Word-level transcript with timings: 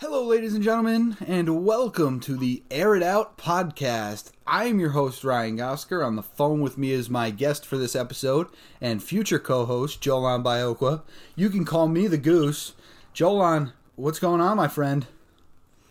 Hello, 0.00 0.24
ladies 0.24 0.54
and 0.54 0.62
gentlemen, 0.62 1.16
and 1.26 1.64
welcome 1.64 2.20
to 2.20 2.36
the 2.36 2.62
Air 2.70 2.94
It 2.94 3.02
Out 3.02 3.36
podcast. 3.36 4.30
I 4.46 4.66
am 4.66 4.78
your 4.78 4.90
host, 4.90 5.24
Ryan 5.24 5.58
Gosker. 5.58 6.06
On 6.06 6.14
the 6.14 6.22
phone 6.22 6.60
with 6.60 6.78
me 6.78 6.92
is 6.92 7.10
my 7.10 7.30
guest 7.30 7.66
for 7.66 7.76
this 7.76 7.96
episode 7.96 8.46
and 8.80 9.02
future 9.02 9.40
co 9.40 9.64
host, 9.64 10.00
Jolan 10.00 10.44
Biokwa. 10.44 11.02
You 11.34 11.50
can 11.50 11.64
call 11.64 11.88
me 11.88 12.06
the 12.06 12.16
Goose. 12.16 12.74
Jolan, 13.12 13.72
what's 13.96 14.20
going 14.20 14.40
on, 14.40 14.56
my 14.56 14.68
friend? 14.68 15.04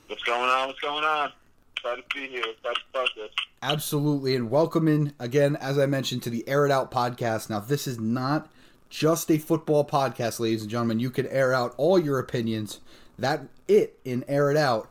What's 0.08 0.24
going 0.24 0.50
on? 0.50 0.70
What's 0.70 0.80
going 0.80 1.04
on? 1.04 1.34
Excited 1.76 2.10
to 2.10 2.16
be 2.16 2.28
here. 2.28 2.46
Excited 2.50 2.76
to 2.76 2.90
start 2.90 3.10
this. 3.18 3.32
Absolutely, 3.62 4.38
and 4.38 4.50
welcome 4.50 4.88
in 4.88 5.16
again, 5.20 5.58
as 5.58 5.78
I 5.78 5.86
mentioned, 5.86 6.24
to 6.24 6.30
the 6.30 6.48
Air 6.48 6.66
It 6.66 6.72
Out 6.72 6.92
podcast. 6.92 7.50
Now, 7.50 7.60
this 7.60 7.86
is 7.86 8.00
not 8.00 8.50
just 8.90 9.30
a 9.30 9.38
football 9.38 9.84
podcast, 9.84 10.40
ladies 10.40 10.62
and 10.62 10.72
gentlemen. 10.72 11.02
You 11.02 11.10
can 11.10 11.28
air 11.28 11.54
out 11.54 11.76
all 11.76 12.00
your 12.00 12.20
opinions. 12.20 12.80
That 13.20 13.50
it 13.68 14.00
in 14.04 14.24
Air 14.28 14.52
It 14.52 14.58
Out 14.58 14.90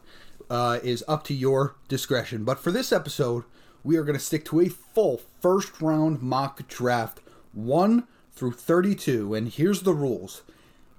uh, 0.50 0.78
is 0.82 1.04
up 1.08 1.24
to 1.24 1.34
your 1.34 1.76
discretion. 1.88 2.44
But 2.44 2.58
for 2.58 2.70
this 2.70 2.92
episode, 2.92 3.44
we 3.82 3.96
are 3.96 4.04
going 4.04 4.18
to 4.18 4.24
stick 4.24 4.44
to 4.46 4.60
a 4.60 4.68
full 4.68 5.20
first 5.40 5.80
round 5.80 6.22
mock 6.22 6.66
draft, 6.68 7.20
1 7.52 8.06
through 8.32 8.52
32. 8.52 9.34
And 9.34 9.48
here's 9.48 9.82
the 9.82 9.94
rules 9.94 10.42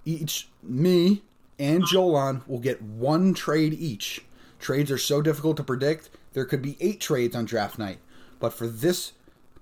each, 0.06 0.48
me 0.64 1.22
and 1.60 1.84
Jolan 1.84 2.48
will 2.48 2.60
get 2.60 2.82
one 2.82 3.34
trade 3.34 3.74
each. 3.74 4.24
Trades 4.60 4.90
are 4.92 4.98
so 4.98 5.22
difficult 5.22 5.58
to 5.58 5.64
predict, 5.64 6.10
there 6.34 6.46
could 6.46 6.62
be 6.62 6.78
eight 6.80 7.02
trades 7.02 7.36
on 7.36 7.46
draft 7.46 7.78
night. 7.78 8.00
But 8.40 8.54
for 8.54 8.68
this 8.68 9.14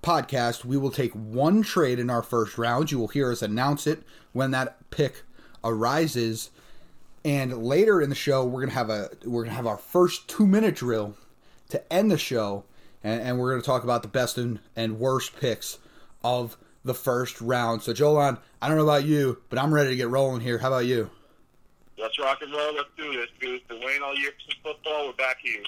podcast, 0.01 0.63
we 0.65 0.77
will 0.77 0.91
take 0.91 1.13
one 1.13 1.63
trade 1.63 1.99
in 1.99 2.09
our 2.09 2.21
first 2.21 2.57
round. 2.57 2.91
You 2.91 2.99
will 2.99 3.07
hear 3.07 3.31
us 3.31 3.41
announce 3.41 3.87
it 3.87 4.03
when 4.33 4.51
that 4.51 4.89
pick 4.91 5.23
arises. 5.63 6.51
And 7.25 7.63
later 7.63 8.03
in 8.03 8.09
the 8.09 8.15
show, 8.15 8.45
we're 8.45 8.61
gonna 8.61 8.73
have 8.73 8.91
a 8.91 9.09
we're 9.25 9.43
gonna 9.43 9.55
have 9.55 9.65
our 9.65 9.79
first 9.79 10.29
two 10.29 10.45
minute 10.45 10.75
drill 10.75 11.17
to 11.69 11.91
end 11.91 12.11
the 12.11 12.19
show, 12.19 12.65
and, 13.03 13.19
and 13.19 13.39
we're 13.39 13.49
gonna 13.49 13.63
talk 13.63 13.83
about 13.83 14.03
the 14.03 14.07
best 14.07 14.37
and, 14.37 14.59
and 14.75 14.99
worst 14.99 15.35
picks 15.39 15.79
of 16.23 16.55
the 16.83 16.93
first 16.93 17.41
round. 17.41 17.81
So 17.81 17.93
Jolan, 17.93 18.37
I 18.61 18.67
don't 18.67 18.77
know 18.77 18.83
about 18.83 19.05
you, 19.05 19.41
but 19.49 19.57
I'm 19.57 19.73
ready 19.73 19.89
to 19.89 19.95
get 19.95 20.07
rolling 20.07 20.41
here. 20.41 20.59
How 20.59 20.67
about 20.67 20.85
you? 20.85 21.09
Let's 21.97 22.19
rock 22.19 22.43
and 22.43 22.51
roll. 22.51 22.75
Let's 22.75 22.89
do 22.95 23.11
this, 23.13 23.29
dude. 23.39 23.67
Been 23.67 23.79
waiting 23.83 24.03
all 24.03 24.15
year 24.15 24.29
for 24.45 24.73
football. 24.73 25.07
We're 25.07 25.13
back 25.13 25.37
here. 25.41 25.63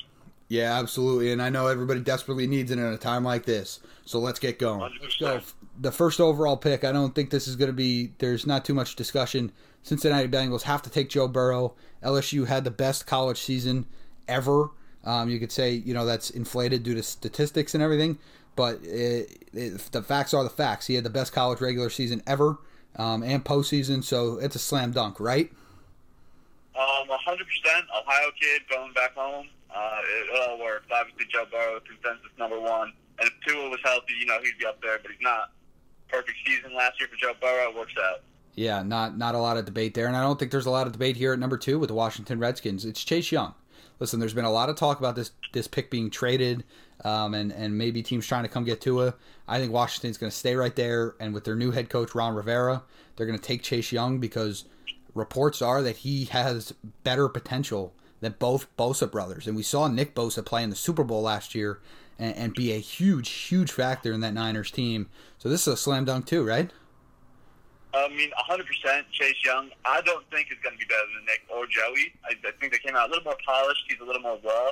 Yeah, 0.49 0.79
absolutely. 0.79 1.31
And 1.31 1.41
I 1.41 1.49
know 1.49 1.67
everybody 1.67 2.01
desperately 2.01 2.45
needs 2.45 2.69
it 2.69 2.77
in 2.77 2.85
a 2.85 2.97
time 2.97 3.23
like 3.23 3.45
this. 3.45 3.79
So 4.05 4.19
let's 4.19 4.39
get 4.39 4.59
going. 4.59 4.79
100%. 4.79 5.01
Let's 5.01 5.15
go. 5.15 5.41
The 5.79 5.91
first 5.91 6.19
overall 6.19 6.57
pick, 6.57 6.83
I 6.83 6.91
don't 6.91 7.13
think 7.13 7.29
this 7.29 7.47
is 7.47 7.55
going 7.55 7.69
to 7.69 7.73
be, 7.73 8.13
there's 8.17 8.47
not 8.47 8.65
too 8.65 8.73
much 8.73 8.95
discussion. 8.95 9.51
Cincinnati 9.83 10.27
Bengals 10.27 10.63
have 10.63 10.81
to 10.81 10.89
take 10.89 11.09
Joe 11.09 11.27
Burrow. 11.27 11.75
LSU 12.03 12.47
had 12.47 12.63
the 12.63 12.71
best 12.71 13.05
college 13.05 13.39
season 13.39 13.85
ever. 14.27 14.71
Um, 15.03 15.29
you 15.29 15.39
could 15.39 15.51
say, 15.51 15.71
you 15.71 15.93
know, 15.93 16.05
that's 16.05 16.29
inflated 16.29 16.83
due 16.83 16.95
to 16.95 17.03
statistics 17.03 17.73
and 17.73 17.83
everything. 17.83 18.17
But 18.55 18.83
it, 18.83 19.45
it, 19.53 19.77
the 19.91 20.01
facts 20.01 20.33
are 20.33 20.43
the 20.43 20.49
facts. 20.49 20.87
He 20.87 20.95
had 20.95 21.03
the 21.03 21.11
best 21.11 21.31
college 21.31 21.61
regular 21.61 21.89
season 21.89 22.23
ever 22.25 22.57
um, 22.95 23.23
and 23.23 23.45
postseason. 23.45 24.03
So 24.03 24.39
it's 24.39 24.55
a 24.55 24.59
slam 24.59 24.91
dunk, 24.91 25.19
right? 25.19 25.51
Um, 26.75 27.07
100% 27.07 27.09
Ohio 27.09 28.31
kid 28.39 28.63
going 28.69 28.93
back 28.93 29.15
home. 29.15 29.47
Uh, 29.73 29.99
it 30.03 30.49
all 30.49 30.59
works. 30.59 30.85
Obviously, 30.91 31.25
Joe 31.31 31.45
Burrow, 31.51 31.79
consensus 31.81 32.31
number 32.37 32.59
one. 32.59 32.93
And 33.19 33.29
if 33.29 33.33
Tua 33.47 33.69
was 33.69 33.79
healthy, 33.83 34.13
you 34.19 34.25
know, 34.25 34.39
he'd 34.43 34.57
be 34.59 34.65
up 34.65 34.81
there, 34.81 34.99
but 35.01 35.11
he's 35.11 35.21
not. 35.21 35.51
Perfect 36.09 36.37
season 36.45 36.75
last 36.75 36.99
year 36.99 37.09
for 37.09 37.15
Joe 37.15 37.33
Burrow. 37.39 37.77
Works 37.77 37.93
out. 38.01 38.21
Yeah, 38.55 38.81
not 38.81 39.17
not 39.17 39.35
a 39.35 39.39
lot 39.39 39.57
of 39.57 39.65
debate 39.65 39.93
there, 39.93 40.07
and 40.07 40.15
I 40.15 40.21
don't 40.21 40.39
think 40.39 40.51
there's 40.51 40.65
a 40.65 40.71
lot 40.71 40.87
of 40.87 40.93
debate 40.93 41.15
here 41.15 41.33
at 41.33 41.39
number 41.39 41.57
two 41.57 41.77
with 41.77 41.89
the 41.89 41.93
Washington 41.93 42.39
Redskins. 42.39 42.85
It's 42.85 43.03
Chase 43.03 43.31
Young. 43.31 43.53
Listen, 43.99 44.19
there's 44.19 44.33
been 44.33 44.45
a 44.45 44.51
lot 44.51 44.69
of 44.69 44.75
talk 44.75 44.99
about 44.99 45.15
this 45.15 45.31
this 45.53 45.67
pick 45.67 45.91
being 45.91 46.09
traded, 46.09 46.63
um, 47.03 47.33
and 47.33 47.51
and 47.51 47.77
maybe 47.77 48.01
teams 48.01 48.25
trying 48.25 48.43
to 48.43 48.49
come 48.49 48.63
get 48.63 48.81
Tua. 48.81 49.13
I 49.47 49.59
think 49.59 49.71
Washington's 49.71 50.17
going 50.17 50.31
to 50.31 50.35
stay 50.35 50.55
right 50.55 50.75
there, 50.75 51.15
and 51.19 51.33
with 51.33 51.43
their 51.43 51.55
new 51.55 51.71
head 51.71 51.89
coach 51.89 52.15
Ron 52.15 52.35
Rivera, 52.35 52.83
they're 53.15 53.27
going 53.27 53.37
to 53.37 53.45
take 53.45 53.61
Chase 53.61 53.91
Young 53.91 54.19
because 54.19 54.65
reports 55.13 55.61
are 55.61 55.81
that 55.81 55.97
he 55.97 56.25
has 56.25 56.73
better 57.03 57.27
potential 57.27 57.93
than 58.21 58.35
both 58.39 58.75
Bosa 58.77 59.09
brothers, 59.11 59.47
and 59.47 59.55
we 59.55 59.63
saw 59.63 59.87
Nick 59.87 60.15
Bosa 60.15 60.43
play 60.43 60.63
in 60.63 60.69
the 60.69 60.75
Super 60.75 61.03
Bowl 61.03 61.21
last 61.21 61.53
year 61.53 61.79
and, 62.19 62.35
and 62.35 62.53
be 62.53 62.71
a 62.73 62.79
huge 62.79 63.29
huge 63.29 63.71
factor 63.71 64.13
in 64.13 64.19
that 64.21 64.33
Niners 64.33 64.71
team. 64.71 65.09
So 65.37 65.49
this 65.49 65.61
is 65.61 65.73
a 65.73 65.77
slam 65.77 66.05
dunk 66.05 66.25
too, 66.25 66.43
right? 66.43 66.71
I 67.93 68.09
mean, 68.09 68.29
100% 68.49 69.03
Chase 69.11 69.35
Young. 69.43 69.69
I 69.85 70.01
don't 70.01 70.29
think 70.29 70.51
is 70.51 70.57
going 70.61 70.77
to 70.77 70.79
be 70.79 70.85
better 70.85 71.07
than 71.15 71.25
Nick 71.25 71.41
or 71.49 71.65
Joey. 71.65 72.13
I, 72.25 72.35
I 72.47 72.51
think 72.59 72.73
they 72.73 72.79
came 72.79 72.95
out 72.95 73.09
a 73.09 73.09
little 73.09 73.23
more 73.23 73.37
polished. 73.45 73.85
He's 73.87 73.99
a 73.99 74.03
little 74.03 74.21
more 74.21 74.37
raw. 74.43 74.71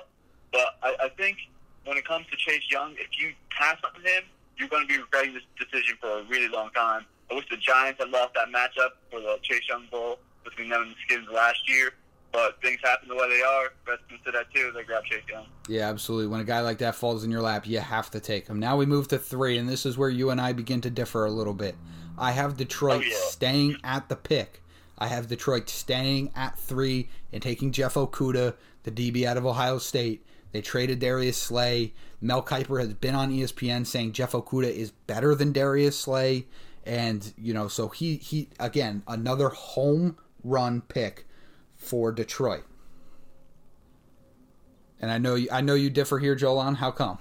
But 0.52 0.78
I, 0.84 0.96
I 1.06 1.10
think 1.10 1.38
when 1.86 1.98
it 1.98 2.06
comes 2.06 2.26
to 2.30 2.38
Chase 2.38 2.64
Young, 2.70 2.94
if 2.94 3.08
you 3.20 3.34
pass 3.50 3.78
on 3.84 4.02
him, 4.02 4.24
you're 4.58 4.70
going 4.70 4.88
to 4.88 4.88
be 4.88 5.00
regretting 5.00 5.34
this 5.34 5.44
decision 5.60 5.98
for 6.00 6.20
a 6.20 6.24
really 6.26 6.50
long 6.50 6.70
time. 6.72 7.06
I 7.32 7.36
wish 7.36 7.50
the 7.50 7.58
Giants 7.58 8.00
had 8.00 8.10
lost 8.10 8.34
that 8.36 8.50
matchup 8.50 8.92
for 9.10 9.20
the 9.20 9.38
Chase 9.42 9.68
Young 9.68 9.88
Bowl 9.92 10.20
between 10.44 10.70
them 10.70 10.84
and 10.84 10.92
the 10.92 10.96
Skins 11.08 11.28
last 11.34 11.68
year. 11.68 11.94
But 12.36 12.62
things 12.62 12.80
happen 12.84 13.08
the 13.08 13.16
way 13.16 13.30
they 13.30 13.42
are. 13.42 13.70
Redskins 13.88 14.20
did 14.26 14.34
that 14.34 14.54
too. 14.54 14.72
They 14.76 14.84
grabbed 14.84 15.06
Chase 15.08 15.24
Young. 15.30 15.46
Yeah, 15.70 15.90
absolutely. 15.90 16.28
When 16.28 16.42
a 16.42 16.44
guy 16.44 16.60
like 16.60 16.80
that 16.80 16.96
falls 16.96 17.24
in 17.24 17.32
your 17.32 17.42
lap, 17.42 17.66
you 17.66 17.80
have 17.80 18.12
to 18.12 18.20
take 18.20 18.48
him. 18.48 18.60
Now 18.60 18.76
we 18.76 18.86
move 18.86 19.08
to 19.10 19.18
three, 19.18 19.58
and 19.58 19.70
this 19.70 19.86
is 19.86 19.98
where 19.98 20.10
you 20.10 20.30
and 20.32 20.42
I 20.42 20.52
begin 20.52 20.82
to 20.82 20.90
differ 20.90 21.26
a 21.26 21.32
little 21.32 21.54
bit. 21.54 21.76
I 22.18 22.32
have 22.32 22.58
Detroit 22.58 23.04
Oh, 23.06 23.08
yeah. 23.10 23.16
staying 23.30 23.78
at 23.86 24.10
the 24.10 24.18
pick. 24.18 24.62
I 24.98 25.08
have 25.08 25.28
Detroit 25.28 25.70
staying 25.70 26.32
at 26.36 26.60
three 26.60 27.10
and 27.32 27.42
taking 27.42 27.72
Jeff 27.72 27.94
Okudah, 27.94 28.56
the 28.84 28.92
DB 28.92 29.26
out 29.26 29.38
of 29.38 29.46
Ohio 29.46 29.78
State. 29.78 30.26
They 30.52 30.62
traded 30.62 31.00
Darius 31.00 31.38
Slay. 31.38 31.94
Mel 32.22 32.42
Kiper 32.44 32.80
has 32.80 32.94
been 32.94 33.16
on 33.16 33.32
ESPN 33.32 33.86
saying 33.86 34.12
Jeff 34.14 34.32
Okudah 34.34 34.74
is 34.74 34.92
better 34.92 35.36
than 35.36 35.52
Darius 35.54 35.98
Slay, 36.00 36.48
and 36.86 37.34
you 37.38 37.54
know, 37.54 37.68
so 37.68 37.88
he 37.90 38.16
he 38.18 38.50
again 38.60 39.04
another 39.08 39.50
home 39.50 40.18
run 40.44 40.82
pick 40.82 41.25
for 41.86 42.12
Detroit. 42.12 42.64
And 45.00 45.12
I 45.12 45.18
know 45.18 45.36
you, 45.36 45.48
I 45.52 45.62
know 45.62 45.76
you 45.76 45.90
differ 45.90 46.20
here, 46.20 46.36
Jolan. 46.36 46.76
How 46.76 46.92
come? 46.92 47.20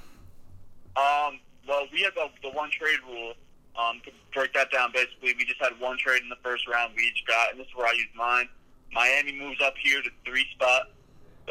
Um, 0.97 1.41
well, 1.69 1.87
we 1.93 2.03
have 2.03 2.15
the, 2.15 2.29
the 2.43 2.51
one 2.51 2.71
trade 2.71 2.99
rule. 3.07 3.35
Um, 3.77 4.01
to 4.05 4.13
break 4.33 4.55
that 4.55 4.71
down, 4.71 4.93
basically, 4.95 5.35
we 5.37 5.45
just 5.45 5.61
had 5.61 5.73
one 5.81 5.99
trade 5.99 6.23
in 6.23 6.29
the 6.29 6.39
first 6.45 6.69
round 6.69 6.93
we 6.97 7.03
each 7.03 7.25
got, 7.27 7.51
and 7.51 7.59
this 7.59 7.67
is 7.67 7.75
where 7.75 7.89
I 7.89 7.93
use 7.93 8.07
mine. 8.15 8.49
Miami 8.93 9.33
moves 9.33 9.61
up 9.61 9.75
here 9.83 10.01
to 10.01 10.11
three 10.25 10.47
spot. 10.55 10.93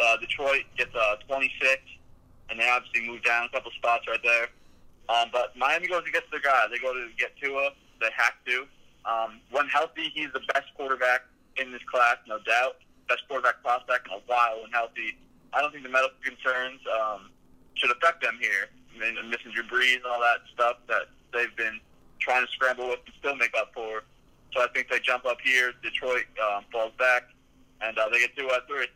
Uh, 0.01 0.17
Detroit 0.17 0.63
gets 0.77 0.95
uh, 0.95 1.17
26, 1.27 1.81
and 2.49 2.57
they 2.57 2.69
obviously 2.69 3.05
move 3.05 3.21
down 3.23 3.43
a 3.43 3.49
couple 3.49 3.71
spots 3.71 4.07
right 4.07 4.23
there. 4.23 4.47
Um, 5.09 5.29
but 5.33 5.55
Miami 5.57 5.87
goes 5.87 6.03
and 6.05 6.13
gets 6.13 6.27
their 6.31 6.39
guy. 6.39 6.63
They 6.71 6.79
go 6.79 6.93
to 6.93 7.09
get 7.19 7.35
Tua. 7.35 7.71
They 7.99 8.09
have 8.15 8.33
to. 8.47 8.65
Um, 9.05 9.41
when 9.51 9.67
healthy, 9.67 10.09
he's 10.13 10.31
the 10.31 10.41
best 10.53 10.67
quarterback 10.77 11.23
in 11.57 11.71
this 11.71 11.83
class, 11.91 12.17
no 12.25 12.39
doubt. 12.39 12.77
Best 13.07 13.23
quarterback 13.27 13.61
prospect 13.63 14.07
in 14.07 14.13
a 14.13 14.21
while 14.27 14.61
when 14.61 14.71
healthy. 14.71 15.17
I 15.53 15.61
don't 15.61 15.71
think 15.71 15.83
the 15.83 15.89
medical 15.89 16.17
concerns 16.23 16.79
um, 16.87 17.29
should 17.75 17.91
affect 17.91 18.21
them 18.21 18.37
here. 18.39 18.69
I 18.95 18.99
mean, 18.99 19.29
missing 19.29 19.51
Drew 19.53 19.63
Brees 19.63 19.97
and 19.97 20.05
all 20.05 20.19
that 20.21 20.41
stuff 20.53 20.77
that 20.87 21.09
they've 21.33 21.55
been 21.55 21.79
trying 22.19 22.45
to 22.45 22.51
scramble 22.51 22.89
with 22.89 22.99
and 23.05 23.15
still 23.19 23.35
make 23.35 23.53
up 23.57 23.71
for. 23.73 24.03
So 24.53 24.61
I 24.61 24.67
think 24.73 24.89
they 24.89 24.99
jump 24.99 25.25
up 25.25 25.37
here. 25.43 25.73
Detroit 25.81 26.25
um, 26.41 26.63
falls 26.71 26.93
back, 26.97 27.23
and 27.81 27.97
uh, 27.97 28.09
they 28.09 28.19
get 28.19 28.35
two 28.35 28.45
out 28.45 28.61
of 28.61 28.67
three. 28.67 28.87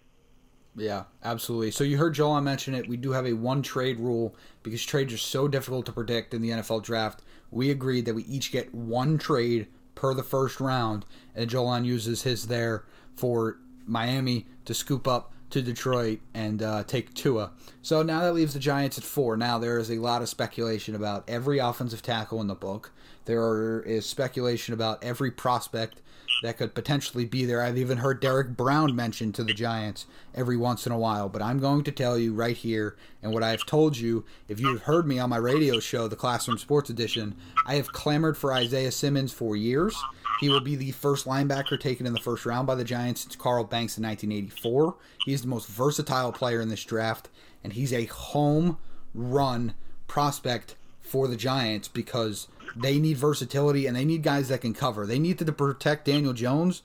Yeah, 0.76 1.06
absolutely. 1.24 1.72
So 1.72 1.84
you 1.84 1.98
heard 1.98 2.14
Joel 2.14 2.40
mention 2.42 2.76
it. 2.76 2.88
We 2.88 2.98
do 2.98 3.12
have 3.12 3.26
a 3.26 3.34
one 3.34 3.64
trade 3.64 4.00
rule 4.00 4.36
because 4.62 4.86
trades 4.86 5.12
are 5.12 5.18
so 5.18 5.48
difficult 5.48 5.88
to 5.88 5.92
predict 5.92 6.36
in 6.36 6.42
the 6.42 6.52
NFL 6.52 6.84
draft. 6.84 7.24
We 7.50 7.72
agreed 7.72 8.06
that 8.06 8.14
we 8.14 8.24
each 8.24 8.52
get 8.52 8.74
one 8.74 9.18
trade 9.18 9.68
per 9.96 10.14
the 10.14 10.24
first 10.24 10.60
round, 10.60 11.06
and 11.34 11.50
Jolan 11.50 11.84
uses 11.84 12.22
his 12.22 12.48
there 12.48 12.86
for 13.16 13.58
Miami 13.88 14.46
to 14.66 14.74
scoop 14.74 15.08
up 15.08 15.34
to 15.50 15.62
Detroit 15.62 16.20
and 16.34 16.62
uh, 16.62 16.84
take 16.84 17.14
Tua. 17.14 17.52
So 17.82 18.04
now 18.04 18.22
that 18.22 18.34
leaves 18.34 18.54
the 18.54 18.60
Giants 18.60 18.98
at 18.98 19.04
four. 19.04 19.38
Now 19.38 19.58
there 19.58 19.80
is 19.80 19.90
a 19.90 20.00
lot 20.00 20.22
of 20.22 20.30
speculation 20.30 20.94
about 20.94 21.24
every 21.28 21.60
offensive 21.60 22.02
tackle 22.02 22.42
in 22.42 22.48
the 22.48 22.56
book. 22.56 22.92
There 23.26 23.82
is 23.82 24.06
speculation 24.06 24.74
about 24.74 25.04
every 25.04 25.32
prospect 25.32 26.02
that 26.44 26.58
could 26.58 26.76
potentially 26.76 27.26
be 27.26 27.46
there. 27.46 27.62
I've 27.62 27.78
even 27.78 28.00
heard 28.00 28.20
Derrick 28.20 28.56
Brown 28.56 28.96
mentioned 28.96 29.36
to 29.36 29.44
the 29.44 29.54
Giants 29.54 30.06
every 30.36 30.58
once 30.58 30.86
in 30.86 30.92
a 30.92 30.98
while. 30.98 31.30
But 31.30 31.42
I'm 31.42 31.60
going 31.60 31.84
to 31.86 31.92
tell 31.92 32.18
you 32.18 32.34
right 32.34 32.56
here, 32.56 32.96
and 33.24 33.34
what 33.34 33.44
I've 33.44 33.66
told 33.66 33.98
you, 33.98 34.26
if 34.48 34.60
you've 34.60 34.84
heard 34.84 35.08
me 35.08 35.20
on 35.20 35.30
my 35.30 35.38
radio 35.38 35.80
show, 35.80 36.08
the 36.08 36.16
Classroom 36.16 36.58
Sports 36.58 36.90
Edition, 36.90 37.36
I 37.66 37.76
have 37.76 37.92
clamored 37.92 38.38
for 38.38 38.54
Isaiah 38.54 38.92
Simmons 38.92 39.34
for 39.34 39.56
years. 39.56 39.96
He 40.40 40.50
will 40.50 40.60
be 40.60 40.76
the 40.76 40.92
first 40.92 41.26
linebacker 41.26 41.80
taken 41.80 42.06
in 42.06 42.14
the 42.14 42.20
first 42.20 42.46
round 42.46 42.68
by 42.68 42.76
the 42.76 42.84
Giants 42.84 43.22
since 43.22 43.36
Carl 43.36 43.64
Banks 43.64 43.98
in 43.98 44.04
1984. 44.04 44.96
He's 45.26 45.42
the 45.42 45.48
most 45.48 45.68
versatile 45.68 46.32
player 46.32 46.62
in 46.62 46.70
this 46.70 46.84
draft, 46.84 47.30
and 47.64 47.74
he's 47.74 47.92
a 47.92 48.06
home 48.06 48.78
run 49.14 49.74
prospect 50.08 50.76
for 51.02 51.28
the 51.28 51.36
Giants 51.38 51.88
because 51.88 52.48
they 52.76 53.00
need 53.00 53.18
versatility 53.18 53.88
and 53.88 53.96
they 53.96 54.06
need 54.06 54.22
guys 54.24 54.50
that 54.50 54.62
can 54.62 54.74
cover. 54.74 55.06
They 55.08 55.20
need 55.20 55.40
to 55.40 55.52
protect 55.52 56.06
Daniel 56.06 56.34
Jones, 56.34 56.82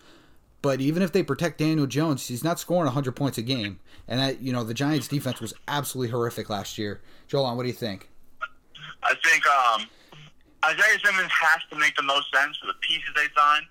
But 0.63 0.81
even 0.81 1.03
if 1.03 1.11
they 1.11 1.25
protect 1.25 1.59
Daniel 1.59 1.87
Jones, 1.89 2.29
he's 2.29 2.45
not 2.45 2.61
scoring 2.61 2.85
100 2.87 3.17
points 3.17 3.37
a 3.37 3.43
game. 3.43 3.81
And 4.07 4.21
that, 4.21 4.41
you 4.41 4.53
know, 4.53 4.63
the 4.63 4.75
Giants' 4.75 5.09
defense 5.09 5.41
was 5.41 5.53
absolutely 5.67 6.13
horrific 6.13 6.49
last 6.49 6.79
year. 6.79 7.01
Joel, 7.27 7.57
what 7.57 7.63
do 7.65 7.69
you 7.69 7.75
think? 7.75 8.09
I 9.03 9.15
think 9.25 9.45
um, 9.47 9.87
Isaiah 10.63 10.99
Simmons 11.03 11.33
has 11.35 11.61
to 11.71 11.77
make 11.77 11.97
the 11.99 12.07
most 12.07 12.31
sense 12.31 12.55
for 12.63 12.71
the 12.71 12.79
pieces 12.79 13.11
they 13.19 13.27
signed. 13.35 13.67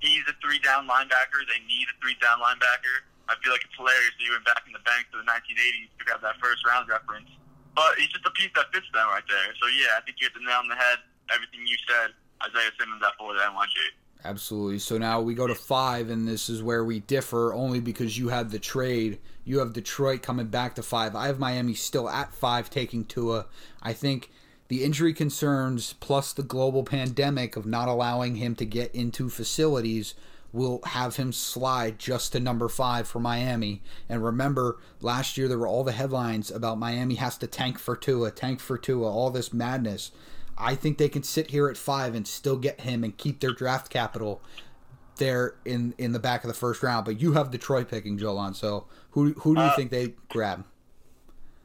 He's 0.00 0.24
a 0.24 0.34
three 0.40 0.58
down 0.64 0.88
linebacker. 0.88 1.44
They 1.44 1.60
need 1.68 1.86
a 1.92 1.96
three 2.00 2.16
down 2.16 2.40
linebacker. 2.40 3.04
I 3.28 3.36
feel 3.44 3.52
like 3.52 3.62
it's 3.62 3.76
hilarious 3.76 4.16
that 4.16 4.24
you 4.24 4.32
went 4.32 4.48
back 4.48 4.64
in 4.66 4.72
the 4.72 4.82
bank 4.82 5.06
to 5.12 5.20
the 5.20 5.28
1980s 5.28 5.92
to 6.00 6.02
have 6.10 6.24
that 6.24 6.40
first 6.40 6.64
round 6.66 6.88
reference. 6.88 7.28
But 7.76 8.00
he's 8.00 8.08
just 8.08 8.26
a 8.26 8.32
piece 8.32 8.50
that 8.56 8.72
fits 8.72 8.88
them 8.90 9.06
right 9.12 9.22
there. 9.28 9.54
So, 9.60 9.68
yeah, 9.68 10.00
I 10.00 10.00
think 10.02 10.18
you 10.18 10.26
hit 10.26 10.34
the 10.34 10.42
nail 10.42 10.64
on 10.64 10.68
the 10.68 10.74
head. 10.74 10.98
Everything 11.30 11.62
you 11.62 11.78
said, 11.86 12.10
Isaiah 12.42 12.72
Simmons 12.80 13.04
at 13.04 13.14
four 13.20 13.36
to 13.36 13.38
NYG. 13.38 13.76
Absolutely. 14.24 14.78
So 14.80 14.98
now 14.98 15.20
we 15.20 15.34
go 15.34 15.46
to 15.46 15.54
five, 15.54 16.10
and 16.10 16.26
this 16.26 16.50
is 16.50 16.62
where 16.62 16.84
we 16.84 17.00
differ 17.00 17.54
only 17.54 17.80
because 17.80 18.18
you 18.18 18.28
had 18.28 18.50
the 18.50 18.58
trade. 18.58 19.18
You 19.44 19.60
have 19.60 19.72
Detroit 19.72 20.22
coming 20.22 20.48
back 20.48 20.74
to 20.74 20.82
five. 20.82 21.14
I 21.14 21.26
have 21.28 21.38
Miami 21.38 21.74
still 21.74 22.08
at 22.08 22.34
five, 22.34 22.68
taking 22.68 23.04
Tua. 23.04 23.46
I 23.82 23.92
think 23.92 24.30
the 24.70 24.84
injury 24.84 25.12
concerns 25.12 25.94
plus 25.94 26.32
the 26.32 26.44
global 26.44 26.84
pandemic 26.84 27.56
of 27.56 27.66
not 27.66 27.88
allowing 27.88 28.36
him 28.36 28.54
to 28.54 28.64
get 28.64 28.94
into 28.94 29.28
facilities 29.28 30.14
will 30.52 30.80
have 30.84 31.16
him 31.16 31.32
slide 31.32 31.98
just 31.98 32.30
to 32.30 32.38
number 32.38 32.68
five 32.68 33.08
for 33.08 33.18
Miami. 33.18 33.82
And 34.08 34.24
remember, 34.24 34.78
last 35.00 35.36
year 35.36 35.48
there 35.48 35.58
were 35.58 35.66
all 35.66 35.82
the 35.82 35.90
headlines 35.90 36.52
about 36.52 36.78
Miami 36.78 37.16
has 37.16 37.36
to 37.38 37.48
tank 37.48 37.80
for 37.80 37.96
Tua, 37.96 38.30
tank 38.30 38.60
for 38.60 38.78
Tua, 38.78 39.10
all 39.10 39.30
this 39.30 39.52
madness. 39.52 40.12
I 40.56 40.76
think 40.76 40.98
they 40.98 41.08
can 41.08 41.24
sit 41.24 41.50
here 41.50 41.68
at 41.68 41.76
five 41.76 42.14
and 42.14 42.24
still 42.24 42.56
get 42.56 42.82
him 42.82 43.02
and 43.02 43.16
keep 43.16 43.40
their 43.40 43.52
draft 43.52 43.90
capital 43.90 44.40
there 45.16 45.56
in 45.64 45.94
in 45.98 46.12
the 46.12 46.20
back 46.20 46.44
of 46.44 46.48
the 46.48 46.54
first 46.54 46.80
round. 46.84 47.06
But 47.06 47.20
you 47.20 47.32
have 47.32 47.50
Detroit 47.50 47.88
picking 47.88 48.18
Jolan. 48.18 48.54
So 48.54 48.86
who 49.10 49.32
who 49.32 49.56
do 49.56 49.62
you 49.62 49.66
uh, 49.66 49.74
think 49.74 49.90
they 49.90 50.14
grab? 50.28 50.64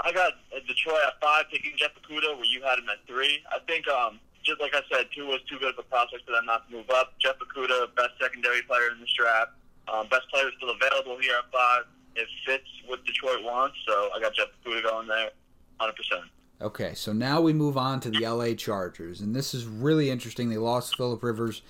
I 0.02 0.12
got 0.12 0.34
Detroit 0.68 1.00
at 1.08 1.20
five, 1.22 1.46
picking 1.52 1.74
Jeff 1.78 1.92
Okudah, 1.96 2.36
where 2.36 2.46
you 2.46 2.62
had 2.62 2.80
him 2.80 2.90
at 2.90 3.06
three. 3.08 3.40
I 3.52 3.60
think 3.68 3.88
um, 3.88 4.20
just 4.44 4.62
like 4.62 4.76
I 4.76 4.82
said, 4.92 5.08
Tua 5.16 5.28
was 5.28 5.42
too 5.50 5.58
good 5.58 5.74
of 5.74 5.80
a 5.80 5.84
prospect 5.84 6.26
for 6.26 6.32
them 6.32 6.46
not 6.46 6.70
to 6.70 6.76
move 6.76 6.90
up. 6.90 7.14
Jeff 7.20 7.36
Okudah, 7.40 7.96
best 7.96 8.12
secondary 8.22 8.62
player 8.62 8.92
in 8.94 9.00
this 9.00 9.12
draft, 9.18 9.52
um, 9.92 10.08
best 10.10 10.30
player 10.32 10.50
still 10.58 10.70
available 10.70 11.18
here 11.20 11.34
at 11.38 11.52
five. 11.52 11.84
It 12.16 12.28
fits 12.46 12.68
what 12.88 13.04
Detroit 13.06 13.44
wants, 13.44 13.76
so 13.88 14.10
I 14.16 14.20
got 14.20 14.34
Jeff 14.34 14.48
Okudah 14.64 14.84
going 14.84 15.08
there, 15.08 15.32
hundred 15.80 15.96
percent. 15.96 16.24
Okay, 16.62 16.94
so 16.94 17.12
now 17.12 17.42
we 17.42 17.52
move 17.52 17.78
on 17.78 18.00
to 18.02 18.10
the 18.10 18.26
LA 18.28 18.54
Chargers, 18.54 19.20
and 19.20 19.36
this 19.36 19.54
is 19.54 19.66
really 19.66 20.10
interesting. 20.10 20.50
They 20.50 20.58
lost 20.58 20.96
Philip 20.96 21.22
Rivers 21.22 21.62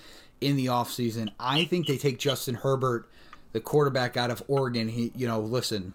in 0.42 0.58
the 0.58 0.68
offseason. 0.68 1.30
I 1.40 1.66
think 1.66 1.88
they 1.88 1.98
take 1.98 2.20
Justin 2.20 2.56
Herbert, 2.56 3.10
the 3.54 3.62
quarterback 3.62 4.16
out 4.16 4.30
of 4.30 4.44
Oregon. 4.48 4.90
He, 4.90 5.12
you 5.16 5.28
know, 5.28 5.40
listen, 5.40 5.94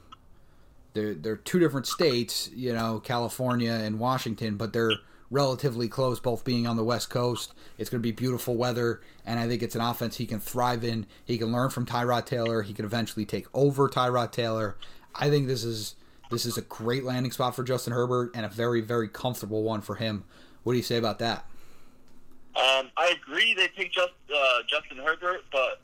they're 0.92 1.14
they're 1.14 1.36
two 1.36 1.58
different 1.58 1.86
states, 1.86 2.50
you 2.54 2.72
know, 2.72 3.00
California 3.00 3.72
and 3.72 3.98
Washington, 3.98 4.56
but 4.56 4.72
they're 4.72 4.94
relatively 5.30 5.88
close, 5.88 6.18
both 6.18 6.44
being 6.44 6.66
on 6.66 6.76
the 6.76 6.84
West 6.84 7.08
Coast. 7.10 7.54
It's 7.78 7.88
going 7.88 8.00
to 8.00 8.06
be 8.06 8.12
beautiful 8.12 8.56
weather, 8.56 9.00
and 9.24 9.38
I 9.38 9.46
think 9.46 9.62
it's 9.62 9.74
an 9.74 9.80
offense 9.80 10.16
he 10.16 10.26
can 10.26 10.40
thrive 10.40 10.82
in. 10.84 11.06
He 11.24 11.38
can 11.38 11.52
learn 11.52 11.70
from 11.70 11.86
Tyrod 11.86 12.26
Taylor. 12.26 12.62
He 12.62 12.74
can 12.74 12.84
eventually 12.84 13.24
take 13.24 13.46
over 13.54 13.88
Tyrod 13.88 14.32
Taylor. 14.32 14.76
I 15.14 15.30
think 15.30 15.46
this 15.46 15.64
is 15.64 15.94
this 16.30 16.46
is 16.46 16.56
a 16.56 16.62
great 16.62 17.04
landing 17.04 17.32
spot 17.32 17.56
for 17.56 17.64
Justin 17.64 17.92
Herbert 17.92 18.30
and 18.34 18.46
a 18.46 18.48
very, 18.48 18.80
very 18.80 19.08
comfortable 19.08 19.62
one 19.62 19.80
for 19.80 19.96
him. 19.96 20.24
What 20.62 20.72
do 20.72 20.76
you 20.76 20.84
say 20.84 20.96
about 20.96 21.18
that? 21.18 21.44
Um, 22.56 22.90
I 22.96 23.14
agree 23.20 23.54
they 23.54 23.68
take 23.68 23.92
just, 23.92 24.12
uh, 24.34 24.58
Justin 24.68 24.98
Herbert, 24.98 25.44
but 25.52 25.80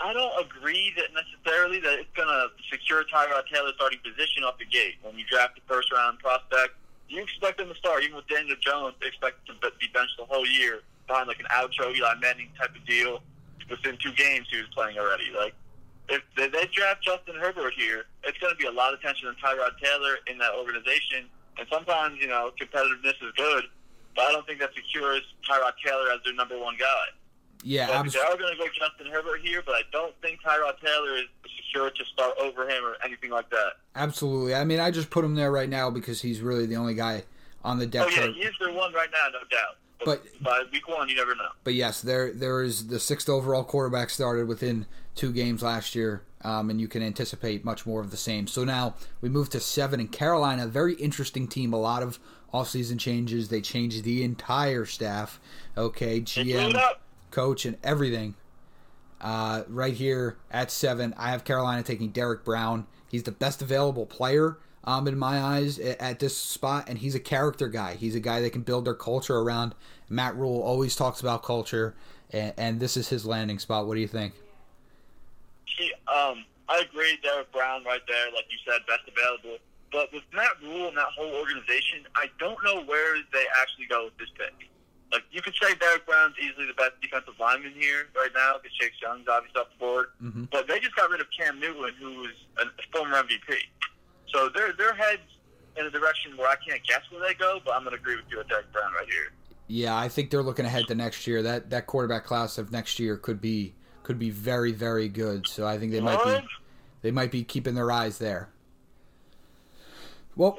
I 0.00 0.12
don't 0.12 0.46
agree 0.46 0.94
that 0.96 1.10
necessarily 1.10 1.80
that 1.80 1.98
it's 1.98 2.14
going 2.14 2.28
to 2.28 2.50
secure 2.70 3.02
Tyrod 3.04 3.46
Taylor's 3.52 3.74
starting 3.74 3.98
position 3.98 4.44
off 4.44 4.58
the 4.58 4.64
gate. 4.64 4.94
When 5.02 5.18
you 5.18 5.24
draft 5.26 5.58
a 5.58 5.62
first 5.66 5.92
round 5.92 6.20
prospect, 6.20 6.78
you 7.08 7.22
expect 7.22 7.60
him 7.60 7.68
to 7.68 7.74
start. 7.74 8.04
Even 8.04 8.16
with 8.16 8.28
Daniel 8.28 8.56
Jones, 8.60 8.94
they 9.00 9.08
expect 9.08 9.48
him 9.48 9.56
to 9.60 9.72
be 9.80 9.88
benched 9.92 10.14
the 10.18 10.24
whole 10.24 10.46
year 10.46 10.80
behind 11.06 11.26
like 11.26 11.40
an 11.40 11.46
outro 11.50 11.94
Eli 11.94 12.14
Manning 12.20 12.50
type 12.58 12.76
of 12.76 12.84
deal. 12.86 13.20
Within 13.68 13.98
two 13.98 14.12
games, 14.12 14.46
he 14.50 14.58
was 14.58 14.68
playing 14.72 14.98
already. 14.98 15.32
Like 15.36 15.54
if 16.08 16.22
they, 16.36 16.48
they 16.48 16.66
draft 16.72 17.02
Justin 17.02 17.34
Herbert 17.34 17.74
here, 17.76 18.04
it's 18.24 18.38
going 18.38 18.52
to 18.52 18.58
be 18.58 18.66
a 18.66 18.72
lot 18.72 18.94
of 18.94 19.00
tension 19.02 19.28
on 19.28 19.34
Tyrod 19.36 19.78
Taylor 19.82 20.16
in 20.26 20.38
that 20.38 20.54
organization. 20.54 21.26
And 21.58 21.66
sometimes, 21.70 22.18
you 22.20 22.28
know, 22.28 22.52
competitiveness 22.60 23.18
is 23.20 23.32
good, 23.36 23.64
but 24.14 24.22
I 24.22 24.32
don't 24.32 24.46
think 24.46 24.60
that 24.60 24.70
secures 24.74 25.22
Tyrod 25.48 25.72
Taylor 25.84 26.12
as 26.12 26.20
their 26.24 26.34
number 26.34 26.58
one 26.58 26.76
guy. 26.78 27.04
Yeah, 27.64 27.86
so 27.86 28.18
they 28.18 28.18
are 28.20 28.36
going 28.36 28.52
to 28.52 28.58
go 28.58 28.66
Justin 28.66 29.12
Herbert 29.12 29.40
here, 29.42 29.62
but 29.66 29.74
I 29.74 29.82
don't 29.90 30.14
think 30.22 30.40
Tyrod 30.42 30.78
Taylor 30.80 31.16
is 31.16 31.24
secure 31.56 31.90
to 31.90 32.04
start 32.04 32.34
over 32.40 32.68
him 32.68 32.84
or 32.84 32.96
anything 33.04 33.30
like 33.30 33.50
that. 33.50 33.72
Absolutely. 33.94 34.54
I 34.54 34.64
mean, 34.64 34.80
I 34.80 34.90
just 34.90 35.10
put 35.10 35.24
him 35.24 35.34
there 35.34 35.50
right 35.50 35.68
now 35.68 35.90
because 35.90 36.22
he's 36.22 36.40
really 36.40 36.66
the 36.66 36.76
only 36.76 36.94
guy 36.94 37.24
on 37.64 37.78
the 37.78 37.86
depth 37.86 38.08
oh, 38.08 38.10
yeah, 38.10 38.26
chart. 38.26 38.34
he 38.34 38.42
is 38.42 38.54
their 38.60 38.72
one 38.72 38.92
right 38.92 39.08
now, 39.12 39.28
no 39.32 39.40
doubt. 39.50 39.76
But, 40.04 40.24
but 40.40 40.42
by 40.42 40.62
week 40.72 40.88
one, 40.88 41.08
you 41.08 41.16
never 41.16 41.34
know. 41.34 41.48
But 41.64 41.74
yes, 41.74 42.00
there 42.00 42.32
there 42.32 42.62
is 42.62 42.86
the 42.86 43.00
sixth 43.00 43.28
overall 43.28 43.64
quarterback 43.64 44.10
started 44.10 44.46
within 44.46 44.86
two 45.16 45.32
games 45.32 45.62
last 45.62 45.96
year, 45.96 46.22
um, 46.42 46.70
and 46.70 46.80
you 46.80 46.86
can 46.86 47.02
anticipate 47.02 47.64
much 47.64 47.84
more 47.84 48.00
of 48.00 48.12
the 48.12 48.16
same. 48.16 48.46
So 48.46 48.62
now 48.62 48.94
we 49.20 49.28
move 49.28 49.50
to 49.50 49.60
seven 49.60 49.98
in 49.98 50.06
Carolina. 50.08 50.68
Very 50.68 50.94
interesting 50.94 51.48
team. 51.48 51.72
A 51.72 51.78
lot 51.78 52.04
of 52.04 52.20
offseason 52.54 53.00
changes. 53.00 53.48
They 53.48 53.60
changed 53.60 54.04
the 54.04 54.22
entire 54.22 54.84
staff. 54.84 55.40
Okay, 55.76 56.20
GM, 56.20 56.80
coach, 57.30 57.64
and 57.64 57.76
everything. 57.82 58.34
Uh, 59.20 59.62
right 59.68 59.94
here 59.94 60.38
at 60.50 60.70
seven, 60.70 61.14
I 61.16 61.30
have 61.30 61.44
Carolina 61.44 61.82
taking 61.82 62.10
Derrick 62.10 62.44
Brown. 62.44 62.86
He's 63.10 63.24
the 63.24 63.32
best 63.32 63.62
available 63.62 64.06
player 64.06 64.58
um, 64.84 65.08
in 65.08 65.18
my 65.18 65.40
eyes 65.40 65.78
at 65.78 66.20
this 66.20 66.36
spot, 66.36 66.88
and 66.88 66.98
he's 66.98 67.14
a 67.14 67.20
character 67.20 67.68
guy. 67.68 67.94
He's 67.94 68.14
a 68.14 68.20
guy 68.20 68.40
that 68.40 68.50
can 68.50 68.62
build 68.62 68.84
their 68.84 68.94
culture 68.94 69.36
around. 69.36 69.74
Matt 70.08 70.36
Rhule 70.36 70.62
always 70.62 70.94
talks 70.94 71.20
about 71.20 71.42
culture, 71.42 71.94
and, 72.30 72.52
and 72.56 72.80
this 72.80 72.96
is 72.96 73.08
his 73.08 73.26
landing 73.26 73.58
spot. 73.58 73.86
What 73.86 73.94
do 73.94 74.00
you 74.00 74.08
think? 74.08 74.34
Um, 76.06 76.44
I 76.68 76.80
agree, 76.88 77.18
Derrick 77.22 77.50
Brown 77.52 77.84
right 77.84 78.00
there, 78.06 78.26
like 78.34 78.44
you 78.50 78.58
said, 78.64 78.80
best 78.86 79.02
available. 79.08 79.58
But 79.90 80.12
with 80.12 80.22
Matt 80.34 80.60
Rhule 80.62 80.88
and 80.88 80.96
that 80.96 81.08
whole 81.16 81.32
organization, 81.34 82.06
I 82.14 82.26
don't 82.38 82.62
know 82.62 82.82
where 82.84 83.16
they 83.32 83.44
actually 83.60 83.86
go 83.86 84.04
with 84.04 84.18
this 84.18 84.28
pick. 84.36 84.67
Like 85.10 85.22
you 85.30 85.40
could 85.40 85.54
say 85.60 85.74
Derrick 85.74 86.06
Brown's 86.06 86.34
easily 86.38 86.66
the 86.66 86.74
best 86.74 87.00
defensive 87.00 87.34
lineman 87.40 87.72
here 87.72 88.08
right 88.14 88.30
now 88.34 88.56
because 88.60 88.76
Chase 88.76 88.92
Young's 89.00 89.26
obviously 89.28 89.60
off 89.60 89.68
the 89.72 89.78
board. 89.78 90.06
Mm-hmm. 90.22 90.44
But 90.52 90.68
they 90.68 90.80
just 90.80 90.94
got 90.96 91.10
rid 91.10 91.20
of 91.20 91.26
Cam 91.36 91.58
Newton, 91.58 91.94
who 91.98 92.20
was 92.20 92.34
a 92.60 92.64
former 92.92 93.16
MVP. 93.22 93.56
So 94.28 94.50
their 94.50 94.72
their 94.74 94.94
heads 94.94 95.22
in 95.76 95.86
a 95.86 95.90
direction 95.90 96.36
where 96.36 96.48
I 96.48 96.56
can't 96.56 96.82
guess 96.86 97.00
where 97.10 97.26
they 97.26 97.34
go. 97.34 97.60
But 97.64 97.74
I'm 97.74 97.84
going 97.84 97.96
to 97.96 98.00
agree 98.00 98.16
with 98.16 98.26
you 98.30 98.38
with 98.38 98.48
Derrick 98.48 98.70
Brown 98.72 98.92
right 98.92 99.06
here. 99.06 99.32
Yeah, 99.66 99.96
I 99.96 100.08
think 100.08 100.30
they're 100.30 100.42
looking 100.42 100.64
ahead 100.66 100.86
to 100.88 100.94
next 100.94 101.26
year. 101.26 101.42
That 101.42 101.70
that 101.70 101.86
quarterback 101.86 102.24
class 102.24 102.58
of 102.58 102.72
next 102.72 102.98
year 102.98 103.16
could 103.16 103.40
be 103.40 103.74
could 104.02 104.18
be 104.18 104.30
very 104.30 104.72
very 104.72 105.08
good. 105.08 105.46
So 105.46 105.66
I 105.66 105.78
think 105.78 105.92
they 105.92 106.00
might 106.00 106.22
be 106.22 106.46
they 107.02 107.10
might 107.10 107.30
be 107.30 107.44
keeping 107.44 107.74
their 107.74 107.90
eyes 107.90 108.18
there. 108.18 108.48
Well, 110.36 110.58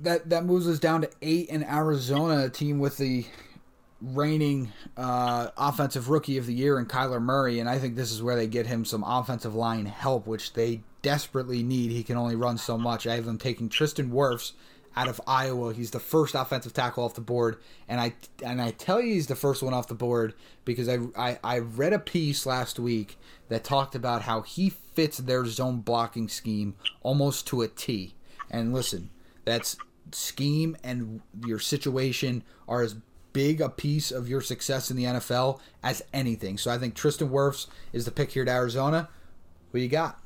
that 0.00 0.28
that 0.30 0.44
moves 0.44 0.68
us 0.68 0.78
down 0.78 1.02
to 1.02 1.10
eight 1.22 1.48
in 1.48 1.62
Arizona, 1.64 2.44
a 2.44 2.50
team 2.50 2.78
with 2.78 2.98
the 2.98 3.26
reigning 4.00 4.72
uh, 4.96 5.48
offensive 5.56 6.08
rookie 6.08 6.38
of 6.38 6.46
the 6.46 6.54
year 6.54 6.78
in 6.78 6.86
Kyler 6.86 7.20
Murray, 7.20 7.58
and 7.58 7.68
I 7.68 7.78
think 7.78 7.96
this 7.96 8.12
is 8.12 8.22
where 8.22 8.36
they 8.36 8.46
get 8.46 8.66
him 8.66 8.84
some 8.84 9.04
offensive 9.04 9.54
line 9.54 9.86
help, 9.86 10.26
which 10.26 10.52
they 10.52 10.82
desperately 11.02 11.62
need. 11.62 11.90
He 11.90 12.02
can 12.02 12.16
only 12.16 12.36
run 12.36 12.58
so 12.58 12.78
much. 12.78 13.06
I 13.06 13.16
have 13.16 13.24
them 13.24 13.38
taking 13.38 13.68
Tristan 13.68 14.10
Wirfs 14.10 14.52
out 14.96 15.08
of 15.08 15.20
Iowa. 15.26 15.74
He's 15.74 15.90
the 15.90 16.00
first 16.00 16.34
offensive 16.34 16.72
tackle 16.72 17.04
off 17.04 17.14
the 17.14 17.20
board, 17.20 17.58
and 17.88 18.00
I 18.00 18.14
and 18.44 18.60
I 18.60 18.70
tell 18.72 19.00
you 19.00 19.14
he's 19.14 19.26
the 19.26 19.36
first 19.36 19.62
one 19.62 19.74
off 19.74 19.88
the 19.88 19.94
board 19.94 20.34
because 20.64 20.88
I 20.88 20.98
I, 21.16 21.38
I 21.42 21.58
read 21.58 21.92
a 21.92 21.98
piece 21.98 22.46
last 22.46 22.78
week 22.78 23.18
that 23.48 23.64
talked 23.64 23.94
about 23.94 24.22
how 24.22 24.42
he 24.42 24.70
fits 24.70 25.18
their 25.18 25.46
zone 25.46 25.80
blocking 25.80 26.28
scheme 26.28 26.74
almost 27.02 27.46
to 27.48 27.62
a 27.62 27.68
T. 27.68 28.14
And 28.50 28.72
listen, 28.72 29.10
that's 29.44 29.76
scheme 30.12 30.76
and 30.82 31.20
your 31.46 31.58
situation 31.58 32.42
are 32.66 32.82
as 32.82 32.96
big 33.38 33.60
a 33.60 33.68
piece 33.68 34.10
of 34.10 34.28
your 34.28 34.40
success 34.40 34.90
in 34.90 34.96
the 34.96 35.04
NFL 35.04 35.60
as 35.84 36.02
anything. 36.12 36.58
So 36.58 36.72
I 36.72 36.76
think 36.76 36.96
Tristan 36.96 37.28
Wirfs 37.28 37.68
is 37.92 38.04
the 38.04 38.10
pick 38.10 38.32
here 38.32 38.42
at 38.42 38.48
Arizona. 38.48 39.08
Who 39.70 39.78
you 39.78 39.86
got? 39.86 40.18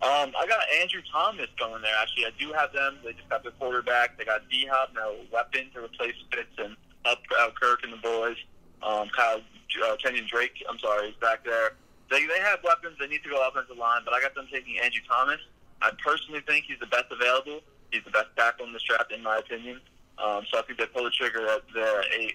Um, 0.00 0.32
I 0.40 0.46
got 0.48 0.60
Andrew 0.80 1.02
Thomas 1.12 1.48
going 1.58 1.82
there. 1.82 1.92
Actually, 2.00 2.24
I 2.24 2.30
do 2.38 2.50
have 2.54 2.72
them. 2.72 2.96
They 3.04 3.12
just 3.12 3.28
got 3.28 3.42
their 3.42 3.52
quarterback. 3.52 4.16
They 4.16 4.24
got 4.24 4.48
D 4.48 4.66
Hop 4.72 4.94
now, 4.94 5.12
weapon 5.30 5.68
to 5.74 5.84
replace 5.84 6.14
Fitz 6.32 6.48
and 6.56 6.76
up 7.04 7.18
uh, 7.38 7.50
Kirk 7.60 7.80
and 7.84 7.92
the 7.92 7.98
boys. 7.98 8.36
Um, 8.82 9.10
Kyle 9.14 9.42
uh, 9.84 9.96
Kenyon 10.02 10.26
Drake. 10.32 10.64
I'm 10.70 10.78
sorry, 10.78 11.08
he's 11.08 11.20
back 11.20 11.44
there. 11.44 11.76
They 12.10 12.24
they 12.24 12.40
have 12.40 12.60
weapons. 12.64 12.96
They 12.98 13.06
need 13.06 13.22
to 13.24 13.28
go 13.28 13.46
offensive 13.46 13.76
line, 13.76 14.00
but 14.02 14.14
I 14.14 14.22
got 14.22 14.34
them 14.34 14.48
taking 14.50 14.78
Andrew 14.78 15.02
Thomas. 15.06 15.40
I 15.82 15.90
personally 16.02 16.40
think 16.46 16.64
he's 16.68 16.80
the 16.80 16.86
best 16.86 17.12
available. 17.12 17.60
He's 17.90 18.04
the 18.04 18.12
best 18.12 18.28
tackle 18.34 18.64
in 18.64 18.72
this 18.72 18.82
draft, 18.82 19.12
in 19.12 19.22
my 19.22 19.36
opinion. 19.36 19.78
Um, 20.24 20.42
so 20.50 20.58
I 20.58 20.62
think 20.62 20.78
they 20.78 20.86
pull 20.86 21.04
the 21.04 21.10
trigger 21.10 21.46
at 21.46 21.62
at 21.76 22.04
eight, 22.18 22.34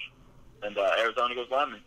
and 0.63 0.77
uh, 0.77 0.91
Arizona 0.99 1.35
goes 1.35 1.47
lineman. 1.51 1.81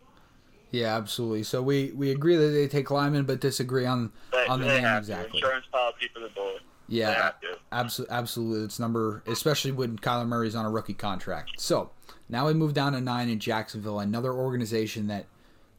Yeah, 0.71 0.97
absolutely. 0.97 1.43
So 1.43 1.61
we, 1.61 1.91
we 1.95 2.11
agree 2.11 2.35
that 2.35 2.47
they 2.47 2.67
take 2.67 2.91
Lyman, 2.91 3.23
but 3.23 3.39
disagree 3.39 3.85
on 3.85 4.11
They, 4.33 4.45
on 4.47 4.59
the 4.59 4.67
name 4.67 4.83
exactly. 4.83 5.39
Insurance 5.39 5.65
policy 5.71 6.09
for 6.13 6.19
the 6.19 6.27
bullet. 6.29 6.61
Yeah, 6.87 7.31
absolutely, 7.71 8.13
absolutely. 8.13 8.65
It's 8.65 8.77
number, 8.77 9.23
especially 9.25 9.71
when 9.71 9.97
Kyler 9.97 10.27
Murray's 10.27 10.53
on 10.53 10.65
a 10.65 10.69
rookie 10.69 10.93
contract. 10.93 11.51
So 11.57 11.91
now 12.29 12.47
we 12.47 12.53
move 12.53 12.73
down 12.73 12.93
to 12.93 13.01
nine 13.01 13.29
in 13.29 13.39
Jacksonville, 13.39 13.99
another 13.99 14.33
organization 14.33 15.07
that 15.07 15.25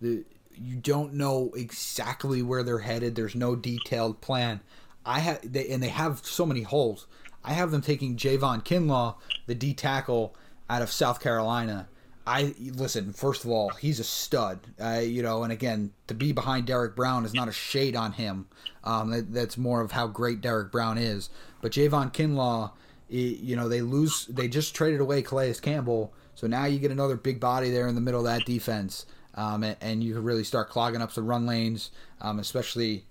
the 0.00 0.24
you 0.58 0.76
don't 0.76 1.12
know 1.12 1.52
exactly 1.54 2.42
where 2.42 2.62
they're 2.62 2.78
headed. 2.78 3.14
There's 3.14 3.34
no 3.34 3.54
detailed 3.54 4.20
plan. 4.22 4.60
I 5.04 5.20
have, 5.20 5.52
they, 5.52 5.68
and 5.68 5.82
they 5.82 5.88
have 5.88 6.24
so 6.24 6.46
many 6.46 6.62
holes. 6.62 7.06
I 7.46 7.52
have 7.52 7.70
them 7.70 7.80
taking 7.80 8.16
Javon 8.16 8.64
Kinlaw, 8.64 9.14
the 9.46 9.54
D 9.54 9.72
tackle 9.72 10.34
out 10.68 10.82
of 10.82 10.90
South 10.90 11.20
Carolina. 11.20 11.88
I 12.26 12.54
listen. 12.58 13.12
First 13.12 13.44
of 13.44 13.50
all, 13.50 13.70
he's 13.70 14.00
a 14.00 14.04
stud. 14.04 14.66
Uh, 14.80 14.98
you 14.98 15.22
know, 15.22 15.44
and 15.44 15.52
again, 15.52 15.92
to 16.08 16.14
be 16.14 16.32
behind 16.32 16.66
Derrick 16.66 16.96
Brown 16.96 17.24
is 17.24 17.32
not 17.32 17.46
a 17.46 17.52
shade 17.52 17.94
on 17.94 18.12
him. 18.12 18.48
Um, 18.82 19.10
that, 19.12 19.32
that's 19.32 19.56
more 19.56 19.80
of 19.80 19.92
how 19.92 20.08
great 20.08 20.40
Derrick 20.40 20.72
Brown 20.72 20.98
is. 20.98 21.30
But 21.62 21.70
Javon 21.70 22.12
Kinlaw, 22.12 22.72
you 23.08 23.54
know, 23.54 23.68
they 23.68 23.80
lose. 23.80 24.26
They 24.26 24.48
just 24.48 24.74
traded 24.74 25.00
away 25.00 25.22
Calais 25.22 25.54
Campbell, 25.62 26.12
so 26.34 26.48
now 26.48 26.64
you 26.64 26.80
get 26.80 26.90
another 26.90 27.16
big 27.16 27.38
body 27.38 27.70
there 27.70 27.86
in 27.86 27.94
the 27.94 28.00
middle 28.00 28.20
of 28.20 28.26
that 28.26 28.44
defense, 28.44 29.06
um, 29.36 29.62
and, 29.62 29.76
and 29.80 30.02
you 30.02 30.14
can 30.14 30.24
really 30.24 30.44
start 30.44 30.68
clogging 30.68 31.00
up 31.00 31.12
some 31.12 31.28
run 31.28 31.46
lanes, 31.46 31.92
um, 32.20 32.40
especially. 32.40 33.04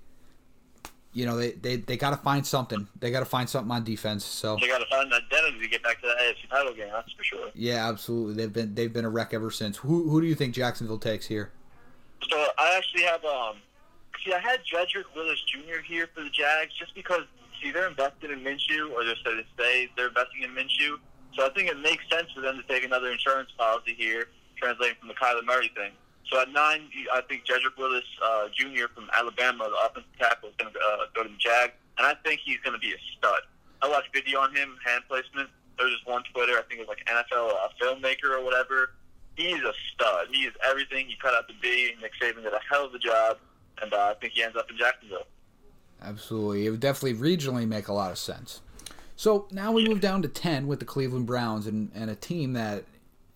You 1.16 1.26
know, 1.26 1.38
they, 1.38 1.52
they, 1.52 1.78
they 1.78 1.96
got 1.96 2.10
to 2.10 2.18
find 2.18 2.46
something. 2.46 2.88
They 3.00 3.10
got 3.10 3.22
to 3.22 3.26
find 3.26 3.50
something 3.50 3.72
on 3.72 3.86
defense. 3.86 4.26
So 4.26 4.58
They 4.60 4.68
got 4.68 4.80
to 4.80 4.86
find 4.88 5.12
an 5.12 5.22
identity 5.32 5.64
to 5.64 5.70
get 5.70 5.82
back 5.82 6.02
to 6.02 6.08
the 6.08 6.14
AFC 6.14 6.50
title 6.50 6.74
game. 6.74 6.90
That's 6.92 7.12
for 7.14 7.24
sure. 7.24 7.50
yeah, 7.56 7.88
absolutely. 7.88 8.34
They've 8.36 8.52
been 8.52 8.76
they've 8.76 8.92
been 8.92 9.06
a 9.06 9.10
wreck 9.10 9.34
ever 9.34 9.50
since. 9.50 9.78
Who 9.78 10.10
who 10.10 10.20
do 10.22 10.28
you 10.28 10.36
think 10.36 10.54
Jacksonville 10.54 11.00
takes 11.00 11.26
here? 11.26 11.52
So 12.30 12.38
I 12.58 12.76
actually 12.78 13.04
have 13.04 13.24
um. 13.24 13.56
See, 14.24 14.34
I 14.34 14.40
had 14.40 14.60
Jedrick 14.62 15.06
Wills 15.16 15.42
Jr. 15.48 15.82
here 15.86 16.10
for 16.14 16.22
the 16.22 16.30
Jags 16.30 16.74
just 16.78 16.94
because 16.96 17.22
see 17.62 17.72
they're 17.72 17.88
invested 17.88 18.32
in 18.32 18.40
Minshew, 18.40 18.92
or 18.92 19.06
they're 19.06 19.16
so 19.24 19.32
to 19.36 19.44
say 19.58 19.90
they're 19.96 20.08
investing 20.08 20.44
in 20.44 20.50
Minshew. 20.52 20.98
So 21.36 21.46
I 21.46 21.50
think 21.50 21.70
it 21.70 21.80
makes 21.80 22.04
sense 22.12 22.32
for 22.34 22.42
them 22.42 22.58
to 22.58 22.64
take 22.64 22.84
another 22.84 23.12
insurance 23.12 23.52
policy 23.58 23.94
here, 23.98 24.28
translating 24.58 24.96
from 25.00 25.10
the 25.10 25.14
Kyler 25.16 25.46
Murray 25.46 25.72
thing. 25.76 25.92
So 26.32 26.42
at 26.42 26.52
nine, 26.52 26.90
I 27.14 27.22
think 27.22 27.46
Jedrick 27.46 27.78
Wills 27.78 28.04
uh, 28.24 28.48
Jr. 28.54 28.88
from 28.94 29.10
Alabama, 29.16 29.70
the 29.70 29.78
offensive 29.86 30.12
tackle, 30.20 30.50
is 30.50 30.56
going 30.58 30.74
to 30.74 30.80
uh, 30.80 31.06
go 31.14 31.24
to 31.24 31.30
the 31.30 31.38
Jag, 31.38 31.72
and 31.98 32.08
I 32.08 32.16
think 32.24 32.42
he's 32.44 32.60
going 32.62 32.74
to 32.74 32.80
be 32.80 32.94
a 32.94 33.02
stud. 33.18 33.42
I 33.82 33.90
watched 33.90 34.10
video 34.14 34.40
on 34.40 34.56
him, 34.56 34.78
hand 34.86 35.04
placement. 35.08 35.50
There 35.78 35.86
was 35.86 35.94
just 35.94 36.08
one 36.08 36.24
Twitter, 36.34 36.54
I 36.54 36.64
think 36.64 36.82
it 36.82 36.88
was 36.88 36.90
like 36.90 37.06
NFL 37.06 37.50
uh, 37.50 37.68
filmmaker 37.80 38.38
or 38.38 38.44
whatever. 38.44 38.92
He's 39.36 39.62
a 39.62 39.74
stud. 39.94 40.28
He 40.32 40.44
is 40.44 40.54
everything 40.66 41.08
he 41.08 41.16
cut 41.22 41.34
out 41.34 41.48
to 41.48 41.54
be. 41.62 41.94
Nick 42.02 42.14
Saban 42.22 42.44
did 42.44 42.54
a 42.54 42.62
hell 42.70 42.86
of 42.86 42.94
a 42.94 43.00
job, 43.00 43.38
and 43.82 43.94
uh, 43.94 43.98
I 44.12 44.14
think 44.20 44.34
he 44.34 44.42
ends 44.42 44.56
up 44.58 44.70
in 44.72 44.78
Jacksonville. 44.78 45.28
Absolutely. 46.02 46.66
It 46.66 46.70
would 46.72 46.80
definitely 46.80 47.20
regionally 47.20 47.68
make 47.68 47.88
a 47.88 47.94
lot 47.94 48.12
of 48.12 48.18
sense. 48.18 48.62
So 49.16 49.48
now 49.52 49.72
we 49.72 49.88
move 49.88 50.02
down 50.02 50.22
to 50.24 50.28
10 50.28 50.68
with 50.68 50.80
the 50.80 50.86
Cleveland 50.86 51.26
Browns 51.26 51.68
and, 51.68 51.92
and 51.94 52.10
a 52.10 52.16
team 52.16 52.54
that 52.54 52.84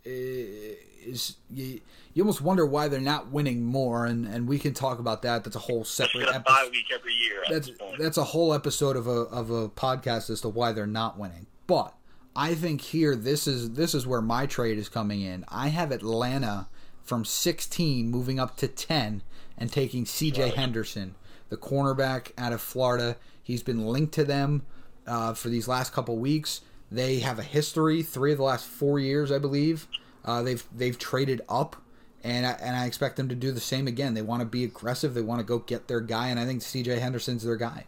is. 0.03 1.37
You, 1.49 1.81
you 2.13 2.23
almost 2.23 2.41
wonder 2.41 2.65
why 2.65 2.87
they're 2.87 2.99
not 2.99 3.31
winning 3.31 3.63
more, 3.63 4.05
and, 4.05 4.25
and 4.25 4.47
we 4.47 4.59
can 4.59 4.73
talk 4.73 4.99
about 4.99 5.21
that. 5.21 5.43
That's 5.43 5.55
a 5.55 5.59
whole 5.59 5.83
separate 5.83 6.27
episode. 6.27 6.45
bye 6.45 6.67
week 6.71 6.87
every 6.93 7.13
year. 7.13 7.43
That's 7.49 7.71
that's 7.97 8.17
a 8.17 8.23
whole 8.23 8.53
episode 8.53 8.95
of 8.95 9.07
a 9.07 9.11
of 9.11 9.49
a 9.49 9.69
podcast 9.69 10.29
as 10.29 10.41
to 10.41 10.49
why 10.49 10.71
they're 10.71 10.87
not 10.87 11.17
winning. 11.17 11.47
But 11.67 11.93
I 12.35 12.55
think 12.55 12.81
here 12.81 13.15
this 13.15 13.47
is 13.47 13.71
this 13.71 13.93
is 13.93 14.07
where 14.07 14.21
my 14.21 14.45
trade 14.45 14.77
is 14.77 14.89
coming 14.89 15.21
in. 15.21 15.45
I 15.49 15.67
have 15.69 15.91
Atlanta 15.91 16.67
from 17.03 17.25
16 17.25 18.09
moving 18.09 18.39
up 18.39 18.55
to 18.57 18.67
10 18.67 19.23
and 19.57 19.71
taking 19.71 20.05
CJ 20.05 20.53
Henderson, 20.53 21.15
the 21.49 21.57
cornerback 21.57 22.31
out 22.37 22.53
of 22.53 22.61
Florida. 22.61 23.17
He's 23.41 23.63
been 23.63 23.87
linked 23.87 24.13
to 24.13 24.23
them 24.23 24.63
uh, 25.07 25.33
for 25.33 25.49
these 25.49 25.67
last 25.67 25.91
couple 25.91 26.17
weeks. 26.17 26.61
They 26.91 27.19
have 27.19 27.39
a 27.39 27.43
history, 27.43 28.03
three 28.03 28.31
of 28.31 28.37
the 28.37 28.43
last 28.43 28.65
four 28.65 28.99
years, 28.99 29.31
I 29.31 29.39
believe. 29.39 29.87
Uh, 30.23 30.43
they've 30.43 30.63
they've 30.75 30.97
traded 30.97 31.41
up, 31.49 31.75
and 32.23 32.45
I, 32.45 32.51
and 32.61 32.75
I 32.75 32.85
expect 32.85 33.15
them 33.17 33.29
to 33.29 33.35
do 33.35 33.51
the 33.51 33.59
same 33.59 33.87
again. 33.87 34.13
They 34.13 34.21
want 34.21 34.41
to 34.41 34.45
be 34.45 34.63
aggressive. 34.63 35.13
They 35.13 35.21
want 35.21 35.39
to 35.39 35.45
go 35.45 35.59
get 35.59 35.87
their 35.87 36.01
guy, 36.01 36.27
and 36.29 36.39
I 36.39 36.45
think 36.45 36.61
C.J. 36.61 36.99
Henderson's 36.99 37.43
their 37.43 37.55
guy. 37.55 37.85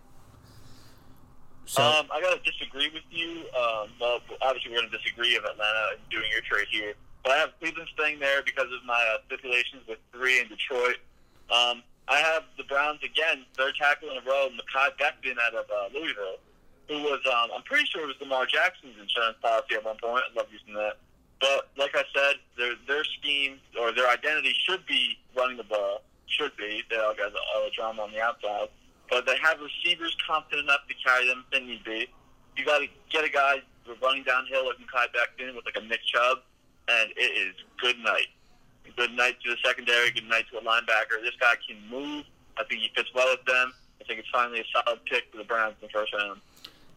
So 1.65 1.81
Um, 1.81 2.07
I 2.11 2.19
gotta 2.21 2.39
disagree 2.43 2.89
with 2.93 3.03
you. 3.11 3.45
Um, 3.55 3.89
well, 3.99 4.19
obviously 4.41 4.71
we're 4.71 4.81
gonna 4.81 4.89
disagree 4.91 5.35
of 5.37 5.43
Atlanta 5.45 5.95
doing 6.09 6.25
your 6.31 6.41
trade 6.41 6.67
here, 6.69 6.93
but 7.23 7.31
I 7.31 7.37
have 7.37 7.51
Cleveland 7.59 7.87
staying 7.93 8.19
there 8.19 8.41
because 8.43 8.65
of 8.65 8.83
my 8.85 8.99
uh, 9.15 9.19
stipulations 9.27 9.87
with 9.87 9.99
three 10.11 10.39
in 10.39 10.47
Detroit. 10.49 10.97
Um, 11.49 11.83
I 12.07 12.17
have 12.17 12.43
the 12.57 12.63
Browns 12.65 12.99
again, 13.03 13.45
third 13.55 13.75
tackle 13.79 14.09
in 14.09 14.17
a 14.17 14.21
row, 14.27 14.49
Mekhi 14.51 14.89
Becton 14.99 15.37
out 15.39 15.53
of 15.53 15.65
uh, 15.69 15.97
Louisville, 15.97 16.39
who 16.89 17.03
was 17.03 17.21
um, 17.27 17.51
I'm 17.55 17.63
pretty 17.63 17.85
sure 17.85 18.03
it 18.03 18.07
was 18.07 18.15
Lamar 18.19 18.45
Jackson's 18.45 18.99
insurance 18.99 19.37
policy 19.41 19.75
at 19.75 19.85
one 19.85 19.97
point. 20.01 20.23
I 20.29 20.37
love 20.37 20.47
using 20.51 20.73
that. 20.73 20.97
But 21.39 21.69
like 21.77 21.95
I 21.95 22.03
said, 22.13 22.35
their 22.57 22.73
their 22.87 23.03
scheme 23.05 23.59
identity 24.41 24.57
should 24.65 24.85
be 24.85 25.17
running 25.35 25.57
the 25.57 25.63
ball. 25.63 26.01
Should 26.27 26.55
be. 26.57 26.81
They 26.89 26.97
all 26.97 27.13
got 27.15 27.31
all 27.55 27.65
the 27.65 27.71
drama 27.75 28.03
on 28.03 28.11
the 28.11 28.21
outside. 28.21 28.69
But 29.09 29.25
they 29.25 29.37
have 29.41 29.57
receivers 29.59 30.15
confident 30.25 30.63
enough 30.63 30.87
to 30.87 30.95
carry 31.05 31.27
them 31.27 31.43
if 31.45 31.59
they 31.59 31.65
need 31.65 31.83
be. 31.83 32.07
You 32.57 32.65
got 32.65 32.79
to 32.79 32.87
get 33.09 33.25
a 33.25 33.29
guy 33.29 33.61
running 34.01 34.23
downhill 34.23 34.65
like 34.65 34.77
Mekhi 34.77 35.07
Becton 35.11 35.55
with 35.55 35.65
like 35.65 35.75
a 35.75 35.85
Nick 35.85 35.99
Chubb, 36.05 36.39
and 36.87 37.11
it 37.17 37.47
is 37.47 37.55
good 37.81 37.97
night. 37.99 38.27
Good 38.95 39.11
night 39.11 39.35
to 39.43 39.51
the 39.51 39.57
secondary. 39.63 40.11
Good 40.11 40.27
night 40.29 40.45
to 40.51 40.59
a 40.59 40.61
linebacker. 40.61 41.21
This 41.21 41.35
guy 41.39 41.53
can 41.67 41.77
move. 41.89 42.25
I 42.57 42.63
think 42.65 42.81
he 42.81 42.91
fits 42.95 43.09
well 43.13 43.27
with 43.31 43.45
them. 43.45 43.73
I 43.99 44.03
think 44.05 44.19
it's 44.19 44.29
finally 44.29 44.59
a 44.61 44.63
solid 44.73 44.99
pick 45.05 45.25
for 45.31 45.37
the 45.37 45.43
Browns 45.43 45.75
in 45.81 45.87
the 45.87 45.91
first 45.93 46.13
round. 46.13 46.41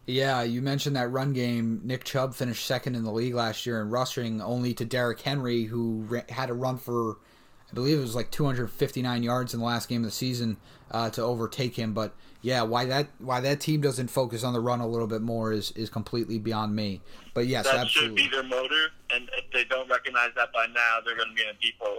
yeah, 0.07 0.43
you 0.43 0.61
mentioned 0.61 0.95
that 0.95 1.11
run 1.11 1.33
game. 1.33 1.81
Nick 1.83 2.03
Chubb 2.03 2.33
finished 2.33 2.65
second 2.65 2.95
in 2.95 3.03
the 3.03 3.11
league 3.11 3.33
last 3.33 3.65
year 3.65 3.81
in 3.81 3.89
rushing, 3.89 4.41
only 4.41 4.73
to 4.73 4.85
Derrick 4.85 5.21
Henry, 5.21 5.63
who 5.63 6.21
had 6.29 6.49
a 6.49 6.53
run 6.53 6.77
for, 6.77 7.17
I 7.75 7.77
believe 7.77 7.97
it 7.97 8.01
was 8.01 8.15
like 8.15 8.31
259 8.31 9.21
yards 9.21 9.53
in 9.53 9.59
the 9.59 9.65
last 9.65 9.89
game 9.89 9.99
of 9.99 10.05
the 10.05 10.11
season 10.15 10.55
uh, 10.91 11.09
to 11.09 11.21
overtake 11.21 11.75
him. 11.75 11.93
But 11.93 12.13
yeah, 12.41 12.61
why 12.61 12.85
that 12.85 13.09
why 13.19 13.41
that 13.41 13.59
team 13.59 13.81
doesn't 13.81 14.07
focus 14.07 14.45
on 14.45 14.53
the 14.53 14.61
run 14.61 14.79
a 14.79 14.87
little 14.87 15.07
bit 15.07 15.21
more 15.21 15.51
is 15.51 15.71
is 15.71 15.89
completely 15.89 16.39
beyond 16.39 16.73
me. 16.73 17.01
But 17.33 17.47
yes, 17.47 17.65
that 17.65 17.75
absolutely. 17.75 18.21
should 18.23 18.31
be 18.31 18.33
their 18.33 18.43
motor, 18.43 18.91
and 19.09 19.29
if 19.37 19.51
they 19.51 19.65
don't 19.65 19.89
recognize 19.89 20.29
that 20.37 20.53
by 20.53 20.67
now, 20.67 20.99
they're 21.03 21.17
going 21.17 21.27
to 21.27 21.35
be 21.35 21.41
in 21.41 21.49
a 21.49 21.59
deep 21.61 21.75
hole. 21.77 21.97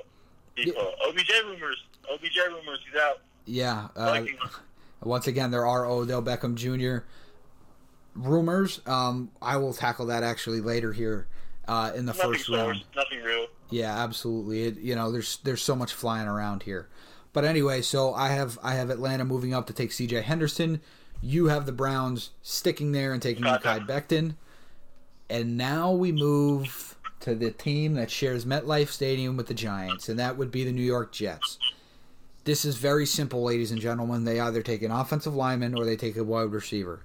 Deep 0.57 0.69
Yeah. 0.69 0.81
hole. 0.83 0.95
OBJ 1.11 1.31
rumors. 1.45 1.85
OBJ 2.11 2.39
rumors. 2.49 2.79
He's 2.91 2.99
out. 2.99 3.21
Yeah. 3.45 3.89
Uh, 3.95 4.25
once 5.03 5.27
again, 5.27 5.51
there 5.51 5.67
are 5.67 5.85
Odell 5.85 6.23
Beckham 6.23 6.55
Jr. 6.55 7.05
rumors. 8.15 8.81
Um, 8.87 9.31
I 9.43 9.59
will 9.59 9.75
tackle 9.75 10.07
that 10.07 10.23
actually 10.23 10.63
later 10.63 10.95
here 10.95 11.27
uh, 11.69 11.93
in 11.95 12.07
the 12.07 12.13
Nothing 12.13 12.33
first 12.35 12.49
sourced. 12.49 12.67
round. 12.67 12.85
Nothing 12.95 13.23
real. 13.23 13.47
Yeah, 13.71 13.97
absolutely. 14.03 14.63
It, 14.65 14.79
you 14.79 14.95
know, 14.95 15.11
there's 15.11 15.39
there's 15.39 15.63
so 15.63 15.75
much 15.77 15.93
flying 15.93 16.29
around 16.29 16.63
here. 16.63 16.89
But 17.33 17.45
anyway, 17.45 17.83
so 17.83 18.15
I 18.15 18.29
have 18.29 18.59
I 18.63 18.75
have 18.75 18.91
Atlanta 18.91 19.25
moving 19.25 19.53
up 19.53 19.67
to 19.67 19.73
take 19.73 19.93
C.J. 19.93 20.23
Henderson. 20.23 20.81
You 21.21 21.47
have 21.47 21.67
the 21.67 21.73
Browns 21.73 22.31
sticking 22.43 22.93
there 22.93 23.13
and 23.13 23.21
taking. 23.23 23.43
Mekhi 23.45 23.87
Becton. 23.87 24.37
And 25.29 25.57
now 25.57 25.91
we 25.93 26.13
move 26.13 26.95
to 27.21 27.35
the 27.35 27.51
team 27.51 27.95
that 27.95 28.11
shares 28.11 28.45
MetLife 28.45 28.89
Stadium 28.89 29.37
with 29.37 29.49
the 29.49 29.55
Giants, 29.55 30.09
and 30.09 30.19
that 30.21 30.37
would 30.37 30.51
be 30.53 30.63
the 30.63 30.71
New 30.73 30.83
York 30.83 31.11
Jets. 31.13 31.59
This 32.45 32.65
is 32.65 32.77
very 32.77 33.07
simple, 33.07 33.43
ladies 33.43 33.73
and 33.73 33.81
gentlemen. 33.81 34.23
They 34.25 34.39
either 34.39 34.63
take 34.63 34.83
an 34.83 34.93
offensive 34.93 35.35
lineman 35.35 35.75
or 35.77 35.85
they 35.85 35.97
take 35.97 36.17
a 36.17 36.23
wide 36.23 36.53
receiver, 36.53 37.01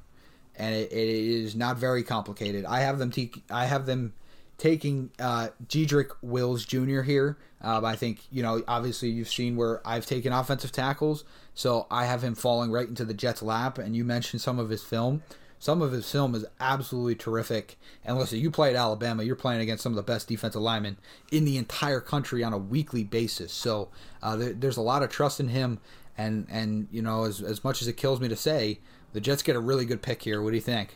and 0.55 0.75
it, 0.75 0.91
it 0.91 0.97
is 1.09 1.55
not 1.55 1.77
very 1.77 2.03
complicated. 2.03 2.63
I 2.65 2.81
have 2.81 2.99
them. 2.99 3.09
Te- 3.09 3.41
I 3.49 3.65
have 3.65 3.87
them 3.87 4.13
taking 4.61 5.09
uh, 5.19 5.47
Jedrick 5.67 6.11
Wills 6.21 6.65
Jr. 6.65 7.01
here. 7.01 7.35
Um, 7.61 7.83
I 7.83 7.95
think 7.95 8.19
you 8.31 8.43
know. 8.43 8.61
Obviously, 8.67 9.09
you've 9.09 9.27
seen 9.27 9.55
where 9.55 9.85
I've 9.85 10.05
taken 10.05 10.31
offensive 10.31 10.71
tackles, 10.71 11.23
so 11.55 11.87
I 11.89 12.05
have 12.05 12.23
him 12.23 12.35
falling 12.35 12.71
right 12.71 12.87
into 12.87 13.03
the 13.03 13.15
Jets' 13.15 13.41
lap. 13.41 13.79
And 13.79 13.95
you 13.95 14.05
mentioned 14.05 14.41
some 14.41 14.59
of 14.59 14.69
his 14.69 14.83
film. 14.83 15.23
Some 15.57 15.81
of 15.81 15.91
his 15.91 16.09
film 16.11 16.33
is 16.35 16.45
absolutely 16.59 17.15
terrific. 17.15 17.77
And 18.05 18.17
listen, 18.17 18.39
you 18.39 18.49
play 18.49 18.69
at 18.69 18.75
Alabama, 18.75 19.23
you're 19.23 19.35
playing 19.35 19.61
against 19.61 19.83
some 19.83 19.91
of 19.91 19.95
the 19.95 20.03
best 20.03 20.27
defensive 20.27 20.61
linemen 20.61 20.97
in 21.31 21.45
the 21.45 21.57
entire 21.57 21.99
country 21.99 22.43
on 22.43 22.51
a 22.51 22.57
weekly 22.57 23.03
basis. 23.03 23.51
So 23.51 23.89
uh, 24.23 24.35
there, 24.35 24.53
there's 24.53 24.77
a 24.77 24.81
lot 24.81 25.03
of 25.03 25.09
trust 25.09 25.39
in 25.39 25.49
him. 25.49 25.79
And 26.17 26.45
and 26.49 26.87
you 26.91 27.01
know, 27.01 27.23
as 27.23 27.41
as 27.41 27.63
much 27.63 27.81
as 27.81 27.87
it 27.87 27.97
kills 27.97 28.19
me 28.19 28.27
to 28.27 28.35
say, 28.35 28.79
the 29.13 29.21
Jets 29.21 29.41
get 29.41 29.55
a 29.55 29.59
really 29.59 29.85
good 29.85 30.03
pick 30.03 30.21
here. 30.21 30.41
What 30.41 30.51
do 30.51 30.55
you 30.55 30.61
think? 30.61 30.95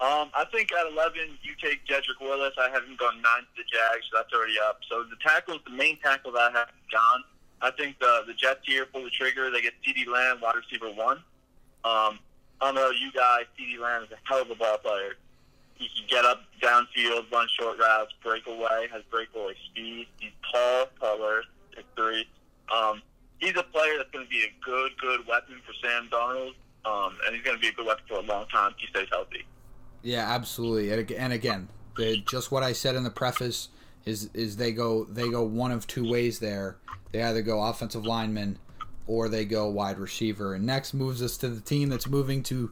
Um, 0.00 0.30
I 0.32 0.44
think 0.52 0.70
at 0.72 0.86
11, 0.92 1.38
you 1.42 1.54
take 1.60 1.84
Jedrick 1.84 2.20
Wills. 2.20 2.52
I 2.56 2.70
have 2.70 2.84
him 2.84 2.94
going 2.96 3.16
9 3.16 3.22
to 3.22 3.46
the 3.56 3.64
Jags, 3.66 4.06
so 4.10 4.18
that's 4.18 4.32
already 4.32 4.54
up. 4.62 4.78
So 4.88 5.02
the 5.02 5.16
tackles, 5.20 5.58
the 5.64 5.74
main 5.74 5.98
tackle 5.98 6.30
that 6.32 6.54
I 6.54 6.58
have 6.58 6.68
gone. 6.92 7.24
I 7.60 7.72
think 7.72 7.98
the, 7.98 8.22
the 8.26 8.34
Jets 8.34 8.60
here 8.62 8.86
pull 8.86 9.02
the 9.02 9.10
trigger. 9.10 9.50
They 9.50 9.60
get 9.60 9.74
CeeDee 9.82 10.06
Lamb, 10.06 10.40
wide 10.40 10.54
receiver 10.54 10.86
1. 10.86 11.16
Um, 11.16 11.22
I 11.84 12.18
don't 12.60 12.76
know 12.76 12.90
you 12.90 13.10
guys, 13.10 13.46
CeeDee 13.58 13.80
Lamb 13.80 14.04
is 14.04 14.10
a 14.12 14.18
hell 14.22 14.42
of 14.42 14.50
a 14.50 14.54
ball 14.54 14.78
player. 14.78 15.16
He 15.74 15.88
can 15.88 16.06
get 16.08 16.24
up 16.24 16.42
downfield, 16.60 17.30
run 17.32 17.48
short 17.58 17.78
routes, 17.78 18.12
break 18.22 18.46
away, 18.46 18.86
has 18.92 19.02
breakaway 19.10 19.54
speed. 19.66 20.06
He's 20.20 20.30
tall, 20.52 20.86
taller, 21.00 21.42
pick 21.74 21.86
three. 21.96 22.24
Um, 22.72 23.02
he's 23.38 23.56
a 23.56 23.62
player 23.64 23.94
that's 23.96 24.10
going 24.10 24.24
to 24.24 24.30
be 24.30 24.42
a 24.42 24.52
good, 24.64 24.92
good 25.00 25.26
weapon 25.26 25.60
for 25.66 25.72
Sam 25.82 26.08
Darnold, 26.10 26.54
um, 26.84 27.16
and 27.26 27.34
he's 27.34 27.44
going 27.44 27.56
to 27.56 27.60
be 27.60 27.68
a 27.68 27.72
good 27.72 27.86
weapon 27.86 28.04
for 28.08 28.18
a 28.18 28.22
long 28.22 28.46
time 28.46 28.72
if 28.72 28.78
he 28.78 28.86
stays 28.88 29.08
healthy. 29.10 29.44
Yeah, 30.02 30.32
absolutely. 30.32 31.16
And 31.16 31.32
again, 31.32 31.68
just 32.26 32.50
what 32.52 32.62
I 32.62 32.72
said 32.72 32.94
in 32.94 33.04
the 33.04 33.10
preface 33.10 33.68
is 34.04 34.30
is 34.32 34.56
they 34.56 34.72
go 34.72 35.04
they 35.04 35.28
go 35.28 35.42
one 35.42 35.72
of 35.72 35.86
two 35.86 36.08
ways 36.08 36.38
there. 36.38 36.76
They 37.12 37.22
either 37.22 37.42
go 37.42 37.62
offensive 37.62 38.04
lineman 38.06 38.58
or 39.06 39.28
they 39.28 39.44
go 39.44 39.68
wide 39.68 39.98
receiver. 39.98 40.54
And 40.54 40.64
next 40.64 40.94
moves 40.94 41.22
us 41.22 41.36
to 41.38 41.48
the 41.48 41.60
team 41.60 41.88
that's 41.88 42.06
moving 42.06 42.42
to 42.44 42.70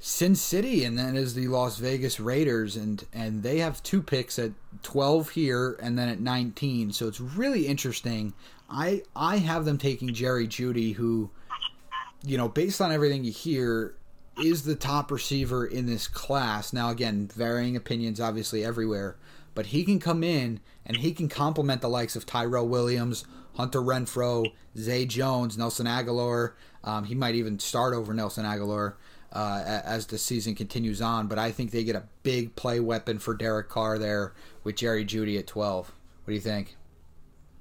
Sin 0.00 0.36
City, 0.36 0.84
and 0.84 0.96
that 0.96 1.16
is 1.16 1.34
the 1.34 1.48
Las 1.48 1.78
Vegas 1.78 2.20
Raiders, 2.20 2.76
and 2.76 3.04
and 3.12 3.42
they 3.42 3.58
have 3.58 3.82
two 3.82 4.00
picks 4.00 4.38
at 4.38 4.52
twelve 4.82 5.30
here, 5.30 5.76
and 5.82 5.98
then 5.98 6.08
at 6.08 6.20
nineteen. 6.20 6.92
So 6.92 7.08
it's 7.08 7.20
really 7.20 7.66
interesting. 7.66 8.32
I 8.70 9.02
I 9.16 9.38
have 9.38 9.64
them 9.64 9.76
taking 9.76 10.14
Jerry 10.14 10.46
Jeudy, 10.46 10.94
who, 10.94 11.30
you 12.22 12.36
know, 12.36 12.48
based 12.48 12.80
on 12.80 12.92
everything 12.92 13.24
you 13.24 13.32
hear, 13.32 13.96
is 14.40 14.62
the 14.62 14.74
top 14.74 15.10
receiver 15.10 15.64
in 15.66 15.86
this 15.86 16.06
class. 16.06 16.72
Now, 16.72 16.90
again, 16.90 17.30
varying 17.34 17.76
opinions 17.76 18.20
obviously 18.20 18.64
everywhere, 18.64 19.16
but 19.54 19.66
he 19.66 19.84
can 19.84 19.98
come 19.98 20.22
in 20.22 20.60
and 20.86 20.98
he 20.98 21.12
can 21.12 21.28
complement 21.28 21.80
the 21.80 21.88
likes 21.88 22.16
of 22.16 22.26
Tyrell 22.26 22.68
Williams, 22.68 23.24
Hunter 23.56 23.80
Renfrow, 23.80 24.52
Zay 24.76 25.04
Jones, 25.04 25.58
Nelson 25.58 25.86
Agholor. 25.86 26.52
Um, 26.84 27.04
he 27.04 27.14
might 27.14 27.34
even 27.34 27.58
start 27.58 27.94
over 27.94 28.14
Nelson 28.14 28.44
Agholor 28.44 28.94
uh, 29.32 29.80
as 29.84 30.06
the 30.06 30.18
season 30.18 30.54
continues 30.54 31.02
on, 31.02 31.26
but 31.26 31.38
I 31.38 31.50
think 31.52 31.70
they 31.70 31.84
get 31.84 31.96
a 31.96 32.04
big 32.22 32.56
play 32.56 32.80
weapon 32.80 33.18
for 33.18 33.34
Derek 33.34 33.68
Carr 33.68 33.98
there 33.98 34.32
with 34.64 34.76
Jerry 34.76 35.04
Jeudy 35.04 35.38
at 35.38 35.46
12. 35.46 35.88
What 35.88 36.30
do 36.30 36.34
you 36.34 36.40
think? 36.40 36.77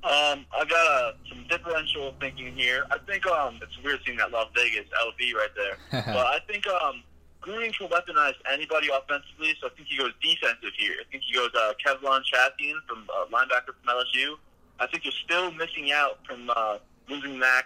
Um, 0.03 0.45
I 0.55 0.63
got 0.63 0.87
uh, 0.87 1.11
some 1.27 1.45
differential 1.49 2.13
thinking 2.19 2.55
here. 2.55 2.85
I 2.91 2.97
think 2.99 3.25
um, 3.27 3.59
it's 3.61 3.77
weird 3.83 3.99
seeing 4.05 4.17
that 4.17 4.31
Las 4.31 4.47
Vegas 4.55 4.85
LV 5.03 5.33
right 5.33 5.49
there, 5.55 5.77
but 6.05 6.25
I 6.27 6.39
think 6.47 6.65
um, 6.67 7.03
Green 7.41 7.73
can 7.73 7.87
weaponize 7.89 8.33
anybody 8.51 8.87
offensively. 8.93 9.53
So 9.59 9.67
I 9.67 9.69
think 9.75 9.87
he 9.89 9.97
goes 9.97 10.11
defensive 10.21 10.71
here. 10.77 10.93
I 11.01 11.03
think 11.11 11.23
he 11.27 11.33
goes 11.33 11.49
uh, 11.55 11.73
K'Lavon 11.83 12.21
Chaisson 12.21 12.75
from 12.87 13.07
uh, 13.09 13.25
linebacker 13.31 13.73
from 13.73 13.89
LSU. 13.89 14.35
I 14.79 14.87
think 14.87 15.03
you're 15.03 15.13
still 15.25 15.51
missing 15.51 15.91
out 15.91 16.19
from 16.25 16.49
uh, 16.55 16.77
losing 17.09 17.37
Mack. 17.39 17.65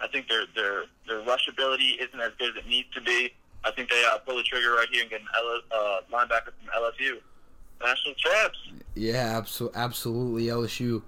I 0.00 0.06
think 0.08 0.28
their 0.28 0.44
their 0.54 0.84
their 1.08 1.20
rush 1.26 1.48
ability 1.48 1.98
isn't 2.00 2.20
as 2.20 2.32
good 2.38 2.50
as 2.56 2.64
it 2.64 2.68
needs 2.68 2.88
to 2.94 3.00
be. 3.00 3.32
I 3.64 3.72
think 3.72 3.90
they 3.90 4.04
uh, 4.12 4.18
pull 4.18 4.36
the 4.36 4.42
trigger 4.44 4.72
right 4.74 4.86
here 4.92 5.02
and 5.02 5.10
get 5.10 5.20
an 5.22 5.26
L- 5.36 5.60
uh, 5.72 6.00
linebacker 6.12 6.52
from 6.54 6.82
LSU. 6.82 7.18
National 7.82 8.14
champs. 8.14 8.58
Yeah, 8.94 9.40
abso- 9.40 9.74
absolutely. 9.74 10.44
LSU, 10.44 11.02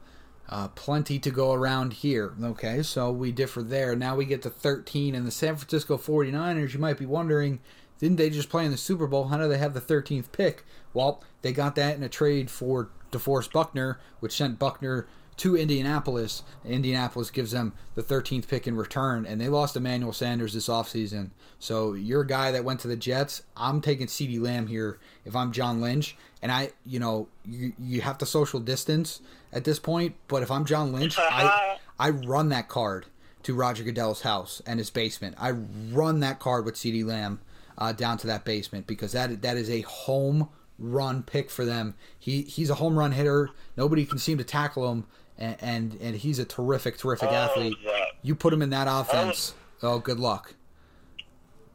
uh, 0.49 0.69
plenty 0.69 1.19
to 1.19 1.31
go 1.31 1.53
around 1.53 1.95
here. 1.95 2.35
Okay, 2.43 2.83
so 2.83 3.11
we 3.11 3.33
differ 3.33 3.63
there. 3.63 3.97
Now 3.97 4.17
we 4.17 4.25
get 4.25 4.43
to 4.43 4.51
13 4.51 5.15
and 5.15 5.27
the 5.27 5.31
San 5.31 5.57
Francisco 5.57 5.97
49ers. 5.97 6.73
You 6.73 6.79
might 6.79 6.99
be 6.99 7.07
wondering, 7.07 7.61
didn't 7.99 8.17
they 8.17 8.31
just 8.31 8.49
play 8.49 8.65
in 8.65 8.71
the 8.71 8.77
Super 8.77 9.07
Bowl? 9.07 9.29
How 9.29 9.39
do 9.39 9.49
they 9.49 9.59
have 9.59 9.75
the 9.75 9.81
13th 9.81 10.33
pick? 10.33 10.65
Well, 10.95 11.23
they 11.43 11.53
got 11.53 11.75
that 11.77 11.97
in 11.97 12.03
a 12.03 12.09
trade 12.09 12.51
for 12.51 12.91
DeForest 13.13 13.53
Buckner, 13.53 13.99
which 14.21 14.37
sent 14.37 14.59
Buckner 14.59 15.07
to 15.39 15.57
Indianapolis. 15.57 16.43
Indianapolis 16.65 17.31
gives 17.31 17.51
them 17.51 17.75
the 17.95 18.03
13th 18.03 18.49
pick 18.49 18.67
in 18.67 18.77
return, 18.77 19.27
and 19.27 19.41
they 19.41 19.49
lost 19.49 19.77
Emmanuel 19.77 20.13
Sanders 20.13 20.55
this 20.55 20.69
offseason. 20.69 21.31
So 21.59 21.93
you're 21.95 22.23
a 22.23 22.27
guy 22.27 22.51
that 22.53 22.65
went 22.65 22.81
to 22.81 22.89
the 22.89 22.97
Jets. 22.97 23.43
I'm 23.57 23.81
taking 23.81 24.07
CeeDee 24.07 24.41
Lamb 24.41 24.67
here 24.67 24.99
if 25.25 25.37
I'm 25.37 25.53
John 25.53 25.81
Lynch. 25.81 26.17
And 26.43 26.53
I, 26.53 26.71
you 26.85 27.01
know, 27.01 27.29
you, 27.45 27.73
you 27.79 28.01
have 28.03 28.19
to 28.19 28.27
social 28.27 28.61
distance 28.61 29.21
at 29.53 29.65
this 29.65 29.79
point, 29.79 30.17
but 30.29 30.43
if 30.43 30.51
I'm 30.51 30.65
John 30.65 30.93
Lynch, 30.93 31.17
I, 31.19 31.79
I 31.99 32.11
run 32.11 32.51
that 32.51 32.69
card 32.69 33.07
to 33.43 33.55
Roger 33.55 33.85
Goodell's 33.85 34.23
house 34.23 34.61
and 34.67 34.79
his 34.79 34.91
basement. 34.91 35.37
I 35.39 35.51
run 35.51 36.21
that 36.21 36.41
card 36.41 36.65
with 36.65 36.75
CeeDee 36.75 37.05
Lamb 37.05 37.41
uh, 37.79 37.93
down 37.93 38.19
to 38.19 38.27
that 38.27 38.45
basement 38.45 38.87
because 38.87 39.13
that 39.13 39.43
that 39.43 39.57
is 39.57 39.71
a 39.71 39.83
home 39.83 40.49
run 40.79 41.23
pick 41.23 41.51
for 41.51 41.65
them. 41.65 41.95
He 42.19 42.43
he's 42.43 42.71
a 42.71 42.75
home 42.75 42.99
run 42.99 43.13
hitter. 43.13 43.51
Nobody 43.77 44.05
can 44.05 44.19
seem 44.19 44.39
to 44.39 44.45
tackle 44.45 44.91
him, 44.91 45.05
and 45.39 45.57
and, 45.61 45.99
and 46.01 46.17
he's 46.17 46.39
a 46.39 46.45
terrific, 46.45 46.99
terrific 46.99 47.29
Oh, 47.31 47.35
athlete. 47.35 47.77
yeah. 47.83 48.07
You 48.23 48.35
put 48.35 48.53
him 48.53 48.63
in 48.63 48.71
that 48.71 48.87
offense. 48.91 49.55
Oh, 49.83 49.99
good 49.99 50.19
luck. 50.19 50.55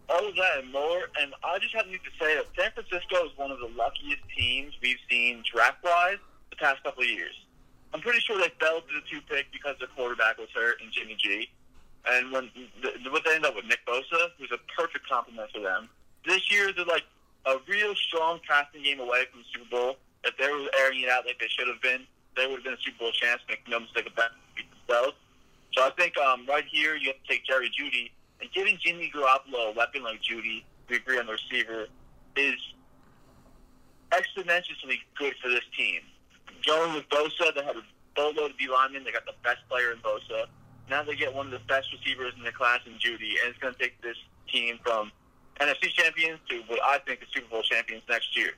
all 0.10 0.28
of 0.28 0.36
that 0.36 0.64
and 0.64 0.72
more. 0.72 1.04
And 1.22 1.34
I 1.44 1.58
just 1.60 1.74
have 1.76 1.86
to 1.86 1.92
say 2.20 2.36
that 2.36 2.46
San 2.58 2.72
Francisco 2.74 3.26
is 3.26 3.32
one 3.38 3.52
of 3.52 3.60
the 3.60 3.70
luckiest 3.78 4.22
teams 4.38 4.74
we've 4.82 4.98
seen 5.10 5.44
draft 5.50 5.84
wise 5.84 6.18
the 6.50 6.58
past 6.58 6.84
couple 6.84 7.04
of 7.04 7.10
years. 7.10 7.34
I'm 7.94 8.02
pretty 8.02 8.20
sure 8.20 8.38
they 8.38 8.52
fell 8.60 8.82
to 8.82 8.88
the 8.94 9.02
two 9.10 9.22
pick 9.30 9.52
because 9.54 9.76
their 9.80 9.88
quarterback 9.96 10.38
was 10.38 10.50
hurt 10.54 10.82
and 10.82 10.92
Jimmy 10.92 11.16
G. 11.20 11.50
And 12.08 12.32
when 12.32 12.50
the, 12.82 13.10
what 13.12 13.24
they 13.24 13.36
end 13.36 13.46
up 13.46 13.56
with 13.56 13.66
Nick 13.66 13.86
Bosa, 13.86 14.30
who's 14.40 14.52
a 14.52 14.60
perfect 14.76 15.08
complement 15.08 15.50
for 15.54 15.60
them. 15.62 15.88
This 16.26 16.52
year 16.52 16.74
they're 16.74 16.86
like 16.86 17.04
a 17.46 17.56
real 17.70 17.94
strong 17.96 18.40
passing 18.48 18.84
game 18.84 19.00
away 19.00 19.24
from 19.32 19.42
the 19.42 19.46
Super 19.54 19.70
Bowl. 19.70 19.96
If 20.24 20.36
they 20.38 20.48
were 20.52 20.68
airing 20.80 21.02
it 21.02 21.10
out 21.10 21.26
like 21.26 21.40
they 21.40 21.48
should 21.48 21.68
have 21.68 21.82
been, 21.82 22.02
they 22.36 22.48
would 22.48 22.56
have 22.56 22.64
been 22.64 22.74
a 22.74 22.82
Super 22.84 23.00
Bowl 23.00 23.12
chance. 23.12 23.42
Make 23.48 23.68
no 23.68 23.80
mistake 23.80 24.08
about 24.08 24.32
it, 24.58 24.66
themselves. 24.88 25.18
So 25.74 25.84
I 25.84 25.92
think 25.92 26.18
um, 26.18 26.46
right 26.48 26.66
here 26.70 26.96
you 26.96 27.08
have 27.08 27.22
to 27.24 27.28
take 27.28 27.46
Jerry 27.46 27.70
Jeudy 27.70 28.12
and 28.42 28.52
giving 28.52 28.78
Jimmy 28.84 29.12
Garoppolo 29.14 29.72
a 29.72 29.74
weapon 29.76 30.04
like 30.04 30.22
Jeudy, 30.22 30.64
we 30.90 30.98
agree 30.98 31.20
on 31.20 31.28
the 31.28 31.34
receiver, 31.34 31.88
is 32.36 32.56
exponentially 34.12 35.00
good 35.18 35.34
for 35.42 35.50
this 35.50 35.64
team. 35.78 36.02
Going 36.66 36.94
with 36.94 37.08
Bosa, 37.10 37.54
they 37.56 37.64
had 37.64 37.76
a 37.76 37.84
boatload 38.16 38.52
of 38.52 38.58
D 38.58 38.68
linemen. 38.68 39.04
They 39.04 39.12
got 39.12 39.26
the 39.26 39.34
best 39.44 39.60
player 39.70 39.92
in 39.92 40.00
Bosa. 40.00 40.48
Now 40.90 41.04
they 41.04 41.16
get 41.16 41.34
one 41.34 41.48
of 41.48 41.52
the 41.52 41.66
best 41.68 41.88
receivers 41.94 42.34
in 42.38 42.44
the 42.44 42.52
class 42.52 42.80
in 42.86 42.94
Jeudy, 42.94 43.40
and 43.42 43.50
it's 43.50 43.60
going 43.60 43.74
to 43.74 43.80
take 43.80 44.02
this 44.02 44.18
team 44.52 44.78
from 44.84 45.12
NFC 45.60 45.90
champions 45.94 46.40
to 46.50 46.62
what 46.68 46.80
I 46.84 47.00
think 47.00 47.22
is 47.22 47.28
Super 47.34 47.48
Bowl 47.50 47.62
champions 47.62 48.04
next 48.10 48.36
year. 48.36 48.52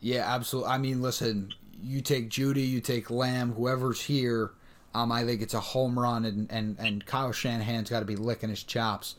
Yeah, 0.00 0.24
absolutely. 0.26 0.70
I 0.70 0.78
mean, 0.78 1.02
listen, 1.02 1.52
you 1.82 2.00
take 2.00 2.28
Jeudy, 2.28 2.68
you 2.68 2.80
take 2.80 3.10
Lamb, 3.10 3.52
whoever's 3.52 4.00
here. 4.02 4.52
Um, 4.94 5.12
I 5.12 5.24
think 5.24 5.40
it's 5.40 5.54
a 5.54 5.60
home 5.60 5.98
run, 5.98 6.24
and 6.24 6.50
and, 6.50 6.76
and 6.78 7.06
Kyle 7.06 7.32
Shanahan's 7.32 7.90
got 7.90 8.00
to 8.00 8.06
be 8.06 8.16
licking 8.16 8.50
his 8.50 8.62
chops 8.62 9.14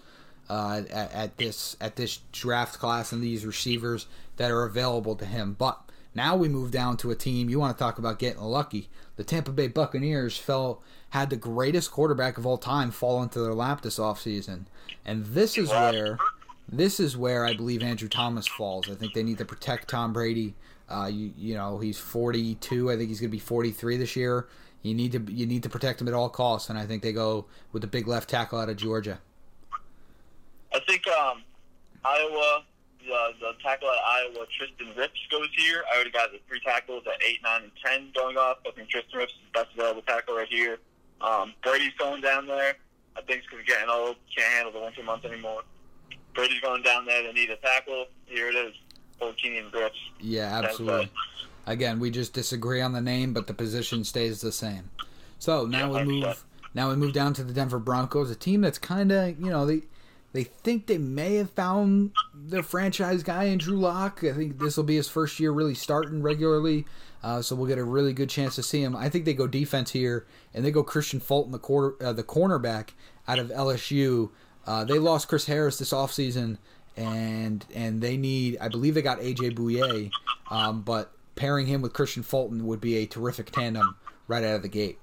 uh, 0.50 0.84
at, 0.90 1.14
at 1.14 1.38
this 1.38 1.78
at 1.80 1.96
this 1.96 2.20
draft 2.32 2.78
class 2.80 3.12
and 3.12 3.24
these 3.24 3.46
receivers 3.46 4.08
that 4.38 4.52
are 4.52 4.64
available 4.64 5.16
to 5.16 5.26
him. 5.26 5.56
But 5.58 5.80
now 6.14 6.36
we 6.36 6.50
move 6.50 6.72
down 6.72 6.98
to 6.98 7.12
a 7.12 7.16
team 7.16 7.50
you 7.50 7.60
want 7.60 7.78
to 7.78 7.82
talk 7.82 7.98
about 7.98 8.20
getting 8.20 8.42
lucky. 8.42 8.90
The 9.16 9.24
Tampa 9.24 9.52
Bay 9.52 9.68
Buccaneers 9.68 10.38
fell 10.38 10.82
had 11.12 11.30
the 11.30 11.36
greatest 11.38 11.92
quarterback 11.92 12.38
of 12.38 12.46
all 12.46 12.58
time 12.58 12.92
fall 12.92 13.24
into 13.24 13.40
their 13.40 13.54
lap 13.54 13.82
this 13.82 14.00
offseason. 14.00 14.66
And 15.06 15.26
this 15.28 15.58
is 15.58 15.70
where 15.70 16.18
this 16.70 17.00
is 17.00 17.16
where 17.16 17.46
I 17.46 17.54
believe 17.54 17.84
Andrew 17.84 18.10
Thomas 18.10 18.48
falls. 18.48 18.90
I 18.90 18.96
think 18.96 19.14
they 19.14 19.24
need 19.24 19.38
to 19.38 19.46
protect 19.46 19.90
Tom 19.90 20.12
Brady. 20.14 20.54
Uh, 20.92 21.08
you, 21.08 21.32
you 21.38 21.56
know 21.56 21.80
he's 21.80 21.98
42. 21.98 22.92
I 22.92 22.98
think 22.98 23.10
he's 23.10 23.20
going 23.20 23.30
to 23.30 23.32
be 23.32 23.40
43 23.40 23.98
this 23.98 24.16
year. 24.16 24.48
You 24.84 24.94
need 24.94 25.12
to 25.12 25.32
you 25.32 25.46
need 25.46 25.64
to 25.64 25.70
protect 25.70 26.02
him 26.02 26.08
at 26.08 26.14
all 26.14 26.30
costs, 26.30 26.70
and 26.70 26.78
I 26.78 26.86
think 26.86 27.04
they 27.04 27.14
go 27.14 27.46
with 27.72 27.82
the 27.82 27.88
big 27.88 28.08
left 28.08 28.30
tackle 28.30 28.60
out 28.60 28.70
of 28.70 28.78
Georgia. 28.78 29.20
I 30.74 30.80
think 30.88 31.08
um, 31.08 31.44
Iowa, 32.04 32.64
the, 33.00 33.34
the 33.40 33.52
tackle 33.62 33.90
at 33.90 34.00
Iowa, 34.06 34.46
Tristan 34.58 34.88
Wirfs 34.96 35.30
goes 35.30 35.50
here. 35.56 35.84
I 35.92 35.96
already 35.96 36.12
got 36.12 36.32
the 36.32 36.40
three 36.48 36.62
tackles 36.66 37.04
at 37.08 37.22
8, 37.22 37.40
9, 37.44 37.62
and 37.64 37.72
10 37.84 38.12
going 38.16 38.38
off. 38.38 38.58
I 38.66 38.72
think 38.72 38.90
Tristan 38.90 39.20
Wirfs 39.20 39.26
is 39.26 39.40
the 39.54 39.60
best 39.60 39.70
available 39.76 40.02
tackle 40.04 40.36
right 40.36 40.48
here. 40.48 40.78
Um, 41.20 41.54
Brady's 41.62 41.94
going 42.00 42.22
down 42.22 42.48
there. 42.48 42.76
I 43.16 43.22
think 43.22 43.44
because 43.50 43.66
getting 43.66 43.90
old, 43.90 44.16
can't 44.36 44.52
handle 44.54 44.72
the 44.72 44.80
winter 44.80 45.04
months 45.04 45.26
anymore. 45.26 45.64
Brady's 46.34 46.62
going 46.62 46.82
down 46.84 47.06
there. 47.06 47.22
They 47.24 47.34
need 47.34 47.50
a 47.50 47.58
tackle. 47.58 48.06
Here 48.26 48.48
it 48.48 48.56
is. 48.56 48.74
14 49.22 49.56
and 49.56 49.72
Wirfs. 49.72 49.92
Yeah, 50.20 50.60
absolutely. 50.64 51.10
Again, 51.66 52.00
we 52.00 52.10
just 52.10 52.34
disagree 52.34 52.82
on 52.82 52.92
the 52.92 53.02
name, 53.02 53.34
but 53.34 53.48
the 53.48 53.54
position 53.54 54.04
stays 54.04 54.42
the 54.42 54.52
same. 54.52 54.90
So 55.40 55.66
now 55.66 55.94
Yeah, 55.94 56.04
we 56.06 56.14
100%. 56.22 56.26
move. 56.28 56.44
Now 56.74 56.90
we 56.90 56.96
move 56.96 57.14
down 57.14 57.34
to 57.36 57.44
the 57.44 57.54
Denver 57.54 57.80
Broncos, 57.80 58.30
a 58.32 58.36
team 58.36 58.62
that's 58.62 58.78
kind 58.78 59.12
of 59.12 59.40
you 59.40 59.50
know 59.50 59.66
they 59.66 59.84
they 60.34 60.44
think 60.46 60.88
they 60.88 60.98
may 60.98 61.36
have 61.36 61.50
found 61.52 62.12
their 62.34 62.64
franchise 62.64 63.22
guy 63.24 63.44
in 63.46 63.58
Drew 63.58 63.78
Lock. 63.78 64.24
I 64.24 64.32
think 64.32 64.58
this 64.60 64.78
will 64.78 64.86
be 64.86 64.96
his 64.96 65.10
first 65.10 65.40
year 65.40 65.52
really 65.52 65.76
starting 65.76 66.22
regularly, 66.24 66.86
uh, 67.24 67.42
so 67.42 67.56
we'll 67.58 67.68
get 67.68 67.78
a 67.78 67.84
really 67.84 68.14
good 68.14 68.30
chance 68.30 68.56
to 68.56 68.64
see 68.64 68.82
him. 68.82 68.96
I 68.96 69.10
think 69.10 69.26
they 69.26 69.34
go 69.34 69.48
defense 69.48 69.92
here, 69.92 70.26
and 70.54 70.64
they 70.64 70.72
go 70.72 70.84
Kristian 70.84 71.22
Fulton, 71.22 71.52
the 71.52 71.60
quarter 71.60 72.02
uh, 72.04 72.14
the 72.14 72.24
cornerback 72.24 72.92
out 73.28 73.38
of 73.40 73.50
LSU. 73.50 74.30
Uh, 74.66 74.86
they 74.86 74.98
lost 75.00 75.28
Chris 75.28 75.46
Harris 75.48 75.78
this 75.78 75.92
offseason, 75.92 76.58
and 76.98 77.66
and 77.74 78.02
they 78.02 78.18
need 78.18 78.58
I 78.60 78.68
believe 78.68 78.94
they 78.96 79.02
got 79.02 79.20
AJ 79.20 79.56
Bouye, 79.56 80.12
um, 80.50 80.82
but 80.82 81.12
pairing 81.36 81.68
him 81.68 81.82
with 81.82 81.94
Kristian 81.94 82.24
Fulton 82.24 82.66
would 82.68 82.82
be 82.82 82.98
a 82.98 83.06
terrific 83.06 83.52
tandem 83.52 83.96
right 84.28 84.44
out 84.44 84.56
of 84.56 84.62
the 84.62 84.68
gate. 84.70 85.00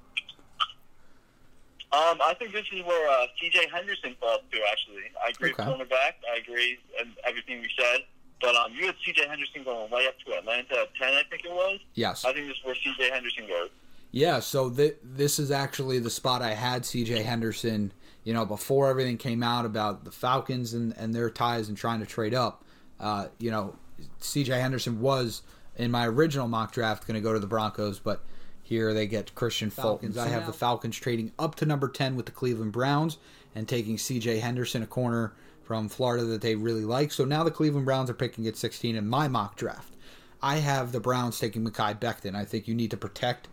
Um, 1.90 2.18
I 2.22 2.34
think 2.38 2.52
this 2.52 2.66
is 2.70 2.84
where 2.84 3.08
uh, 3.10 3.26
C.J. 3.40 3.68
Henderson 3.72 4.14
falls 4.20 4.40
to. 4.52 4.58
Actually, 4.70 5.04
I 5.24 5.30
agree 5.30 5.52
Okay. 5.52 5.64
with 5.64 5.88
cornerback. 5.88 6.12
I 6.32 6.38
agree 6.38 6.78
and 7.00 7.10
everything 7.26 7.60
we 7.62 7.70
said. 7.78 8.00
But 8.42 8.54
um, 8.54 8.72
you 8.78 8.86
had 8.86 8.94
C.J. 9.04 9.26
Henderson 9.26 9.64
going 9.64 9.90
way 9.90 10.06
up 10.06 10.14
to 10.26 10.34
Atlanta 10.36 10.74
at 10.82 10.94
ten, 10.96 11.14
I 11.14 11.22
think 11.30 11.46
it 11.46 11.50
was. 11.50 11.80
Yes. 11.94 12.24
I 12.26 12.32
think 12.34 12.46
this 12.46 12.58
is 12.58 12.64
where 12.64 12.74
C.J. 12.74 13.10
Henderson 13.10 13.46
goes. 13.48 13.70
Yeah, 14.10 14.40
so 14.40 14.70
th- 14.70 14.96
this 15.02 15.38
is 15.38 15.50
actually 15.50 15.98
the 15.98 16.08
spot 16.10 16.40
I 16.40 16.54
had 16.54 16.82
CJ 16.82 17.24
Henderson, 17.24 17.92
you 18.24 18.34
know, 18.34 18.44
before 18.44 18.88
everything 18.88 19.16
came 19.16 19.42
out 19.42 19.64
about 19.64 20.04
the 20.04 20.10
Falcons 20.10 20.74
and, 20.74 20.94
and 20.96 21.14
their 21.14 21.30
ties 21.30 21.68
and 21.68 21.76
trying 21.76 22.00
to 22.00 22.06
trade 22.06 22.34
up. 22.34 22.64
Uh, 23.00 23.28
you 23.38 23.50
know, 23.50 23.76
CJ 24.20 24.60
Henderson 24.60 25.00
was 25.00 25.42
in 25.76 25.90
my 25.90 26.06
original 26.06 26.48
mock 26.48 26.72
draft 26.72 27.06
going 27.06 27.14
to 27.14 27.20
go 27.20 27.32
to 27.32 27.38
the 27.38 27.46
Broncos, 27.46 27.98
but 27.98 28.24
here 28.62 28.92
they 28.92 29.06
get 29.06 29.34
Christian 29.34 29.70
Falcons. 29.70 30.18
I 30.18 30.28
have 30.28 30.46
the 30.46 30.52
Falcons 30.52 30.96
trading 30.96 31.32
up 31.38 31.54
to 31.56 31.66
number 31.66 31.88
10 31.88 32.16
with 32.16 32.26
the 32.26 32.32
Cleveland 32.32 32.72
Browns 32.72 33.16
and 33.54 33.66
taking 33.66 33.96
CJ 33.96 34.40
Henderson, 34.40 34.82
a 34.82 34.86
corner 34.86 35.32
from 35.62 35.88
Florida 35.88 36.24
that 36.24 36.42
they 36.42 36.54
really 36.54 36.84
like. 36.84 37.12
So 37.12 37.24
now 37.24 37.44
the 37.44 37.50
Cleveland 37.50 37.86
Browns 37.86 38.10
are 38.10 38.14
picking 38.14 38.46
at 38.46 38.56
16 38.56 38.96
in 38.96 39.08
my 39.08 39.28
mock 39.28 39.56
draft. 39.56 39.94
I 40.42 40.56
have 40.56 40.92
the 40.92 41.00
Browns 41.00 41.38
taking 41.38 41.64
Mekhi 41.64 41.98
Becton. 41.98 42.34
I 42.34 42.44
think 42.44 42.68
you 42.68 42.74
need 42.74 42.90
to 42.90 42.96
protect 42.96 43.48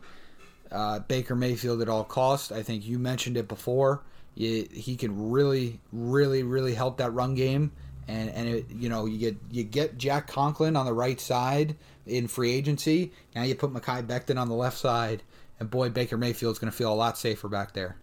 uh, 0.72 1.00
Baker 1.00 1.36
Mayfield 1.36 1.82
at 1.82 1.90
all 1.90 2.04
costs. 2.04 2.52
I 2.52 2.64
think 2.64 2.86
you 2.86 3.00
mentioned 3.00 3.38
it 3.38 3.48
before. 3.48 4.02
You, 4.36 4.68
he 4.72 4.96
can 4.96 5.32
really, 5.32 5.80
really, 5.92 6.44
really 6.44 6.74
help 6.74 6.98
that 6.98 7.12
run 7.12 7.36
game. 7.36 7.72
And 8.08 8.30
and 8.30 8.48
it, 8.48 8.66
you 8.70 8.88
know 8.88 9.06
you 9.06 9.18
get 9.18 9.36
you 9.50 9.64
get 9.64 9.98
Jack 9.98 10.28
Conklin 10.28 10.76
on 10.76 10.86
the 10.86 10.94
right 10.94 11.20
side 11.20 11.76
in 12.06 12.28
free 12.28 12.52
agency. 12.52 13.12
Now 13.36 13.42
you 13.44 13.56
put 13.56 13.74
Mekhi 13.74 14.06
Becton 14.06 14.40
on 14.40 14.48
the 14.48 14.54
left 14.54 14.78
side, 14.78 15.24
and 15.60 15.72
boy, 15.72 15.90
Baker 15.90 16.16
Mayfield's 16.16 16.60
going 16.60 16.72
to 16.72 16.78
feel 16.78 16.94
a 16.94 16.96
lot 16.96 17.18
safer 17.18 17.48
back 17.48 17.74
there. 17.74 17.98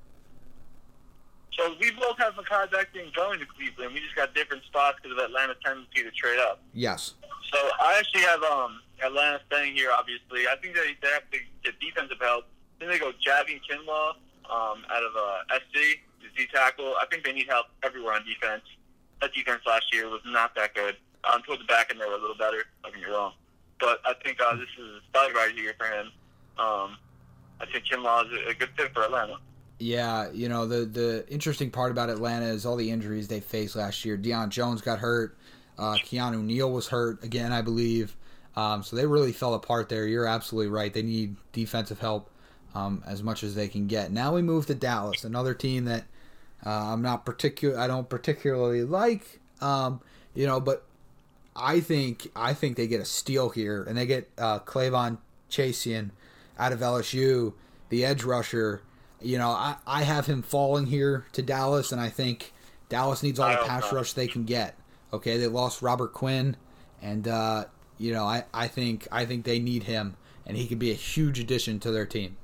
So 1.56 1.74
we 1.80 1.90
both 1.92 2.18
have 2.18 2.34
Mekhi 2.34 2.68
Becton 2.70 3.14
going 3.14 3.38
to 3.38 3.46
Cleveland. 3.46 3.94
We 3.94 4.00
just 4.00 4.16
got 4.16 4.34
different 4.34 4.64
spots 4.64 4.98
because 5.02 5.16
of 5.16 5.24
Atlanta's 5.24 5.56
tendency 5.64 6.02
to 6.02 6.10
trade 6.10 6.40
up. 6.40 6.62
Yes. 6.72 7.14
So 7.52 7.58
I 7.80 7.98
actually 7.98 8.22
have 8.22 8.42
um, 8.42 8.80
Atlanta 9.04 9.40
staying 9.46 9.76
here. 9.76 9.90
Obviously, 9.96 10.48
I 10.48 10.56
think 10.60 10.74
they, 10.74 10.96
they 11.02 11.12
have 11.12 11.30
to 11.30 11.38
get 11.62 11.78
defensive 11.78 12.16
help. 12.20 12.46
Then 12.80 12.88
they 12.88 12.98
go 12.98 13.12
Javon 13.12 13.60
Kinlaw 13.68 14.16
um, 14.50 14.82
out 14.90 15.02
of 15.02 15.12
uh, 15.14 15.58
SC, 15.58 16.00
the 16.36 16.46
tackle. 16.52 16.94
I 17.00 17.06
think 17.10 17.24
they 17.24 17.32
need 17.32 17.46
help 17.48 17.66
everywhere 17.82 18.14
on 18.14 18.24
defense. 18.24 18.62
That 19.20 19.32
defense 19.32 19.62
last 19.66 19.92
year 19.92 20.08
was 20.08 20.20
not 20.26 20.54
that 20.56 20.74
good. 20.74 20.96
Um, 21.24 21.42
towards 21.42 21.62
the 21.62 21.66
back 21.66 21.90
end, 21.90 22.00
they 22.00 22.06
were 22.06 22.14
a 22.14 22.20
little 22.20 22.36
better. 22.36 22.64
Don't 22.82 22.94
get 22.94 23.08
me 23.08 23.14
wrong, 23.14 23.32
but 23.78 24.00
I 24.04 24.14
think 24.24 24.40
uh, 24.40 24.56
this 24.56 24.68
is 24.78 25.02
probably 25.12 25.34
right 25.34 25.52
here 25.54 25.74
for 25.78 25.86
him. 25.86 26.06
Um, 26.58 26.96
I 27.60 27.66
think 27.70 27.84
Kinlaw 27.84 28.26
is 28.26 28.38
a, 28.46 28.50
a 28.50 28.54
good 28.54 28.70
fit 28.76 28.92
for 28.92 29.04
Atlanta. 29.04 29.36
Yeah, 29.78 30.30
you 30.32 30.48
know 30.48 30.66
the 30.66 30.84
the 30.84 31.24
interesting 31.28 31.70
part 31.70 31.90
about 31.90 32.10
Atlanta 32.10 32.46
is 32.46 32.66
all 32.66 32.76
the 32.76 32.90
injuries 32.90 33.28
they 33.28 33.40
faced 33.40 33.76
last 33.76 34.04
year. 34.04 34.16
Deion 34.16 34.48
Jones 34.48 34.80
got 34.80 34.98
hurt. 34.98 35.36
Uh, 35.78 35.94
Keanu 35.94 36.42
Neal 36.44 36.70
was 36.70 36.88
hurt 36.88 37.22
again, 37.24 37.52
I 37.52 37.62
believe. 37.62 38.16
Um, 38.54 38.82
so 38.82 38.96
they 38.96 39.06
really 39.06 39.32
fell 39.32 39.54
apart 39.54 39.88
there. 39.88 40.06
You're 40.06 40.26
absolutely 40.26 40.70
right. 40.70 40.92
They 40.92 41.02
need 41.02 41.36
defensive 41.52 41.98
help 41.98 42.30
um, 42.74 43.02
as 43.06 43.22
much 43.22 43.42
as 43.42 43.54
they 43.54 43.68
can 43.68 43.86
get. 43.86 44.12
Now 44.12 44.34
we 44.34 44.42
move 44.42 44.66
to 44.66 44.74
Dallas, 44.74 45.24
another 45.24 45.54
team 45.54 45.86
that 45.86 46.04
uh, 46.64 46.92
I'm 46.92 47.02
not 47.02 47.24
particular. 47.24 47.78
I 47.78 47.86
don't 47.86 48.08
particularly 48.08 48.84
like. 48.84 49.40
Um, 49.60 50.00
you 50.34 50.46
know, 50.46 50.60
but 50.60 50.84
I 51.54 51.80
think 51.80 52.28
I 52.34 52.54
think 52.54 52.76
they 52.76 52.86
get 52.86 53.00
a 53.00 53.04
steal 53.04 53.50
here, 53.50 53.82
and 53.82 53.96
they 53.96 54.06
get 54.06 54.30
uh, 54.38 54.60
K'Lavon 54.60 55.18
Chaisson 55.50 56.10
out 56.58 56.72
of 56.72 56.80
LSU, 56.80 57.54
the 57.88 58.04
edge 58.04 58.24
rusher. 58.24 58.82
You 59.20 59.38
know, 59.38 59.50
I, 59.50 59.76
I 59.86 60.02
have 60.02 60.26
him 60.26 60.42
falling 60.42 60.86
here 60.86 61.26
to 61.32 61.42
Dallas, 61.42 61.92
and 61.92 62.00
I 62.00 62.08
think 62.08 62.52
Dallas 62.88 63.22
needs 63.22 63.38
all 63.38 63.50
the 63.50 63.64
pass 63.64 63.92
rush 63.92 64.12
they 64.12 64.26
can 64.26 64.44
get. 64.44 64.76
Okay, 65.12 65.36
they 65.36 65.46
lost 65.46 65.82
Robert 65.82 66.12
Quinn, 66.12 66.56
and 67.00 67.28
uh, 67.28 67.66
you 67.98 68.12
know, 68.12 68.24
I, 68.24 68.44
I 68.52 68.68
think 68.68 69.06
I 69.12 69.26
think 69.26 69.44
they 69.44 69.58
need 69.58 69.84
him, 69.84 70.16
and 70.46 70.56
he 70.56 70.66
could 70.66 70.78
be 70.78 70.90
a 70.90 70.94
huge 70.94 71.38
addition 71.38 71.78
to 71.80 71.90
their 71.90 72.06
team. 72.06 72.36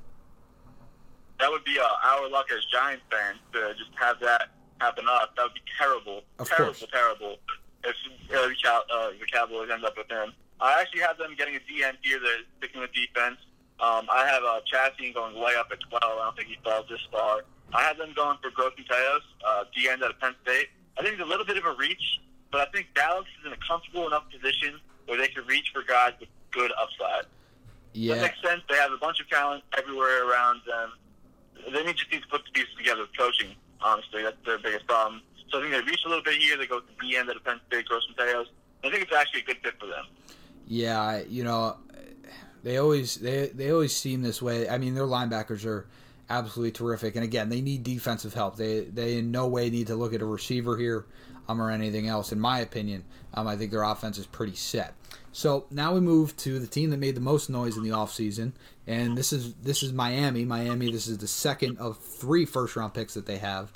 That 1.39 1.51
would 1.51 1.65
be 1.65 1.79
uh, 1.79 1.85
our 2.05 2.29
luck 2.29 2.47
as 2.51 2.65
Giants 2.67 3.05
fans 3.11 3.39
to 3.53 3.75
just 3.79 3.91
have 3.99 4.19
that 4.21 4.51
happen 4.81 5.05
to 5.05 5.11
us. 5.11 5.29
That 5.37 5.45
would 5.45 5.55
be 5.55 5.63
terrible, 5.79 6.23
Of 6.39 6.49
terrible, 6.49 6.75
course. 6.75 6.85
terrible. 6.93 7.37
If 7.85 7.95
uh, 8.35 8.49
the 8.49 8.55
uh, 8.93 9.11
the 9.21 9.27
Cowboys 9.33 9.71
end 9.73 9.85
up 9.85 9.97
with 9.97 10.11
him, 10.11 10.33
I 10.61 10.81
actually 10.81 11.01
have 11.03 11.17
them 11.17 11.35
getting 11.39 11.55
a 11.55 11.61
DN 11.61 11.95
here. 12.03 12.19
They're 12.19 12.43
sticking 12.59 12.81
with 12.81 12.93
defense. 12.93 13.39
Um, 13.79 14.07
I 14.11 14.27
have 14.27 14.43
uh, 14.43 14.59
Chastain 14.67 15.15
going 15.15 15.37
way 15.39 15.55
up 15.57 15.69
at 15.71 15.79
12. 15.89 16.03
I 16.03 16.25
don't 16.25 16.37
think 16.37 16.49
he 16.49 16.57
falls 16.65 16.87
this 16.91 16.99
far. 17.13 17.43
I 17.73 17.83
have 17.83 17.97
them 17.99 18.13
going 18.17 18.39
for 18.43 18.51
Gross-Matos, 18.51 19.23
uh, 19.47 19.65
DN 19.77 20.03
out 20.03 20.11
of 20.11 20.19
Penn 20.19 20.35
State. 20.43 20.69
I 20.99 21.03
think 21.03 21.15
it's 21.15 21.23
a 21.23 21.27
little 21.27 21.47
bit 21.47 21.57
of 21.59 21.65
a 21.65 21.75
reach, 21.79 22.19
but 22.51 22.67
I 22.67 22.71
think 22.73 22.89
Dallas 22.97 23.27
is 23.39 23.47
in 23.47 23.53
a 23.53 23.57
comfortable 23.69 24.09
enough 24.09 24.25
position 24.33 24.81
where 25.07 25.17
they 25.17 25.29
can 25.29 25.47
reach 25.47 25.71
for 25.73 25.85
guys 25.85 26.15
with 26.19 26.29
good 26.51 26.73
upside. 26.81 27.23
That 27.23 27.29
Yeah, 27.93 28.21
makes 28.21 28.43
sense. 28.43 28.63
They 28.69 28.75
have 28.77 28.91
a 28.91 28.97
bunch 28.97 29.21
of 29.21 29.29
talent 29.29 29.63
everywhere 29.79 30.27
around 30.29 30.63
them. 30.67 30.91
They 31.73 31.85
need 31.85 31.97
just 31.97 32.11
need 32.13 32.23
to 32.23 32.29
put 32.29 32.43
the 32.45 32.51
pieces 32.53 32.75
together 32.77 33.03
with 33.03 33.17
coaching. 33.17 33.55
Honestly, 33.81 34.23
that's 34.23 34.37
their 34.45 34.59
biggest 34.59 34.87
problem. 34.87 35.23
So 35.51 35.59
I 35.59 35.63
think 35.63 35.73
they 35.73 35.91
reach 35.91 36.01
a 36.05 36.09
little 36.09 36.25
bit 36.25 36.35
here. 36.41 36.57
They 36.57 36.67
go 36.67 36.81
to 36.81 36.87
the 37.01 37.17
end 37.17 37.29
of 37.29 37.35
the 37.37 37.41
Penn 37.41 37.61
State, 37.69 37.87
Gross 37.87 38.07
Teos. 38.19 38.47
I 38.85 38.91
think 38.91 39.03
it's 39.03 39.13
actually 39.13 39.41
a 39.41 39.45
good 39.45 39.59
fit 39.63 39.75
for 39.81 39.87
them. 39.87 40.07
yeah. 40.67 41.21
You 41.29 41.45
know, 41.45 41.77
they 42.63 42.77
always 42.79 43.17
they 43.17 43.49
they 43.49 43.71
always 43.71 43.95
seem 43.97 44.23
this 44.23 44.43
way. 44.43 44.69
I 44.69 44.79
mean, 44.79 44.95
their 44.95 45.07
linebackers 45.07 45.65
are 45.65 45.87
absolutely 46.31 46.73
terrific, 46.73 47.15
and 47.15 47.25
again, 47.25 47.49
they 47.49 47.61
need 47.61 47.83
defensive 47.83 48.35
help. 48.35 48.57
They 48.57 48.81
they 48.81 49.19
in 49.19 49.31
no 49.31 49.47
way 49.47 49.71
need 49.71 49.87
to 49.87 49.97
look 49.97 50.13
at 50.13 50.21
a 50.21 50.27
receiver 50.27 50.77
here, 50.77 51.07
um, 51.49 51.61
or 51.63 51.71
anything 51.71 52.09
else. 52.09 52.33
In 52.33 52.41
my 52.41 52.59
opinion, 52.61 53.05
um, 53.35 53.47
I 53.47 53.57
think 53.57 53.71
their 53.71 53.85
offense 53.85 54.19
is 54.19 54.27
pretty 54.27 54.55
set. 54.55 54.95
So 55.33 55.67
now 55.71 55.95
we 55.95 56.01
move 56.01 56.37
to 56.39 56.59
the 56.59 56.67
team 56.67 56.91
that 56.91 56.97
made 56.99 57.15
the 57.15 57.21
most 57.21 57.51
noise 57.51 57.77
in 57.77 57.83
the 57.83 57.91
offseason, 57.91 58.53
and 58.87 59.17
this 59.17 59.33
is 59.33 59.55
this 59.55 59.83
is 59.83 59.93
Miami. 59.93 60.45
Miami. 60.45 60.91
This 60.91 61.07
is 61.07 61.19
the 61.19 61.29
second 61.29 61.79
of 61.79 61.99
three 61.99 62.45
first 62.45 62.77
round 62.77 62.95
picks 62.95 63.15
that 63.15 63.27
they 63.27 63.39
have, 63.39 63.73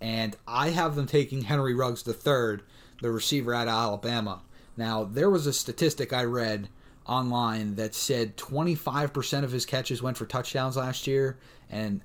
and 0.00 0.36
I 0.46 0.70
have 0.70 0.96
them 0.96 1.06
taking 1.06 1.42
Henry 1.42 1.74
Ruggs 1.74 2.02
the 2.02 2.12
third, 2.12 2.62
the 3.00 3.10
receiver 3.10 3.54
out 3.54 3.68
of 3.68 3.74
Alabama. 3.74 4.42
Now 4.76 5.04
there 5.04 5.30
was 5.30 5.46
a 5.46 5.52
statistic 5.52 6.12
I 6.12 6.24
read 6.24 6.68
online 7.06 7.74
that 7.74 7.94
said 7.94 8.36
25% 8.36 9.42
of 9.42 9.50
his 9.50 9.66
catches 9.66 10.02
went 10.02 10.16
for 10.16 10.26
touchdowns 10.26 10.76
last 10.76 11.06
year, 11.06 11.38
and 11.70 12.02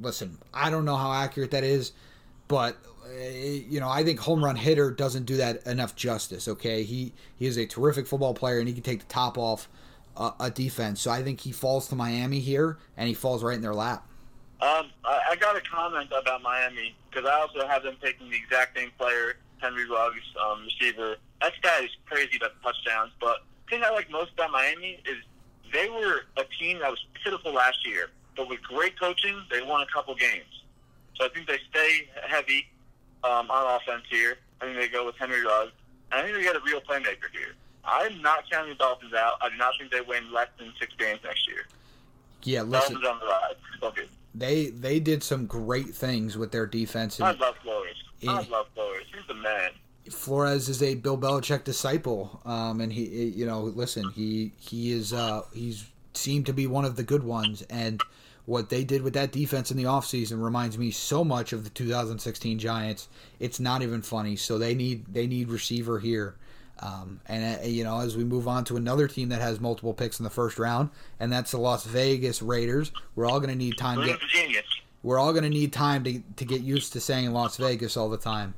listen, 0.00 0.38
I 0.54 0.70
don't 0.70 0.84
know 0.84 0.96
how 0.96 1.12
accurate 1.12 1.50
that 1.50 1.64
is, 1.64 1.92
but 2.46 2.76
you 3.18 3.80
know, 3.80 3.88
I 3.88 4.04
think 4.04 4.20
home 4.20 4.44
run 4.44 4.56
hitter 4.56 4.90
doesn't 4.90 5.24
do 5.24 5.36
that 5.36 5.66
enough 5.66 5.96
justice. 5.96 6.48
Okay, 6.48 6.82
he 6.82 7.12
he 7.38 7.46
is 7.46 7.56
a 7.56 7.66
terrific 7.66 8.06
football 8.06 8.34
player, 8.34 8.58
and 8.58 8.68
he 8.68 8.74
can 8.74 8.82
take 8.82 9.00
the 9.00 9.06
top 9.06 9.38
off 9.38 9.68
uh, 10.16 10.32
a 10.40 10.50
defense. 10.50 11.00
So 11.00 11.10
I 11.10 11.22
think 11.22 11.40
he 11.40 11.52
falls 11.52 11.88
to 11.88 11.96
Miami 11.96 12.40
here, 12.40 12.78
and 12.96 13.08
he 13.08 13.14
falls 13.14 13.42
right 13.42 13.56
in 13.56 13.62
their 13.62 13.74
lap. 13.74 14.06
Um, 14.60 14.90
I, 15.04 15.20
I 15.30 15.36
got 15.36 15.56
a 15.56 15.60
comment 15.60 16.10
about 16.10 16.42
Miami 16.42 16.94
because 17.10 17.28
I 17.28 17.40
also 17.40 17.66
have 17.66 17.84
them 17.84 17.96
taking 18.02 18.28
the 18.28 18.36
exact 18.36 18.76
same 18.76 18.90
player, 18.98 19.36
Henry 19.58 19.88
Ruggs, 19.88 20.22
um, 20.44 20.64
receiver. 20.64 21.16
That 21.40 21.52
guy 21.62 21.84
is 21.84 21.90
crazy 22.06 22.36
about 22.36 22.52
the 22.60 22.72
touchdowns. 22.72 23.12
But 23.20 23.44
the 23.64 23.76
thing 23.76 23.84
I 23.84 23.90
like 23.90 24.10
most 24.10 24.32
about 24.32 24.50
Miami 24.50 25.00
is 25.06 25.16
they 25.72 25.88
were 25.88 26.22
a 26.36 26.44
team 26.58 26.80
that 26.80 26.90
was 26.90 27.04
pitiful 27.22 27.52
last 27.52 27.86
year, 27.86 28.10
but 28.36 28.48
with 28.48 28.60
great 28.62 28.98
coaching, 28.98 29.40
they 29.50 29.62
won 29.62 29.80
a 29.80 29.86
couple 29.86 30.14
games. 30.16 30.64
So 31.14 31.24
I 31.24 31.28
think 31.28 31.46
they 31.46 31.58
stay 31.70 32.08
heavy 32.26 32.66
um, 33.24 33.50
on 33.50 33.80
offense 33.80 34.04
here. 34.10 34.36
I 34.60 34.66
think 34.66 34.78
they 34.78 34.88
go 34.88 35.06
with 35.06 35.16
Henry 35.16 35.44
Ruggs. 35.44 35.72
And 36.10 36.20
I 36.20 36.22
think 36.22 36.36
they 36.36 36.42
get 36.42 36.56
a 36.56 36.60
real 36.64 36.80
playmaker 36.80 37.30
here. 37.32 37.54
I'm 37.84 38.20
not 38.22 38.50
counting 38.50 38.70
the 38.70 38.76
Dolphins 38.76 39.14
out. 39.14 39.34
I 39.40 39.48
do 39.48 39.56
not 39.56 39.72
think 39.78 39.90
they 39.90 40.00
win 40.00 40.32
less 40.32 40.48
than 40.58 40.72
six 40.78 40.92
games 40.98 41.20
next 41.24 41.46
year. 41.48 41.66
Yeah, 42.42 42.62
listen, 42.62 43.00
Dolphins 43.00 43.06
on 43.06 43.20
the 43.20 43.26
ride. 43.26 43.54
Okay. 43.82 44.08
they 44.34 44.66
they 44.70 45.00
did 45.00 45.22
some 45.22 45.46
great 45.46 45.94
things 45.94 46.36
with 46.36 46.52
their 46.52 46.66
defense. 46.66 47.20
I 47.20 47.32
love 47.32 47.56
Flores. 47.62 47.96
I 48.26 48.42
love 48.48 48.66
Flores. 48.74 49.04
He's 49.14 49.26
the 49.26 49.34
man. 49.34 49.70
Flores 50.10 50.68
is 50.68 50.82
a 50.82 50.94
Bill 50.94 51.18
Belichick 51.18 51.64
disciple, 51.64 52.40
um, 52.44 52.80
and 52.80 52.92
he, 52.92 53.04
you 53.04 53.46
know, 53.46 53.60
listen, 53.60 54.10
he 54.14 54.52
he 54.56 54.92
is 54.92 55.12
uh, 55.12 55.42
he's 55.52 55.86
seemed 56.14 56.46
to 56.46 56.52
be 56.52 56.66
one 56.66 56.84
of 56.84 56.96
the 56.96 57.02
good 57.02 57.22
ones, 57.22 57.62
and 57.70 58.00
what 58.48 58.70
they 58.70 58.82
did 58.82 59.02
with 59.02 59.12
that 59.12 59.30
defense 59.30 59.70
in 59.70 59.76
the 59.76 59.84
offseason 59.84 60.42
reminds 60.42 60.78
me 60.78 60.90
so 60.90 61.22
much 61.22 61.52
of 61.52 61.64
the 61.64 61.70
2016 61.70 62.58
Giants. 62.58 63.08
It's 63.38 63.60
not 63.60 63.82
even 63.82 64.00
funny. 64.00 64.36
So 64.36 64.56
they 64.56 64.74
need 64.74 65.04
they 65.12 65.26
need 65.26 65.50
receiver 65.50 65.98
here. 65.98 66.34
Um, 66.80 67.20
and 67.26 67.60
uh, 67.60 67.66
you 67.66 67.84
know, 67.84 68.00
as 68.00 68.16
we 68.16 68.24
move 68.24 68.48
on 68.48 68.64
to 68.64 68.78
another 68.78 69.06
team 69.06 69.28
that 69.28 69.42
has 69.42 69.60
multiple 69.60 69.92
picks 69.92 70.18
in 70.18 70.24
the 70.24 70.30
first 70.30 70.58
round, 70.58 70.88
and 71.20 71.30
that's 71.30 71.50
the 71.50 71.58
Las 71.58 71.84
Vegas 71.84 72.40
Raiders. 72.40 72.90
We're 73.16 73.26
all 73.26 73.38
going 73.38 73.50
to 73.50 73.56
need 73.56 73.76
time 73.76 74.00
to 74.00 74.06
get 74.06 74.16
is 74.16 74.22
a 74.22 74.26
genius. 74.28 74.64
we're 75.02 75.18
all 75.18 75.32
going 75.32 75.44
to 75.44 75.50
need 75.50 75.74
time 75.74 76.02
to, 76.04 76.22
to 76.36 76.44
get 76.46 76.62
used 76.62 76.94
to 76.94 77.00
saying 77.00 77.30
Las 77.32 77.58
Vegas 77.58 77.98
all 77.98 78.08
the 78.08 78.16
time. 78.16 78.54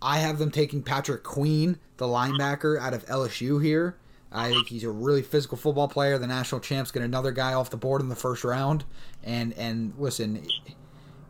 I 0.00 0.18
have 0.18 0.38
them 0.38 0.52
taking 0.52 0.80
Patrick 0.80 1.24
Queen, 1.24 1.80
the 1.96 2.06
linebacker 2.06 2.80
out 2.80 2.94
of 2.94 3.04
LSU 3.06 3.60
here. 3.60 3.96
I 4.30 4.50
think 4.50 4.68
he's 4.68 4.84
a 4.84 4.90
really 4.90 5.22
physical 5.22 5.56
football 5.56 5.88
player. 5.88 6.18
The 6.18 6.26
national 6.26 6.60
champs 6.60 6.90
get 6.90 7.02
another 7.02 7.32
guy 7.32 7.54
off 7.54 7.70
the 7.70 7.76
board 7.76 8.02
in 8.02 8.08
the 8.08 8.16
first 8.16 8.44
round. 8.44 8.84
And 9.24 9.52
and 9.54 9.94
listen, 9.98 10.46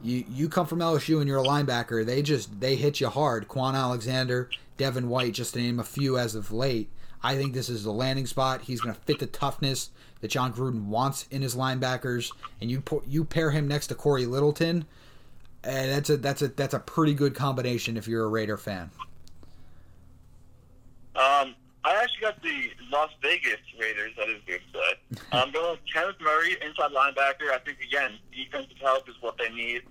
you 0.03 0.25
you 0.29 0.49
come 0.49 0.67
from 0.67 0.81
LSU 0.81 1.19
and 1.19 1.29
you're 1.29 1.39
a 1.39 1.45
linebacker. 1.45 2.05
They 2.05 2.23
just 2.23 2.61
they 2.61 2.77
hit 2.77 3.01
you 3.01 3.09
hard. 3.09 3.49
Kwon 3.49 3.75
Alexander, 3.75 4.51
Devin 4.77 5.09
White, 5.09 5.35
just 5.35 5.55
to 5.55 5.61
name 5.61 5.79
a 5.79 5.85
few 5.85 6.19
as 6.19 6.35
of 6.35 6.53
late. 6.53 6.91
I 7.23 7.37
think 7.37 7.53
this 7.53 7.69
is 7.69 7.83
the 7.85 7.93
landing 7.93 8.27
spot. 8.27 8.63
He's 8.63 8.81
going 8.81 8.95
to 8.95 9.01
fit 9.01 9.19
the 9.19 9.27
toughness 9.27 9.91
that 10.21 10.29
Jon 10.29 10.53
Gruden 10.53 10.85
wants 10.85 11.27
in 11.31 11.43
his 11.43 11.55
linebackers, 11.55 12.33
and 12.61 12.71
you 12.71 12.83
you 13.07 13.25
pair 13.25 13.51
him 13.51 13.67
next 13.69 13.89
to 13.89 13.95
Cory 13.95 14.27
Littleton, 14.27 14.87
and 15.65 15.91
that's 15.91 16.11
a 16.11 16.17
that's 16.17 16.43
a 16.43 16.49
that's 16.49 16.75
a 16.75 16.81
pretty 16.81 17.15
good 17.15 17.35
combination 17.35 17.97
if 17.97 18.07
you're 18.07 18.25
a 18.25 18.29
Raider 18.29 18.57
fan. 18.57 18.91
Um, 21.17 21.57
I 21.89 22.03
actually 22.03 22.21
got 22.21 22.43
the 22.43 22.71
Las 22.93 23.09
Vegas 23.23 23.65
Raiders. 23.81 24.13
That 24.19 24.29
is 24.29 24.43
good 24.47 24.61
side. 24.75 25.21
I'm 25.33 25.51
going 25.51 25.71
with 25.71 25.81
Kenneth 25.91 26.21
Murray, 26.21 26.55
inside 26.61 26.93
linebacker. 26.93 27.51
I 27.51 27.59
think 27.65 27.79
again, 27.81 28.19
defensive 28.31 28.77
help 28.83 29.09
is 29.09 29.15
what 29.23 29.39
they 29.39 29.49
need. 29.49 29.83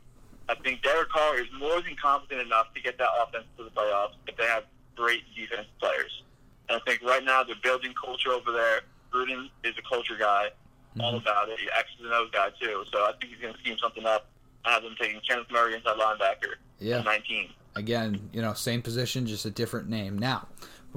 I 0.47 0.53
think 0.55 0.83
Derek 0.83 1.09
Carr 1.09 1.39
is 1.39 1.47
more 1.57 1.81
than 1.81 1.95
competent 1.99 2.41
enough 2.41 2.71
to 2.75 2.81
get 2.81 2.99
that 2.99 3.09
offense 3.19 3.45
to 3.57 3.63
the 3.63 3.71
playoffs 3.71 4.13
if 4.27 4.37
they 4.37 4.45
have 4.45 4.63
great 4.95 5.23
defense 5.35 5.65
players. 5.79 6.21
And 6.69 6.79
I 6.79 6.89
think 6.89 7.01
right 7.01 7.23
now 7.23 7.43
they're 7.43 7.55
building 7.63 7.93
culture 7.99 8.29
over 8.29 8.51
there. 8.51 8.81
Gruden 9.11 9.49
is 9.63 9.73
a 9.79 9.89
culture 9.89 10.17
guy, 10.19 10.49
mm-hmm. 10.91 11.01
all 11.01 11.17
about 11.17 11.49
it. 11.49 11.59
He 11.59 11.67
X's 11.75 11.95
and 12.03 12.13
O's 12.13 12.29
guy 12.29 12.49
too. 12.61 12.83
So 12.93 12.99
I 12.99 13.13
think 13.19 13.33
he's 13.33 13.41
going 13.41 13.55
to 13.55 13.59
scheme 13.59 13.77
something 13.81 14.05
up. 14.05 14.27
I 14.65 14.73
have 14.73 14.83
them 14.83 14.95
taking 15.01 15.19
Kenneth 15.27 15.49
Murray 15.49 15.73
inside 15.73 15.97
linebacker. 15.97 16.61
Yeah. 16.79 17.01
19. 17.01 17.49
Again, 17.75 18.29
you 18.33 18.41
know, 18.41 18.53
same 18.53 18.83
position, 18.83 19.25
just 19.25 19.45
a 19.45 19.51
different 19.51 19.89
name. 19.89 20.17
Now, 20.17 20.47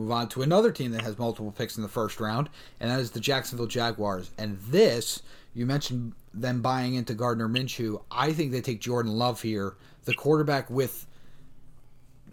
move 0.00 0.10
on 0.10 0.28
to 0.30 0.42
another 0.42 0.72
team 0.72 0.92
that 0.92 1.02
has 1.02 1.18
multiple 1.18 1.52
picks 1.52 1.76
in 1.76 1.82
the 1.82 1.88
first 1.88 2.20
round, 2.20 2.48
and 2.80 2.90
that 2.90 3.00
is 3.00 3.10
the 3.10 3.20
Jacksonville 3.20 3.66
Jaguars. 3.66 4.30
And 4.38 4.58
this, 4.58 5.22
you 5.54 5.66
mentioned 5.66 6.14
them 6.32 6.62
buying 6.62 6.94
into 6.94 7.14
Gardner 7.14 7.48
Minshew. 7.48 8.02
I 8.10 8.32
think 8.32 8.52
they 8.52 8.60
take 8.60 8.80
Jordan 8.80 9.12
Love 9.12 9.42
here, 9.42 9.74
the 10.04 10.14
quarterback 10.14 10.70
with, 10.70 11.06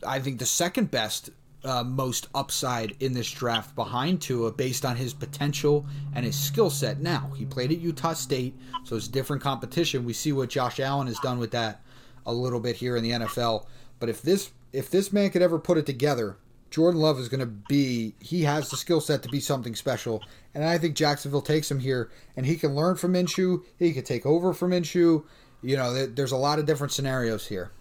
I 0.05 0.19
think, 0.19 0.39
the 0.39 0.45
second 0.45 0.91
best 0.91 1.29
uh, 1.63 1.83
most 1.83 2.27
upside 2.35 2.95
in 2.99 3.13
this 3.13 3.29
draft 3.29 3.75
behind 3.75 4.21
Tua 4.21 4.51
based 4.51 4.85
on 4.85 4.95
his 4.95 5.13
potential 5.13 5.85
and 6.15 6.25
his 6.25 6.37
skill 6.37 6.69
set. 6.69 6.99
Now, 6.99 7.31
he 7.35 7.45
played 7.45 7.71
at 7.71 7.79
Utah 7.79 8.13
State, 8.13 8.55
so 8.83 8.95
it's 8.95 9.07
different 9.07 9.41
competition. 9.41 10.05
We 10.05 10.13
see 10.13 10.31
what 10.31 10.49
Josh 10.49 10.79
Allen 10.79 11.07
has 11.07 11.19
done 11.19 11.39
with 11.39 11.51
that 11.51 11.81
a 12.25 12.33
little 12.33 12.59
bit 12.59 12.75
here 12.75 12.95
in 12.95 13.03
the 13.03 13.11
NFL. 13.11 13.65
But 13.99 14.09
if 14.09 14.21
this 14.21 14.51
if 14.73 14.91
this 14.91 15.11
man 15.11 15.29
could 15.29 15.41
ever 15.41 15.57
put 15.57 15.77
it 15.77 15.85
together, 15.85 16.37
Jordan 16.69 17.01
Love 17.01 17.19
is 17.19 17.29
going 17.29 17.39
to 17.39 17.45
be 17.45 18.13
he 18.19 18.43
has 18.43 18.69
the 18.69 18.77
skill 18.77 19.01
set 19.01 19.23
to 19.23 19.29
be 19.29 19.39
something 19.39 19.75
special. 19.75 20.23
And 20.53 20.63
I 20.63 20.77
think 20.77 20.95
Jacksonville 20.95 21.41
takes 21.41 21.69
him 21.69 21.79
here 21.79 22.09
and 22.35 22.45
he 22.45 22.55
can 22.55 22.75
learn 22.75 22.95
from 22.95 23.13
Minshew, 23.13 23.63
he 23.77 23.93
could 23.93 24.05
take 24.05 24.25
over 24.25 24.53
from 24.53 24.71
Minshew. 24.71 25.23
You 25.61 25.77
know, 25.77 26.05
there's 26.05 26.31
a 26.31 26.37
lot 26.37 26.59
of 26.59 26.65
different 26.65 26.93
scenarios 26.93 27.47
here. 27.47 27.71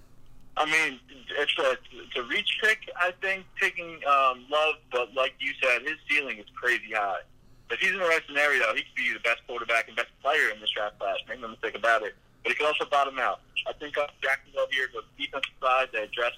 I 0.56 0.64
mean, 0.64 0.98
it's 1.38 1.58
a, 1.58 1.72
it's 1.72 2.16
a 2.16 2.22
reach 2.22 2.58
pick, 2.62 2.78
I 2.98 3.12
think, 3.20 3.44
taking 3.60 4.00
um, 4.08 4.46
Love, 4.50 4.76
but 4.90 5.14
like 5.14 5.34
you 5.38 5.52
said, 5.62 5.82
his 5.82 5.96
ceiling 6.08 6.38
is 6.38 6.46
crazy 6.54 6.92
high. 6.94 7.20
If 7.70 7.80
he's 7.80 7.90
in 7.90 7.98
the 7.98 8.04
right 8.04 8.22
scenario, 8.26 8.74
he 8.74 8.82
could 8.82 8.94
be 8.96 9.12
the 9.12 9.20
best 9.20 9.42
quarterback 9.46 9.88
and 9.88 9.96
best 9.96 10.08
player 10.22 10.50
in 10.54 10.60
this 10.60 10.70
draft 10.70 10.98
class. 10.98 11.16
Make 11.28 11.40
no 11.40 11.48
mistake 11.48 11.76
about 11.76 12.02
it. 12.02 12.14
But 12.42 12.52
he 12.52 12.56
could 12.56 12.66
also 12.66 12.86
bottom 12.86 13.18
out. 13.18 13.40
I 13.66 13.72
think 13.74 13.98
uh, 13.98 14.06
Jacksonville 14.22 14.68
here 14.70 14.88
goes 14.92 15.02
defensive 15.18 15.52
side. 15.60 15.88
They 15.92 16.04
address 16.04 16.32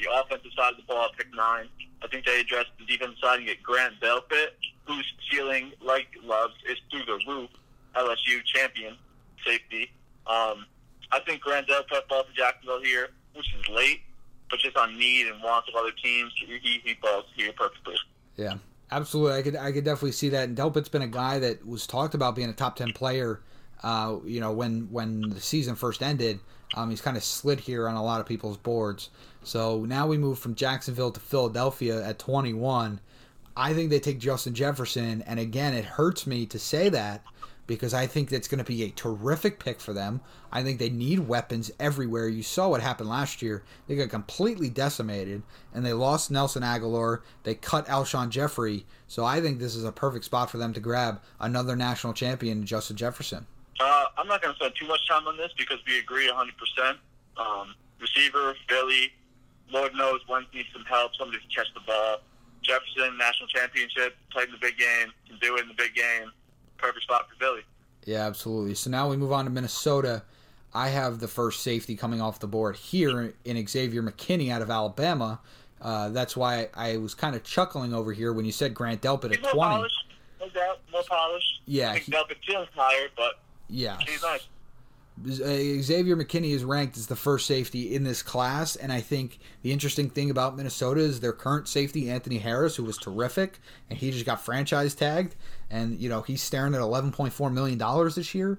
the 0.00 0.08
offensive 0.10 0.50
side 0.56 0.72
of 0.72 0.76
the 0.78 0.88
ball, 0.88 1.08
pick 1.16 1.28
nine. 1.34 1.68
I 2.02 2.08
think 2.08 2.24
they 2.26 2.40
address 2.40 2.64
the 2.78 2.86
defensive 2.86 3.18
side 3.22 3.38
and 3.38 3.46
get 3.46 3.62
Grant 3.62 3.94
Delpit, 4.00 4.50
whose 4.86 5.06
ceiling, 5.30 5.72
like 5.82 6.08
Love's, 6.24 6.54
is 6.68 6.78
through 6.90 7.04
the 7.04 7.20
roof. 7.26 7.50
LSU 7.96 8.44
champion 8.44 8.96
safety. 9.44 9.90
Um, 10.26 10.66
I 11.12 11.20
think 11.26 11.40
Grant 11.40 11.68
Delpit 11.68 12.08
falls 12.08 12.26
to 12.26 12.32
Jacksonville 12.32 12.82
here, 12.82 13.08
which 13.34 13.46
is 13.58 13.68
late, 13.68 14.02
but 14.50 14.60
just 14.60 14.76
on 14.76 14.98
need 14.98 15.26
and 15.26 15.42
wants 15.42 15.68
of 15.68 15.74
other 15.74 15.92
teams, 16.02 16.32
he, 16.36 16.80
he 16.84 16.94
falls 17.00 17.24
here 17.34 17.52
perfectly. 17.56 17.96
Yeah, 18.36 18.54
absolutely. 18.90 19.38
I 19.38 19.42
could 19.42 19.56
I 19.56 19.72
could 19.72 19.84
definitely 19.84 20.12
see 20.12 20.28
that. 20.30 20.48
And 20.48 20.56
Delpit's 20.56 20.88
been 20.88 21.02
a 21.02 21.08
guy 21.08 21.38
that 21.40 21.66
was 21.66 21.86
talked 21.86 22.14
about 22.14 22.36
being 22.36 22.48
a 22.48 22.54
top 22.54 22.76
ten 22.76 22.92
player. 22.92 23.40
Uh, 23.82 24.18
you 24.24 24.40
know, 24.40 24.52
when 24.52 24.88
when 24.90 25.30
the 25.30 25.40
season 25.40 25.74
first 25.74 26.02
ended, 26.02 26.38
um, 26.74 26.90
he's 26.90 27.00
kind 27.00 27.16
of 27.16 27.24
slid 27.24 27.60
here 27.60 27.88
on 27.88 27.96
a 27.96 28.04
lot 28.04 28.20
of 28.20 28.26
people's 28.26 28.56
boards. 28.56 29.10
So 29.42 29.84
now 29.84 30.06
we 30.06 30.18
move 30.18 30.38
from 30.38 30.54
Jacksonville 30.54 31.10
to 31.10 31.20
Philadelphia 31.20 32.04
at 32.04 32.18
21. 32.18 33.00
I 33.56 33.74
think 33.74 33.90
they 33.90 34.00
take 34.00 34.18
Justin 34.18 34.54
Jefferson, 34.54 35.22
and 35.22 35.40
again, 35.40 35.74
it 35.74 35.84
hurts 35.84 36.26
me 36.26 36.46
to 36.46 36.58
say 36.58 36.88
that 36.90 37.22
because 37.66 37.94
I 37.94 38.06
think 38.06 38.28
that's 38.28 38.48
going 38.48 38.58
to 38.58 38.64
be 38.64 38.82
a 38.82 38.90
terrific 38.90 39.60
pick 39.60 39.80
for 39.80 39.92
them. 39.92 40.20
I 40.50 40.62
think 40.62 40.78
they 40.78 40.90
need 40.90 41.20
weapons 41.20 41.70
everywhere. 41.78 42.28
You 42.28 42.42
saw 42.42 42.68
what 42.68 42.80
happened 42.80 43.08
last 43.08 43.42
year. 43.42 43.62
They 43.86 43.94
got 43.94 44.08
completely 44.08 44.68
decimated, 44.70 45.42
and 45.72 45.86
they 45.86 45.92
lost 45.92 46.30
Nelson 46.30 46.62
Agholor. 46.62 47.20
They 47.44 47.54
cut 47.54 47.86
Alshon 47.86 48.30
Jeffery. 48.30 48.86
So 49.06 49.24
I 49.24 49.40
think 49.40 49.58
this 49.58 49.76
is 49.76 49.84
a 49.84 49.92
perfect 49.92 50.24
spot 50.24 50.50
for 50.50 50.58
them 50.58 50.72
to 50.72 50.80
grab 50.80 51.20
another 51.38 51.76
national 51.76 52.12
champion, 52.12 52.66
Justin 52.66 52.96
Jefferson. 52.96 53.46
Uh, 53.80 54.04
I'm 54.18 54.28
not 54.28 54.42
going 54.42 54.54
to 54.54 54.58
spend 54.60 54.74
too 54.78 54.86
much 54.86 55.08
time 55.08 55.26
on 55.26 55.36
this 55.38 55.52
because 55.56 55.78
we 55.86 55.98
agree 55.98 56.30
100%. 56.30 56.96
Um, 57.38 57.74
receiver, 57.98 58.54
Philly, 58.68 59.10
Lord 59.72 59.94
knows 59.94 60.20
Wentz 60.28 60.48
needs 60.52 60.68
some 60.72 60.84
help, 60.84 61.12
somebody 61.16 61.38
to 61.38 61.54
catch 61.54 61.72
the 61.72 61.80
ball. 61.80 62.18
Jefferson, 62.62 63.16
national 63.16 63.48
championship, 63.48 64.16
played 64.30 64.48
in 64.48 64.52
the 64.52 64.58
big 64.58 64.76
game, 64.76 65.12
can 65.26 65.38
do 65.40 65.56
it 65.56 65.62
in 65.62 65.68
the 65.68 65.74
big 65.74 65.94
game. 65.94 66.30
Perfect 66.76 67.04
spot 67.04 67.26
for 67.30 67.36
Philly. 67.36 67.62
Yeah, 68.04 68.26
absolutely. 68.26 68.74
So 68.74 68.90
now 68.90 69.08
we 69.08 69.16
move 69.16 69.32
on 69.32 69.46
to 69.46 69.50
Minnesota. 69.50 70.22
I 70.74 70.88
have 70.88 71.18
the 71.18 71.28
first 71.28 71.62
safety 71.62 71.96
coming 71.96 72.20
off 72.20 72.38
the 72.38 72.46
board 72.46 72.76
here 72.76 73.34
in 73.44 73.66
Xavier 73.66 74.02
McKinney 74.02 74.50
out 74.50 74.62
of 74.62 74.70
Alabama. 74.70 75.40
Uh, 75.80 76.10
that's 76.10 76.36
why 76.36 76.68
I 76.74 76.98
was 76.98 77.14
kind 77.14 77.34
of 77.34 77.42
chuckling 77.42 77.94
over 77.94 78.12
here 78.12 78.32
when 78.32 78.44
you 78.44 78.52
said 78.52 78.74
Grant 78.74 79.00
Delpit 79.00 79.32
at 79.32 79.42
20. 79.42 79.58
Polished, 79.58 79.94
no 80.38 80.48
doubt, 80.50 80.80
more 80.92 81.02
polished. 81.08 81.62
Yeah. 81.64 81.90
I 81.90 81.94
think 81.94 82.04
he, 82.04 82.12
Delpit 82.12 82.36
feels 82.46 82.68
tired, 82.76 83.10
but 83.16 83.40
yeah. 83.70 83.98
Uh, 85.22 85.82
Xavier 85.82 86.16
McKinney 86.16 86.52
is 86.52 86.64
ranked 86.64 86.96
as 86.96 87.06
the 87.06 87.16
first 87.16 87.46
safety 87.46 87.94
in 87.94 88.04
this 88.04 88.22
class, 88.22 88.76
and 88.76 88.90
I 88.90 89.00
think 89.00 89.38
the 89.62 89.70
interesting 89.70 90.08
thing 90.08 90.30
about 90.30 90.56
Minnesota 90.56 91.00
is 91.00 91.20
their 91.20 91.34
current 91.34 91.68
safety, 91.68 92.10
Anthony 92.10 92.38
Harris, 92.38 92.76
who 92.76 92.84
was 92.84 92.96
terrific, 92.96 93.58
and 93.90 93.98
he 93.98 94.10
just 94.12 94.24
got 94.24 94.40
franchise 94.40 94.94
tagged, 94.94 95.36
and 95.70 95.98
you 96.00 96.08
know 96.08 96.22
he's 96.22 96.42
staring 96.42 96.74
at 96.74 96.80
11.4 96.80 97.52
million 97.52 97.76
dollars 97.76 98.14
this 98.14 98.34
year. 98.34 98.58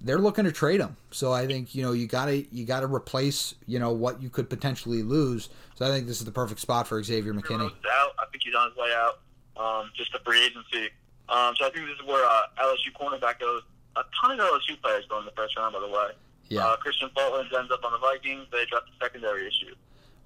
They're 0.00 0.18
looking 0.18 0.44
to 0.44 0.52
trade 0.52 0.80
him, 0.80 0.96
so 1.10 1.32
I 1.32 1.46
think 1.46 1.74
you 1.74 1.82
know 1.82 1.92
you 1.92 2.06
gotta 2.06 2.46
you 2.52 2.64
gotta 2.64 2.86
replace 2.86 3.54
you 3.66 3.78
know 3.78 3.92
what 3.92 4.22
you 4.22 4.30
could 4.30 4.48
potentially 4.48 5.02
lose. 5.02 5.50
So 5.74 5.84
I 5.84 5.90
think 5.90 6.06
this 6.06 6.20
is 6.20 6.24
the 6.24 6.32
perfect 6.32 6.60
spot 6.60 6.86
for 6.88 7.02
Xavier 7.02 7.34
McKinney. 7.34 7.66
Out. 7.66 8.12
I 8.18 8.24
think 8.30 8.44
he's 8.44 8.54
on 8.54 8.68
his 8.68 8.78
way 8.78 8.94
out. 8.96 9.20
Um, 9.58 9.90
just 9.94 10.14
a 10.14 10.20
free 10.20 10.42
agency. 10.42 10.90
Um, 11.28 11.54
so 11.56 11.66
I 11.66 11.70
think 11.70 11.86
this 11.86 11.96
is 12.00 12.06
where 12.06 12.24
uh, 12.24 12.42
LSU 12.58 12.92
cornerback 12.98 13.40
goes 13.40 13.62
a 14.00 14.04
ton 14.20 14.38
of 14.38 14.46
LSU 14.46 14.80
players 14.82 15.04
go 15.08 15.18
in 15.18 15.24
the 15.24 15.32
first 15.32 15.56
round, 15.56 15.74
by 15.74 15.80
the 15.80 15.88
way. 15.88 16.10
Yeah. 16.48 16.66
Uh, 16.66 16.76
Kristian 16.76 17.12
Fulton 17.14 17.46
ends 17.58 17.70
up 17.72 17.84
on 17.84 17.92
the 17.92 17.98
Vikings. 17.98 18.46
They 18.50 18.64
drop 18.66 18.84
the 18.86 19.04
secondary 19.04 19.46
issue. 19.46 19.74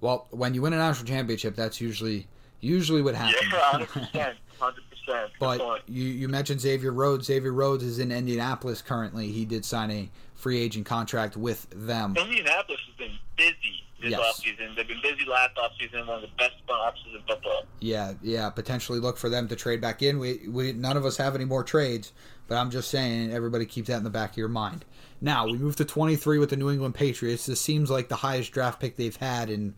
Well, 0.01 0.27
when 0.31 0.53
you 0.53 0.61
win 0.61 0.73
a 0.73 0.77
national 0.77 1.07
championship, 1.07 1.55
that's 1.55 1.79
usually 1.81 2.27
usually 2.59 3.01
what 3.01 3.15
happens. 3.15 3.41
Yeah, 3.51 3.59
hundred 3.59 3.89
percent, 3.89 4.37
hundred 4.59 4.83
percent. 4.89 5.31
But 5.39 5.81
you 5.87 6.03
you 6.03 6.27
mentioned 6.27 6.61
Xavier 6.61 6.91
Rhodes. 6.91 7.27
Xavier 7.27 7.53
Rhodes 7.53 7.83
is 7.83 7.99
in 7.99 8.11
Indianapolis 8.11 8.81
currently. 8.81 9.31
He 9.31 9.45
did 9.45 9.65
sign 9.65 9.91
a 9.91 10.09
free 10.35 10.59
agent 10.59 10.85
contract 10.85 11.37
with 11.37 11.67
them. 11.69 12.15
Indianapolis 12.17 12.81
has 12.87 12.95
been 12.97 13.17
busy 13.37 13.83
this 14.03 14.11
yes. 14.11 14.19
offseason. 14.19 14.75
They've 14.75 14.87
been 14.87 15.01
busy 15.01 15.25
last 15.25 15.55
offseason, 15.55 16.05
one 16.07 16.17
of 16.17 16.21
the 16.21 16.35
best 16.37 16.55
offseasons 16.67 17.15
in 17.15 17.21
football. 17.27 17.63
Yeah, 17.79 18.13
yeah. 18.21 18.49
Potentially 18.49 18.99
look 18.99 19.17
for 19.17 19.29
them 19.29 19.47
to 19.47 19.55
trade 19.55 19.81
back 19.81 20.01
in. 20.01 20.19
We 20.19 20.47
we 20.47 20.73
none 20.73 20.97
of 20.97 21.05
us 21.05 21.17
have 21.17 21.35
any 21.35 21.45
more 21.45 21.63
trades, 21.63 22.11
but 22.47 22.57
I'm 22.57 22.71
just 22.71 22.89
saying, 22.89 23.31
everybody 23.31 23.65
keep 23.65 23.85
that 23.87 23.97
in 23.97 24.03
the 24.03 24.09
back 24.09 24.31
of 24.31 24.37
your 24.37 24.47
mind. 24.47 24.85
Now 25.21 25.45
we 25.45 25.57
move 25.57 25.75
to 25.77 25.85
23 25.85 26.37
with 26.37 26.49
the 26.49 26.57
New 26.57 26.69
England 26.69 26.95
Patriots. 26.95 27.45
This 27.45 27.61
seems 27.61 27.89
like 27.89 28.09
the 28.09 28.15
highest 28.15 28.51
draft 28.51 28.79
pick 28.79 28.97
they've 28.97 29.15
had 29.15 29.49
in, 29.49 29.75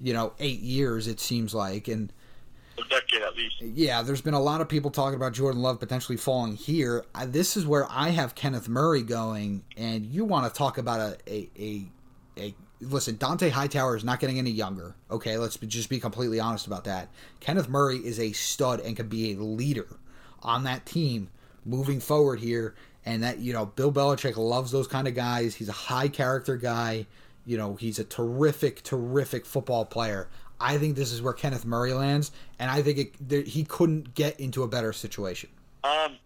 you 0.00 0.12
know, 0.12 0.32
eight 0.40 0.60
years. 0.60 1.06
It 1.06 1.20
seems 1.20 1.54
like, 1.54 1.88
and 1.88 2.12
a 2.78 2.88
decade 2.88 3.22
at 3.22 3.36
least. 3.36 3.60
Yeah, 3.60 4.02
there's 4.02 4.20
been 4.20 4.34
a 4.34 4.40
lot 4.40 4.60
of 4.60 4.68
people 4.68 4.90
talking 4.90 5.16
about 5.16 5.32
Jordan 5.32 5.62
Love 5.62 5.78
potentially 5.78 6.16
falling 6.16 6.56
here. 6.56 7.04
I, 7.14 7.26
this 7.26 7.56
is 7.56 7.66
where 7.66 7.86
I 7.90 8.08
have 8.10 8.34
Kenneth 8.34 8.68
Murray 8.68 9.02
going, 9.02 9.62
and 9.76 10.06
you 10.06 10.24
want 10.24 10.52
to 10.52 10.56
talk 10.56 10.78
about 10.78 11.00
a 11.00 11.32
a, 11.32 11.50
a, 11.58 11.86
a 12.38 12.54
listen, 12.80 13.16
Dont'a 13.16 13.50
Hightower 13.50 13.96
is 13.96 14.04
not 14.04 14.20
getting 14.20 14.38
any 14.38 14.50
younger. 14.50 14.94
Okay, 15.10 15.38
let's 15.38 15.56
just 15.56 15.88
be 15.88 16.00
completely 16.00 16.40
honest 16.40 16.66
about 16.66 16.84
that. 16.84 17.08
Kenneth 17.40 17.68
Murray 17.68 17.98
is 17.98 18.18
a 18.18 18.32
stud 18.32 18.80
and 18.80 18.96
can 18.96 19.08
be 19.08 19.32
a 19.32 19.36
leader 19.36 19.86
on 20.42 20.64
that 20.64 20.84
team 20.86 21.28
moving 21.64 22.00
forward 22.00 22.40
here. 22.40 22.74
And 23.04 23.22
that, 23.22 23.38
you 23.38 23.52
know, 23.52 23.66
Bill 23.66 23.92
Belichick 23.92 24.36
loves 24.36 24.70
those 24.70 24.86
kind 24.86 25.08
of 25.08 25.14
guys. 25.14 25.54
He's 25.54 25.68
a 25.68 25.72
high 25.72 26.08
character 26.08 26.56
guy. 26.56 27.06
You 27.44 27.56
know, 27.56 27.74
he's 27.74 27.98
a 27.98 28.04
terrific, 28.04 28.82
terrific 28.82 29.44
football 29.44 29.84
player. 29.84 30.28
I 30.60 30.78
think 30.78 30.94
this 30.94 31.10
is 31.10 31.20
where 31.20 31.32
Kenneth 31.32 31.64
Murray 31.64 31.92
lands, 31.92 32.30
and 32.60 32.70
I 32.70 32.82
think 32.82 32.98
it, 32.98 33.28
there, 33.28 33.42
he 33.42 33.64
couldn't 33.64 34.14
get 34.14 34.38
into 34.38 34.62
a 34.62 34.68
better 34.68 34.92
situation. 34.92 35.50
Um, 35.82 36.16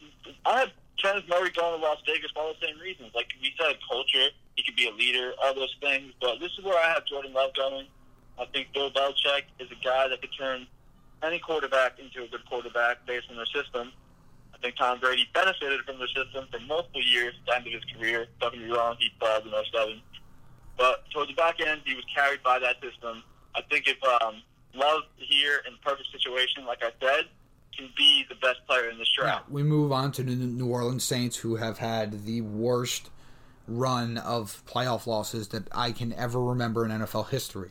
I 0.44 0.60
have 0.60 0.68
Kenneth 1.02 1.24
Murray 1.26 1.50
going 1.50 1.80
to 1.80 1.86
Las 1.86 1.98
Vegas 2.06 2.30
for 2.32 2.40
all 2.40 2.52
the 2.52 2.66
same 2.66 2.78
reasons. 2.78 3.12
Like 3.14 3.28
we 3.40 3.52
said, 3.58 3.76
culture. 3.88 4.28
He 4.54 4.62
could 4.62 4.76
be 4.76 4.88
a 4.88 4.92
leader, 4.92 5.32
all 5.42 5.54
those 5.54 5.74
things. 5.80 6.12
But 6.20 6.38
this 6.40 6.52
is 6.58 6.64
where 6.64 6.78
I 6.78 6.92
have 6.92 7.06
Jordan 7.06 7.32
Love 7.32 7.54
going. 7.54 7.86
I 8.38 8.44
think 8.46 8.72
Bill 8.74 8.90
Belichick 8.90 9.44
is 9.58 9.68
a 9.70 9.84
guy 9.84 10.08
that 10.08 10.20
could 10.20 10.30
turn 10.38 10.66
any 11.22 11.38
quarterback 11.38 11.98
into 11.98 12.22
a 12.24 12.28
good 12.28 12.44
quarterback 12.46 13.06
based 13.06 13.28
on 13.30 13.36
their 13.36 13.46
system. 13.46 13.92
Think 14.66 14.78
Tom 14.78 14.98
Brady 14.98 15.28
benefited 15.32 15.80
from 15.86 16.00
the 16.00 16.08
system 16.08 16.48
for 16.50 16.58
multiple 16.66 17.00
years 17.00 17.34
at 17.38 17.46
the 17.46 17.54
end 17.54 17.66
of 17.68 17.72
his 17.72 17.84
career. 17.94 18.26
Don't 18.40 18.52
get 18.52 18.62
me 18.62 18.74
wrong, 18.74 18.96
he 18.98 19.10
balled 19.20 19.46
in 19.46 19.52
07. 19.72 20.00
But 20.76 21.08
towards 21.10 21.30
the 21.30 21.36
back 21.36 21.60
end, 21.60 21.82
he 21.84 21.94
was 21.94 22.04
carried 22.12 22.42
by 22.42 22.58
that 22.58 22.82
system. 22.82 23.22
I 23.54 23.62
think 23.70 23.86
if 23.86 23.96
um, 24.02 24.42
Love 24.76 25.02
here 25.16 25.62
in 25.66 25.74
perfect 25.82 26.10
situation, 26.12 26.66
like 26.66 26.82
I 26.82 26.90
said, 27.00 27.26
can 27.76 27.88
be 27.96 28.24
the 28.28 28.34
best 28.34 28.58
player 28.68 28.90
in 28.90 28.98
this 28.98 29.08
draft. 29.16 29.44
Yeah, 29.48 29.54
we 29.54 29.62
move 29.62 29.92
on 29.92 30.12
to 30.12 30.22
the 30.22 30.34
New 30.34 30.66
Orleans 30.66 31.04
Saints, 31.04 31.36
who 31.36 31.56
have 31.56 31.78
had 31.78 32.24
the 32.26 32.42
worst 32.42 33.10
run 33.66 34.18
of 34.18 34.62
playoff 34.66 35.06
losses 35.06 35.48
that 35.48 35.68
I 35.72 35.92
can 35.92 36.12
ever 36.12 36.42
remember 36.42 36.84
in 36.84 36.90
NFL 36.90 37.28
history. 37.28 37.70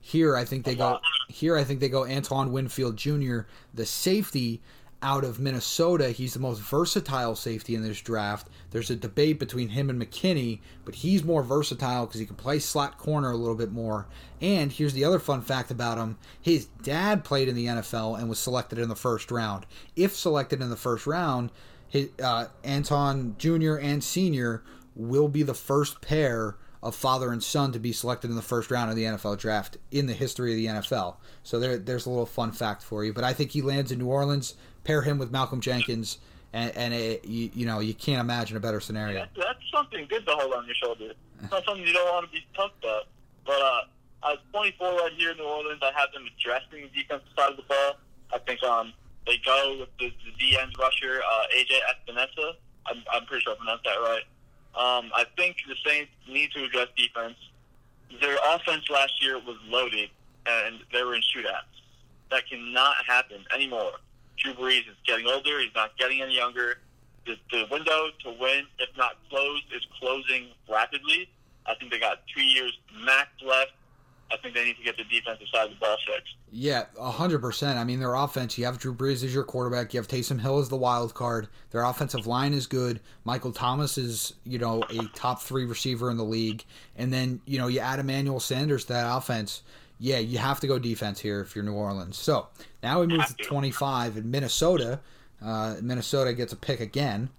Here, 0.00 0.36
I 0.36 0.44
think 0.44 0.64
they 0.64 0.76
go. 0.76 1.00
Here, 1.28 1.56
I 1.56 1.64
think 1.64 1.80
they 1.80 1.88
go. 1.88 2.06
Antoine 2.06 2.52
Winfield 2.52 2.96
Jr., 2.96 3.40
the 3.74 3.84
safety 3.84 4.62
out 5.02 5.24
of 5.24 5.38
Minnesota. 5.38 6.10
He's 6.10 6.34
the 6.34 6.40
most 6.40 6.60
versatile 6.60 7.36
safety 7.36 7.74
in 7.74 7.82
this 7.82 8.00
draft. 8.00 8.48
There's 8.70 8.90
a 8.90 8.96
debate 8.96 9.38
between 9.38 9.68
him 9.68 9.90
and 9.90 10.00
McKinney, 10.00 10.60
but 10.84 10.96
he's 10.96 11.24
more 11.24 11.42
versatile 11.42 12.06
because 12.06 12.20
he 12.20 12.26
can 12.26 12.36
play 12.36 12.58
slot 12.58 12.98
corner 12.98 13.30
a 13.30 13.36
little 13.36 13.54
bit 13.54 13.72
more. 13.72 14.06
And 14.40 14.72
here's 14.72 14.94
the 14.94 15.04
other 15.04 15.18
fun 15.18 15.42
fact 15.42 15.70
about 15.70 15.98
him 15.98 16.18
his 16.40 16.66
dad 16.82 17.24
played 17.24 17.48
in 17.48 17.54
the 17.54 17.66
NFL 17.66 18.18
and 18.18 18.28
was 18.28 18.38
selected 18.38 18.78
in 18.78 18.88
the 18.88 18.96
first 18.96 19.30
round. 19.30 19.66
If 19.94 20.16
selected 20.16 20.60
in 20.60 20.70
the 20.70 20.76
first 20.76 21.06
round, 21.06 21.50
his, 21.88 22.08
uh, 22.22 22.46
Anton 22.64 23.36
Jr. 23.38 23.76
and 23.76 24.02
Sr. 24.02 24.62
will 24.94 25.28
be 25.28 25.42
the 25.42 25.54
first 25.54 26.00
pair 26.00 26.56
of 26.86 26.94
father 26.94 27.32
and 27.32 27.42
son 27.42 27.72
to 27.72 27.78
be 27.78 27.92
selected 27.92 28.30
in 28.30 28.36
the 28.36 28.42
first 28.42 28.70
round 28.70 28.90
of 28.90 28.96
the 28.96 29.04
NFL 29.04 29.38
draft 29.38 29.76
in 29.90 30.06
the 30.06 30.12
history 30.12 30.52
of 30.52 30.56
the 30.56 30.66
NFL. 30.66 31.16
So 31.42 31.58
there, 31.58 31.76
there's 31.76 32.06
a 32.06 32.10
little 32.10 32.26
fun 32.26 32.52
fact 32.52 32.82
for 32.82 33.04
you. 33.04 33.12
But 33.12 33.24
I 33.24 33.32
think 33.32 33.50
he 33.50 33.62
lands 33.62 33.92
in 33.92 33.98
New 33.98 34.06
Orleans 34.06 34.54
pair 34.84 35.02
him 35.02 35.18
with 35.18 35.30
Malcolm 35.30 35.60
Jenkins, 35.60 36.18
and, 36.52 36.74
and 36.76 36.94
it, 36.94 37.24
you, 37.24 37.50
you, 37.54 37.66
know 37.66 37.80
you 37.80 37.94
can't 37.94 38.20
imagine 38.20 38.56
a 38.56 38.60
better 38.60 38.80
scenario. 38.80 39.18
Yeah, 39.18 39.26
that's 39.36 39.58
something 39.72 40.06
good 40.08 40.24
to 40.26 40.32
hold 40.32 40.54
on 40.54 40.64
your 40.66 40.74
shoulder. 40.76 41.12
It's 41.42 41.50
not 41.50 41.64
something 41.64 41.86
you 41.86 41.92
don't 41.92 42.12
want 42.12 42.26
to 42.26 42.32
be 42.32 42.46
talked 42.54 42.82
about. 42.82 43.04
But 43.44 43.60
uh, 43.60 43.80
was 44.22 44.38
24 44.52 44.88
right 44.92 45.12
here 45.16 45.30
in 45.30 45.36
New 45.38 45.44
Orleans, 45.44 45.80
I 45.82 45.92
have 45.98 46.12
them 46.12 46.26
addressing 46.26 46.88
the 46.90 47.02
defensive 47.02 47.28
side 47.36 47.50
of 47.50 47.56
the 47.56 47.62
ball. 47.62 47.98
I 48.32 48.38
think 48.38 48.62
um, 48.62 48.92
they 49.26 49.38
go 49.44 49.76
with 49.80 49.88
the, 49.98 50.12
the 50.24 50.32
D 50.38 50.58
end 50.58 50.72
rusher 50.78 51.20
uh, 51.22 51.56
AJ 51.56 51.78
Epenesa. 51.90 52.54
I'm, 52.86 53.02
I'm 53.12 53.24
pretty 53.26 53.42
sure 53.42 53.54
I 53.54 53.56
pronounced 53.56 53.84
that 53.84 53.98
right. 54.02 54.22
Um, 54.76 55.10
I 55.14 55.24
think 55.36 55.56
the 55.66 55.74
Saints 55.84 56.10
need 56.28 56.50
to 56.52 56.64
address 56.64 56.88
defense. 56.96 57.36
Their 58.20 58.36
offense 58.54 58.88
last 58.90 59.12
year 59.22 59.38
was 59.38 59.56
loaded, 59.68 60.10
and 60.46 60.80
they 60.92 61.02
were 61.02 61.14
in 61.14 61.22
shootouts. 61.22 61.80
That 62.30 62.46
cannot 62.48 62.94
happen 63.06 63.44
anymore. 63.54 63.92
Drew 64.36 64.52
Brees 64.52 64.80
is 64.80 64.96
getting 65.06 65.26
older. 65.26 65.60
He's 65.60 65.74
not 65.74 65.96
getting 65.96 66.20
any 66.20 66.36
younger. 66.36 66.78
The, 67.24 67.36
the 67.50 67.66
window 67.70 68.10
to 68.24 68.30
win, 68.38 68.66
if 68.78 68.94
not 68.96 69.16
closed, 69.30 69.64
is 69.74 69.86
closing 69.98 70.48
rapidly. 70.70 71.28
I 71.66 71.74
think 71.74 71.90
they 71.90 71.98
got 71.98 72.20
two 72.34 72.44
years 72.44 72.78
max 73.04 73.30
left. 73.44 73.72
I 74.32 74.36
think 74.38 74.54
they 74.54 74.64
need 74.64 74.76
to 74.76 74.82
get 74.82 74.96
the 74.96 75.04
defensive 75.04 75.46
side 75.52 75.66
of 75.66 75.70
the 75.70 75.76
ball 75.76 75.96
fixed. 76.06 76.34
Yeah, 76.50 76.84
hundred 76.98 77.40
percent. 77.40 77.78
I 77.78 77.84
mean, 77.84 78.00
their 78.00 78.14
offense. 78.14 78.58
You 78.58 78.64
have 78.64 78.78
Drew 78.78 78.94
Brees 78.94 79.24
as 79.24 79.32
your 79.32 79.44
quarterback. 79.44 79.94
You 79.94 80.00
have 80.00 80.08
Taysom 80.08 80.40
Hill 80.40 80.58
as 80.58 80.68
the 80.68 80.76
wild 80.76 81.14
card. 81.14 81.48
Their 81.70 81.84
offensive 81.84 82.26
line 82.26 82.52
is 82.52 82.66
good. 82.66 83.00
Michael 83.24 83.52
Thomas 83.52 83.98
is, 83.98 84.34
you 84.44 84.58
know, 84.58 84.82
a 84.90 85.04
top 85.14 85.42
three 85.42 85.64
receiver 85.64 86.10
in 86.10 86.16
the 86.16 86.24
league. 86.24 86.64
And 86.96 87.12
then, 87.12 87.40
you 87.46 87.58
know, 87.58 87.68
you 87.68 87.80
add 87.80 88.00
Emmanuel 88.00 88.40
Sanders 88.40 88.84
to 88.86 88.94
that 88.94 89.16
offense 89.16 89.62
yeah, 89.98 90.18
you 90.18 90.38
have 90.38 90.60
to 90.60 90.66
go 90.66 90.78
defense 90.78 91.20
here 91.20 91.40
if 91.40 91.54
you're 91.54 91.64
New 91.64 91.72
Orleans. 91.72 92.16
So 92.16 92.48
now 92.82 93.00
we 93.00 93.06
move 93.06 93.26
to 93.26 93.34
25 93.34 94.18
in 94.18 94.30
Minnesota. 94.30 95.00
Uh, 95.42 95.76
Minnesota 95.80 96.32
gets 96.32 96.52
a 96.52 96.56
pick 96.56 96.80
again, 96.80 97.30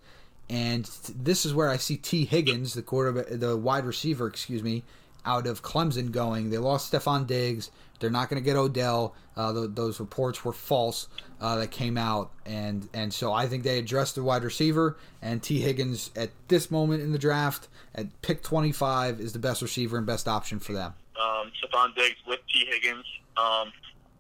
and 0.49 0.85
this 1.15 1.45
is 1.45 1.53
where 1.53 1.69
I 1.69 1.77
see 1.77 1.97
Tee 1.97 2.25
Higgins, 2.25 2.73
the 2.73 2.81
quarterback, 2.81 3.25
the 3.29 3.57
wide 3.57 3.85
receiver, 3.85 4.27
excuse 4.27 4.63
me, 4.63 4.83
out 5.27 5.45
of 5.45 5.61
Clemson 5.61 6.11
going. 6.11 6.49
They 6.49 6.57
lost 6.57 6.91
Stefon 6.91 7.27
Diggs. 7.27 7.69
They're 7.99 8.09
not 8.09 8.29
going 8.29 8.41
to 8.41 8.45
get 8.45 8.55
Odell. 8.55 9.15
Uh, 9.35 9.53
th- 9.53 9.69
those 9.73 9.99
reports 9.99 10.45
were 10.45 10.53
false 10.53 11.07
uh, 11.41 11.57
that 11.57 11.71
came 11.71 11.97
out, 11.97 12.31
and 12.45 12.87
and 12.93 13.13
so 13.13 13.33
I 13.33 13.47
think 13.47 13.63
they 13.63 13.77
addressed 13.77 14.15
the 14.15 14.23
wide 14.23 14.43
receiver. 14.43 14.97
And 15.21 15.43
Tee 15.43 15.61
Higgins 15.61 16.11
at 16.15 16.31
this 16.47 16.71
moment 16.71 17.01
in 17.03 17.11
the 17.11 17.19
draft 17.19 17.67
at 17.93 18.21
pick 18.21 18.43
25 18.43 19.19
is 19.19 19.33
the 19.33 19.39
best 19.39 19.61
receiver 19.61 19.97
and 19.97 20.05
best 20.05 20.27
option 20.27 20.59
for 20.59 20.73
them 20.73 20.93
um, 21.19 21.51
Stefon 21.57 21.95
Diggs 21.95 22.17
with 22.25 22.39
Tee 22.51 22.65
Higgins. 22.65 23.05
Um, 23.35 23.71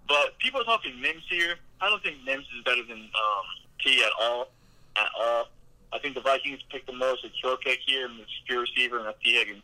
but 0.07 0.37
people 0.39 0.61
are 0.61 0.65
talking 0.65 0.99
Mims 1.01 1.23
here. 1.29 1.55
I 1.81 1.89
don't 1.89 2.01
think 2.01 2.17
Mims 2.25 2.45
is 2.57 2.63
better 2.63 2.83
than 2.83 2.97
um, 2.99 3.45
T 3.83 4.03
at 4.03 4.11
all. 4.19 4.49
At 4.95 5.09
all. 5.19 5.45
I 5.93 5.99
think 5.99 6.15
the 6.15 6.21
Vikings 6.21 6.59
picked 6.69 6.87
the 6.87 6.93
most 6.93 7.21
secure 7.21 7.57
pick 7.57 7.79
here 7.85 8.07
and 8.07 8.19
the 8.19 8.25
secure 8.39 8.61
receiver, 8.61 8.97
and 8.97 9.07
that's 9.07 9.21
Tee 9.23 9.33
Higgins. 9.33 9.63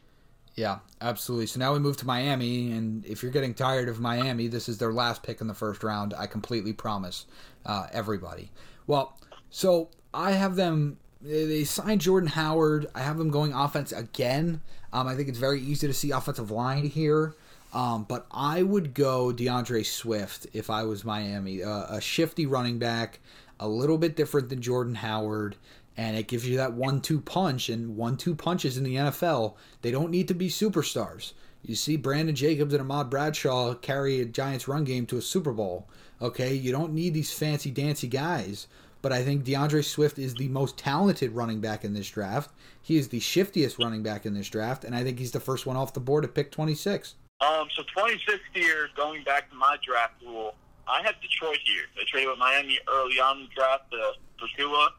Yeah, 0.56 0.80
absolutely. 1.02 1.48
So 1.48 1.60
now 1.60 1.74
we 1.74 1.80
move 1.80 1.98
to 1.98 2.06
Miami, 2.06 2.72
and 2.72 3.04
if 3.06 3.24
you're 3.24 3.32
getting 3.32 3.56
tired 3.56 3.90
of 3.90 4.00
Miami, 4.00 4.48
this 4.48 4.70
is 4.70 4.78
their 4.78 4.94
last 4.94 5.24
pick 5.24 5.42
in 5.42 5.48
the 5.48 5.54
first 5.54 5.84
round. 5.84 6.14
I 6.16 6.28
completely 6.28 6.74
promise 6.74 7.26
uh, 7.66 7.88
everybody. 7.92 8.52
Well, 8.86 9.18
so 9.50 9.90
I 10.14 10.32
have 10.32 10.56
them. 10.56 10.98
They 11.22 11.64
signed 11.64 12.02
Jordan 12.02 12.30
Howard. 12.30 12.88
I 12.94 13.00
have 13.00 13.18
them 13.18 13.32
going 13.32 13.54
offense 13.54 13.92
again. 13.92 14.62
Um, 14.92 15.08
I 15.08 15.16
think 15.16 15.30
it's 15.30 15.40
very 15.40 15.62
easy 15.62 15.88
to 15.88 15.94
see 15.94 16.12
offensive 16.12 16.52
line 16.52 16.86
here. 16.86 17.36
Um, 17.74 18.04
but 18.04 18.28
I 18.30 18.62
would 18.62 18.94
go 18.94 19.32
D'Andre 19.32 19.82
Swift 19.82 20.46
if 20.54 20.70
I 20.70 20.84
was 20.84 21.04
Miami. 21.04 21.64
Uh, 21.64 21.86
a 21.90 22.00
shifty 22.02 22.46
running 22.46 22.78
back, 22.78 23.20
a 23.60 23.68
little 23.68 23.98
bit 23.98 24.16
different 24.16 24.50
than 24.50 24.62
Jordan 24.62 24.96
Howard, 24.96 25.56
and 25.98 26.18
it 26.18 26.28
gives 26.28 26.48
you 26.48 26.58
that 26.58 26.74
one-two 26.74 27.22
punch. 27.22 27.70
And 27.70 27.96
one-two 27.96 28.36
punches 28.36 28.78
in 28.78 28.84
the 28.84 28.96
NFL, 28.96 29.56
they 29.82 29.92
don't 29.92 30.12
need 30.12 30.28
to 30.28 30.34
be 30.34 30.50
superstars. 30.50 31.34
You 31.62 31.76
see 31.76 31.96
Brandon 31.96 32.36
Jacobs 32.36 32.74
and 32.74 32.82
Ahmad 32.82 33.10
Bradshaw 33.10 33.74
carry 33.76 34.20
a 34.20 34.26
Giants 34.26 34.68
run 34.68 34.84
game 34.84 35.06
to 35.08 35.18
a 35.18 35.22
Super 35.22 35.54
Bowl. 35.54 35.88
Okay, 36.22 36.54
you 36.54 36.72
don't 36.72 36.94
need 36.94 37.14
these 37.14 37.34
fancy 37.34 37.72
dancy 37.72 38.08
guys 38.08 38.68
but 39.04 39.12
I 39.12 39.22
think 39.22 39.44
D'Andre 39.44 39.82
Swift 39.82 40.18
is 40.18 40.34
the 40.34 40.48
most 40.48 40.78
talented 40.78 41.34
running 41.34 41.60
back 41.60 41.84
in 41.84 41.94
this 41.94 42.10
draft. 42.10 42.52
He 42.82 42.98
is 42.98 43.10
the 43.10 43.20
shiftiest 43.20 43.78
running 43.78 44.02
back 44.02 44.26
in 44.26 44.34
this 44.34 44.50
draft, 44.50 44.86
and 44.86 44.96
I 44.96 45.04
think 45.04 45.20
he's 45.20 45.34
the 45.34 45.42
first 45.42 45.66
one 45.66 45.76
off 45.76 45.94
the 45.94 46.00
board 46.00 46.24
at 46.24 46.34
pick 46.34 46.52
26. 46.52 47.16
Um, 47.42 47.68
so 47.76 47.84
26 47.94 48.40
here, 48.54 48.88
going 48.96 49.24
back 49.26 49.50
to 49.50 49.56
my 49.58 49.78
draft 49.86 50.14
rule, 50.26 50.56
I 50.88 51.02
had 51.04 51.16
Detroit 51.22 51.60
here. 51.66 51.84
They 51.98 52.04
traded 52.06 52.30
with 52.30 52.40
Miami 52.40 52.80
early 52.90 53.20
on 53.20 53.40
in 53.40 53.44
the 53.44 53.50
draft 53.54 53.92
to, 53.92 54.14
Tua. 54.58 54.90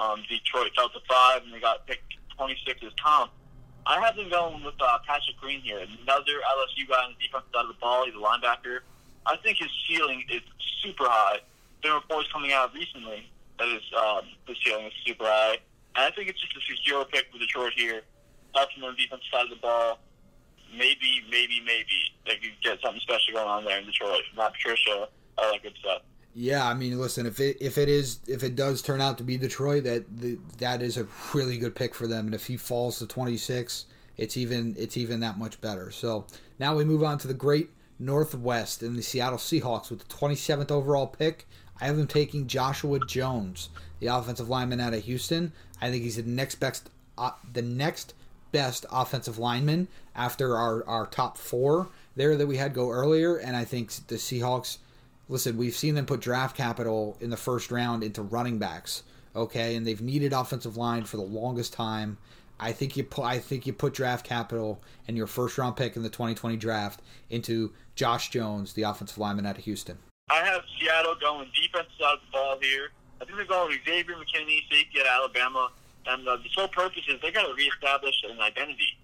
Um, 0.00 0.22
Detroit 0.28 0.72
fell 0.74 0.88
to 0.90 1.00
five, 1.08 1.42
and 1.44 1.52
they 1.52 1.60
got 1.60 1.86
picked 1.86 2.14
26 2.36 2.80
as 2.84 2.92
Tom. 3.02 3.30
I 3.86 4.00
have 4.00 4.16
them 4.16 4.30
going 4.30 4.64
with 4.64 4.74
uh, 4.80 4.98
Patrick 5.06 5.36
Queen 5.40 5.60
here, 5.60 5.78
another 5.78 6.40
LSU 6.40 6.88
guy 6.88 7.04
on 7.04 7.14
the 7.18 7.26
defensive 7.26 7.50
side 7.52 7.62
of 7.62 7.68
the 7.68 7.80
ball. 7.80 8.06
He's 8.06 8.14
a 8.14 8.18
linebacker. 8.18 8.80
I 9.26 9.36
think 9.36 9.58
his 9.58 9.68
ceiling 9.86 10.24
is 10.30 10.40
super 10.82 11.04
high. 11.04 11.40
There 11.82 11.92
were 11.92 12.00
reports 12.00 12.28
coming 12.32 12.52
out 12.52 12.72
recently 12.72 13.28
that 13.58 13.68
is 13.68 13.82
um, 13.96 14.22
the 14.46 14.54
ceiling 14.64 14.86
is 14.86 14.92
super 15.06 15.24
high. 15.24 15.58
And 15.96 16.04
I 16.04 16.10
think 16.10 16.28
it's 16.28 16.40
just 16.40 16.56
a 16.56 16.60
secure 16.60 17.04
pick 17.04 17.26
for 17.30 17.38
Detroit 17.38 17.72
here. 17.76 18.02
Helps 18.54 18.74
them 18.74 18.88
the 18.88 19.02
defensive 19.02 19.26
side 19.30 19.44
of 19.44 19.50
the 19.50 19.56
ball. 19.56 19.98
Maybe, 20.72 21.22
maybe, 21.30 21.60
maybe 21.64 21.98
they 22.26 22.34
could 22.36 22.56
get 22.62 22.80
something 22.82 23.00
special 23.00 23.34
going 23.34 23.48
on 23.48 23.64
there 23.64 23.78
in 23.78 23.86
Detroit. 23.86 24.22
Matt 24.36 24.54
Patricia, 24.54 25.08
all 25.38 25.52
that 25.52 25.62
good 25.62 25.74
stuff. 25.78 26.02
Yeah, 26.34 26.66
I 26.66 26.74
mean, 26.74 26.98
listen, 26.98 27.26
if 27.26 27.38
it 27.38 27.58
if 27.60 27.78
it 27.78 27.88
is 27.88 28.18
if 28.26 28.42
it 28.42 28.56
does 28.56 28.82
turn 28.82 29.00
out 29.00 29.18
to 29.18 29.24
be 29.24 29.36
Detroit, 29.36 29.84
that 29.84 30.04
the, 30.18 30.38
that 30.58 30.82
is 30.82 30.96
a 30.96 31.06
really 31.32 31.58
good 31.58 31.76
pick 31.76 31.94
for 31.94 32.08
them. 32.08 32.26
And 32.26 32.34
if 32.34 32.46
he 32.46 32.56
falls 32.56 32.98
to 32.98 33.06
twenty 33.06 33.36
six, 33.36 33.86
it's 34.16 34.36
even 34.36 34.74
it's 34.76 34.96
even 34.96 35.20
that 35.20 35.38
much 35.38 35.60
better. 35.60 35.90
So 35.90 36.26
now 36.58 36.74
we 36.74 36.84
move 36.84 37.04
on 37.04 37.18
to 37.18 37.28
the 37.28 37.34
great 37.34 37.70
Northwest 38.00 38.82
and 38.82 38.96
the 38.96 39.02
Seattle 39.02 39.38
Seahawks 39.38 39.90
with 39.90 40.00
the 40.00 40.08
twenty 40.08 40.34
seventh 40.34 40.72
overall 40.72 41.06
pick. 41.06 41.46
I 41.80 41.86
have 41.86 41.96
them 41.96 42.06
taking 42.06 42.46
Joshua 42.46 42.98
Jones, 43.06 43.68
the 44.00 44.06
offensive 44.06 44.48
lineman 44.48 44.80
out 44.80 44.94
of 44.94 45.04
Houston. 45.04 45.52
I 45.80 45.90
think 45.90 46.04
he's 46.04 46.16
the 46.16 46.22
next 46.22 46.56
best, 46.56 46.90
uh, 47.18 47.32
the 47.52 47.62
next 47.62 48.14
best 48.52 48.86
offensive 48.92 49.38
lineman 49.38 49.88
after 50.14 50.56
our, 50.56 50.86
our 50.86 51.06
top 51.06 51.36
four 51.36 51.88
there 52.14 52.36
that 52.36 52.46
we 52.46 52.56
had 52.56 52.74
go 52.74 52.90
earlier. 52.90 53.36
And 53.36 53.56
I 53.56 53.64
think 53.64 53.92
the 54.06 54.14
Seahawks, 54.14 54.78
listen, 55.28 55.56
we've 55.56 55.74
seen 55.74 55.94
them 55.94 56.06
put 56.06 56.20
draft 56.20 56.56
capital 56.56 57.16
in 57.20 57.30
the 57.30 57.36
first 57.36 57.70
round 57.70 58.02
into 58.02 58.22
running 58.22 58.58
backs. 58.58 59.02
Okay, 59.36 59.74
and 59.74 59.86
they've 59.86 60.00
needed 60.00 60.32
offensive 60.32 60.76
line 60.76 61.04
for 61.04 61.16
the 61.16 61.22
longest 61.22 61.72
time. 61.72 62.18
I 62.60 62.70
think 62.70 62.96
you 62.96 63.02
put 63.02 63.24
I 63.24 63.40
think 63.40 63.66
you 63.66 63.72
put 63.72 63.94
draft 63.94 64.24
capital 64.24 64.80
and 65.08 65.16
your 65.16 65.26
first 65.26 65.58
round 65.58 65.76
pick 65.76 65.96
in 65.96 66.02
the 66.02 66.08
2020 66.08 66.56
draft 66.56 67.00
into 67.30 67.72
Josh 67.96 68.30
Jones, 68.30 68.74
the 68.74 68.82
offensive 68.82 69.18
lineman 69.18 69.46
out 69.46 69.58
of 69.58 69.64
Houston. 69.64 69.98
I 70.30 70.36
have 70.36 70.62
Seattle 70.78 71.16
going 71.20 71.50
defensive 71.54 71.92
side 71.98 72.14
of 72.14 72.20
the 72.20 72.32
ball 72.32 72.58
here. 72.60 72.90
I 73.20 73.24
think 73.24 73.36
they're 73.36 73.46
going 73.46 73.68
with 73.70 73.80
Xavier 73.84 74.14
McKinney, 74.14 74.60
safety 74.70 75.00
at 75.00 75.06
Alabama. 75.06 75.70
And 76.06 76.26
uh, 76.28 76.36
the 76.36 76.48
sole 76.52 76.68
purpose 76.68 77.02
is 77.08 77.20
they 77.22 77.32
got 77.32 77.46
to 77.46 77.54
reestablish 77.54 78.14
an 78.28 78.40
identity. 78.40 78.98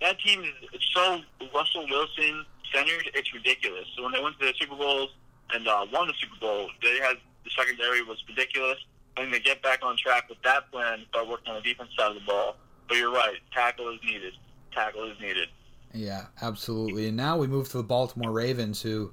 That 0.00 0.18
team 0.20 0.42
is 0.42 0.80
so 0.94 1.20
Russell 1.54 1.86
Wilson 1.88 2.44
centered, 2.74 3.10
it's 3.14 3.32
ridiculous. 3.32 3.86
So 3.96 4.02
when 4.02 4.12
they 4.12 4.20
went 4.20 4.38
to 4.40 4.46
the 4.46 4.52
Super 4.58 4.76
Bowls, 4.76 5.10
and 5.50 5.66
uh, 5.66 5.86
won 5.92 6.06
the 6.06 6.14
Super 6.20 6.36
Bowl. 6.40 6.68
They 6.82 6.98
had 6.98 7.16
the 7.44 7.50
secondary 7.50 8.02
was 8.02 8.22
ridiculous. 8.28 8.78
I 9.16 9.22
think 9.22 9.32
they 9.32 9.40
get 9.40 9.62
back 9.62 9.84
on 9.84 9.96
track 9.96 10.28
with 10.28 10.40
that 10.42 10.70
plan, 10.70 11.00
start 11.10 11.28
working 11.28 11.52
on 11.52 11.62
the 11.62 11.68
defense 11.68 11.90
side 11.98 12.10
of 12.10 12.14
the 12.14 12.26
ball. 12.26 12.56
But 12.88 12.96
you're 12.96 13.12
right, 13.12 13.36
tackle 13.52 13.90
is 13.90 14.00
needed. 14.04 14.34
Tackle 14.72 15.10
is 15.10 15.20
needed. 15.20 15.48
Yeah, 15.94 16.26
absolutely. 16.40 17.08
And 17.08 17.16
now 17.16 17.36
we 17.36 17.46
move 17.46 17.68
to 17.70 17.76
the 17.76 17.82
Baltimore 17.82 18.32
Ravens, 18.32 18.80
who, 18.80 19.12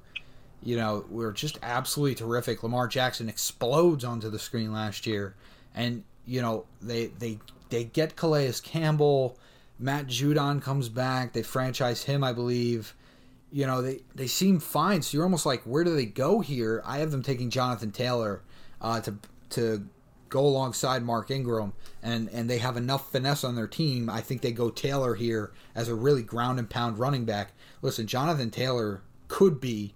you 0.63 0.77
know, 0.77 1.05
were 1.09 1.33
just 1.33 1.59
absolutely 1.61 2.15
terrific. 2.15 2.63
Lamar 2.63 2.87
Jackson 2.87 3.27
explodes 3.27 4.05
onto 4.05 4.29
the 4.29 4.39
screen 4.39 4.71
last 4.71 5.05
year, 5.05 5.35
and 5.75 6.03
you 6.25 6.41
know 6.41 6.65
they 6.81 7.07
they 7.07 7.39
they 7.69 7.83
get 7.83 8.15
Calais 8.15 8.53
Campbell. 8.63 9.37
Matt 9.77 10.07
Judon 10.07 10.61
comes 10.61 10.89
back. 10.89 11.33
They 11.33 11.43
franchise 11.43 12.03
him, 12.03 12.23
I 12.23 12.33
believe. 12.33 12.93
You 13.51 13.65
know, 13.65 13.81
they, 13.81 14.01
they 14.13 14.27
seem 14.27 14.59
fine. 14.59 15.01
So 15.01 15.17
you're 15.17 15.25
almost 15.25 15.45
like, 15.45 15.63
where 15.63 15.83
do 15.83 15.95
they 15.95 16.05
go 16.05 16.39
here? 16.39 16.83
I 16.85 16.99
have 16.99 17.11
them 17.11 17.23
taking 17.23 17.49
Jonathan 17.49 17.91
Taylor 17.91 18.41
uh, 18.81 19.01
to 19.01 19.15
to 19.51 19.87
go 20.29 20.41
alongside 20.41 21.03
Mark 21.03 21.31
Ingram, 21.31 21.73
and 22.01 22.29
and 22.29 22.49
they 22.49 22.59
have 22.59 22.77
enough 22.77 23.11
finesse 23.11 23.43
on 23.43 23.55
their 23.55 23.67
team. 23.67 24.09
I 24.09 24.21
think 24.21 24.41
they 24.41 24.51
go 24.51 24.69
Taylor 24.69 25.15
here 25.15 25.51
as 25.75 25.87
a 25.87 25.95
really 25.95 26.23
ground 26.23 26.59
and 26.59 26.69
pound 26.69 26.99
running 26.99 27.25
back. 27.25 27.53
Listen, 27.81 28.07
Jonathan 28.07 28.51
Taylor 28.51 29.01
could 29.27 29.59
be, 29.59 29.95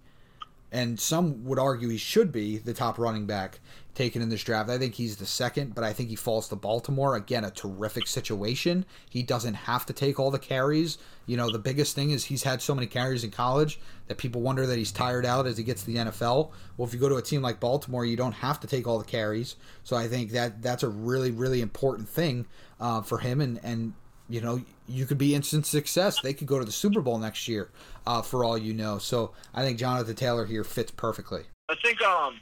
and 0.71 0.99
some 0.99 1.45
would 1.45 1.59
argue 1.59 1.89
he 1.89 1.97
should 1.97 2.31
be 2.31 2.57
the 2.57 2.73
top 2.73 2.97
running 2.97 3.25
back 3.25 3.59
taken 3.95 4.21
in 4.21 4.29
this 4.29 4.43
draft. 4.43 4.69
I 4.69 4.77
think 4.77 4.95
he's 4.95 5.17
the 5.17 5.25
second, 5.25 5.75
but 5.75 5.83
I 5.83 5.93
think 5.93 6.09
he 6.09 6.15
falls 6.15 6.49
to 6.49 6.55
Baltimore. 6.55 7.15
Again, 7.15 7.43
a 7.43 7.51
terrific 7.51 8.07
situation. 8.07 8.85
He 9.09 9.23
doesn't 9.23 9.53
have 9.53 9.85
to 9.85 9.93
take 9.93 10.19
all 10.19 10.31
the 10.31 10.39
carries. 10.39 10.97
You 11.25 11.37
know, 11.37 11.49
the 11.49 11.59
biggest 11.59 11.95
thing 11.95 12.11
is 12.11 12.25
he's 12.25 12.43
had 12.43 12.61
so 12.61 12.73
many 12.73 12.87
carries 12.87 13.23
in 13.23 13.31
college 13.31 13.79
that 14.07 14.17
people 14.17 14.41
wonder 14.41 14.65
that 14.65 14.77
he's 14.77 14.91
tired 14.91 15.25
out 15.25 15.45
as 15.45 15.57
he 15.57 15.63
gets 15.63 15.83
to 15.83 15.87
the 15.87 15.97
NFL. 15.97 16.51
Well, 16.77 16.87
if 16.87 16.93
you 16.93 16.99
go 16.99 17.09
to 17.09 17.15
a 17.15 17.21
team 17.21 17.41
like 17.41 17.59
Baltimore, 17.59 18.05
you 18.05 18.17
don't 18.17 18.33
have 18.33 18.59
to 18.61 18.67
take 18.67 18.87
all 18.87 18.97
the 18.97 19.05
carries. 19.05 19.55
So 19.83 19.95
I 19.95 20.07
think 20.07 20.31
that 20.31 20.61
that's 20.61 20.83
a 20.83 20.89
really, 20.89 21.31
really 21.31 21.61
important 21.61 22.09
thing 22.09 22.47
uh, 22.79 23.01
for 23.01 23.19
him. 23.19 23.41
And, 23.41 23.59
and, 23.63 23.93
you 24.27 24.41
know, 24.41 24.61
you 24.87 25.05
could 25.05 25.17
be 25.17 25.35
instant 25.35 25.65
success. 25.65 26.19
They 26.21 26.33
could 26.33 26.47
go 26.47 26.59
to 26.59 26.65
the 26.65 26.71
Super 26.71 27.01
Bowl 27.01 27.17
next 27.19 27.47
year, 27.47 27.69
uh, 28.07 28.21
for 28.21 28.43
all 28.43 28.57
you 28.57 28.73
know. 28.73 28.97
So 28.97 29.33
I 29.53 29.63
think 29.63 29.77
Jonathan 29.77 30.15
Taylor 30.15 30.45
here 30.45 30.63
fits 30.63 30.91
perfectly. 30.91 31.43
I 31.69 31.75
think 31.81 32.01
um, 32.01 32.39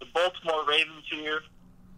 the 0.00 0.06
Baltimore 0.14 0.64
Ravens 0.66 1.04
here 1.10 1.40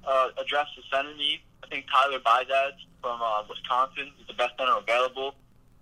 uh, 0.07 0.28
address 0.38 0.66
the 0.76 0.82
center 0.90 1.14
need. 1.16 1.40
I 1.64 1.66
think 1.68 1.86
Tyler 1.92 2.18
Biadasz 2.18 2.78
from 3.03 3.20
uh, 3.22 3.42
Wisconsin 3.48 4.12
is 4.20 4.26
the 4.26 4.34
best 4.34 4.53
center 4.59 4.76
available. 4.76 5.34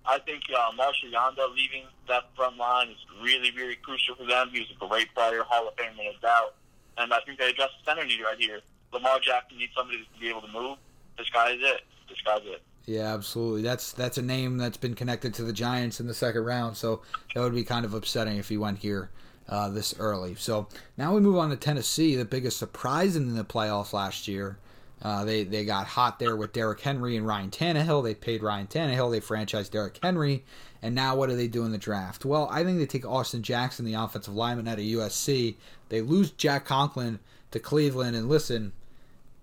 I 0.04 0.18
think 0.18 0.42
uh, 0.56 0.72
Marshal 0.76 1.10
Yanda 1.10 1.54
leaving 1.54 1.84
that 2.08 2.24
front 2.34 2.56
line 2.56 2.88
is 2.88 2.96
really, 3.22 3.50
really 3.52 3.76
crucial 3.76 4.14
for 4.16 4.24
them. 4.24 4.48
He 4.52 4.60
was 4.60 4.68
a 4.70 4.88
great 4.88 5.14
player, 5.14 5.42
Hall 5.42 5.68
of 5.68 5.74
Fame, 5.74 5.92
no 5.96 6.10
doubt. 6.22 6.54
And 6.96 7.12
I 7.12 7.20
think 7.20 7.38
they 7.38 7.50
address 7.50 7.70
the 7.78 7.90
center 7.90 8.06
need 8.06 8.20
right 8.22 8.38
here. 8.38 8.60
Lamar 8.92 9.20
Jackson 9.20 9.58
needs 9.58 9.72
somebody 9.76 9.98
to 9.98 10.20
be 10.20 10.28
able 10.28 10.40
to 10.40 10.48
move. 10.48 10.78
This 11.18 11.28
guy 11.30 11.50
is 11.50 11.60
it. 11.60 11.82
This 12.08 12.20
guy's 12.22 12.42
it. 12.44 12.62
Yeah, 12.86 13.12
absolutely. 13.12 13.60
That's 13.60 13.92
that's 13.92 14.16
a 14.16 14.22
name 14.22 14.56
that's 14.56 14.78
been 14.78 14.94
connected 14.94 15.34
to 15.34 15.42
the 15.42 15.52
Giants 15.52 16.00
in 16.00 16.06
the 16.06 16.14
second 16.14 16.44
round, 16.44 16.74
so 16.74 17.02
that 17.34 17.42
would 17.42 17.54
be 17.54 17.64
kind 17.64 17.84
of 17.84 17.92
upsetting 17.92 18.38
if 18.38 18.48
he 18.48 18.56
went 18.56 18.78
here 18.78 19.10
uh, 19.48 19.68
this 19.68 19.94
early. 19.98 20.34
So 20.34 20.68
now 20.96 21.14
we 21.14 21.20
move 21.20 21.36
on 21.36 21.50
to 21.50 21.56
Tennessee, 21.56 22.16
the 22.16 22.24
biggest 22.24 22.58
surprise 22.58 23.16
in 23.16 23.34
the 23.34 23.44
playoffs 23.44 23.92
last 23.92 24.28
year. 24.28 24.58
Uh, 25.00 25.24
they 25.24 25.44
they 25.44 25.64
got 25.64 25.86
hot 25.86 26.18
there 26.18 26.34
with 26.34 26.52
Derrick 26.52 26.80
Henry 26.80 27.16
and 27.16 27.26
Ryan 27.26 27.50
Tannehill. 27.50 28.02
They 28.02 28.14
paid 28.14 28.42
Ryan 28.42 28.66
Tannehill. 28.66 29.12
They 29.12 29.20
franchised 29.20 29.70
Derrick 29.70 29.98
Henry. 30.02 30.44
And 30.82 30.94
now 30.94 31.16
what 31.16 31.28
do 31.28 31.36
they 31.36 31.48
do 31.48 31.64
in 31.64 31.72
the 31.72 31.78
draft? 31.78 32.24
Well, 32.24 32.48
I 32.50 32.64
think 32.64 32.78
they 32.78 32.86
take 32.86 33.06
Austin 33.06 33.42
Jackson, 33.42 33.84
the 33.84 33.94
offensive 33.94 34.34
lineman 34.34 34.68
out 34.68 34.78
of 34.78 34.84
USC. 34.84 35.56
They 35.88 36.00
lose 36.00 36.30
Jack 36.32 36.64
Conklin 36.64 37.18
to 37.50 37.58
Cleveland. 37.58 38.16
And 38.16 38.28
listen, 38.28 38.72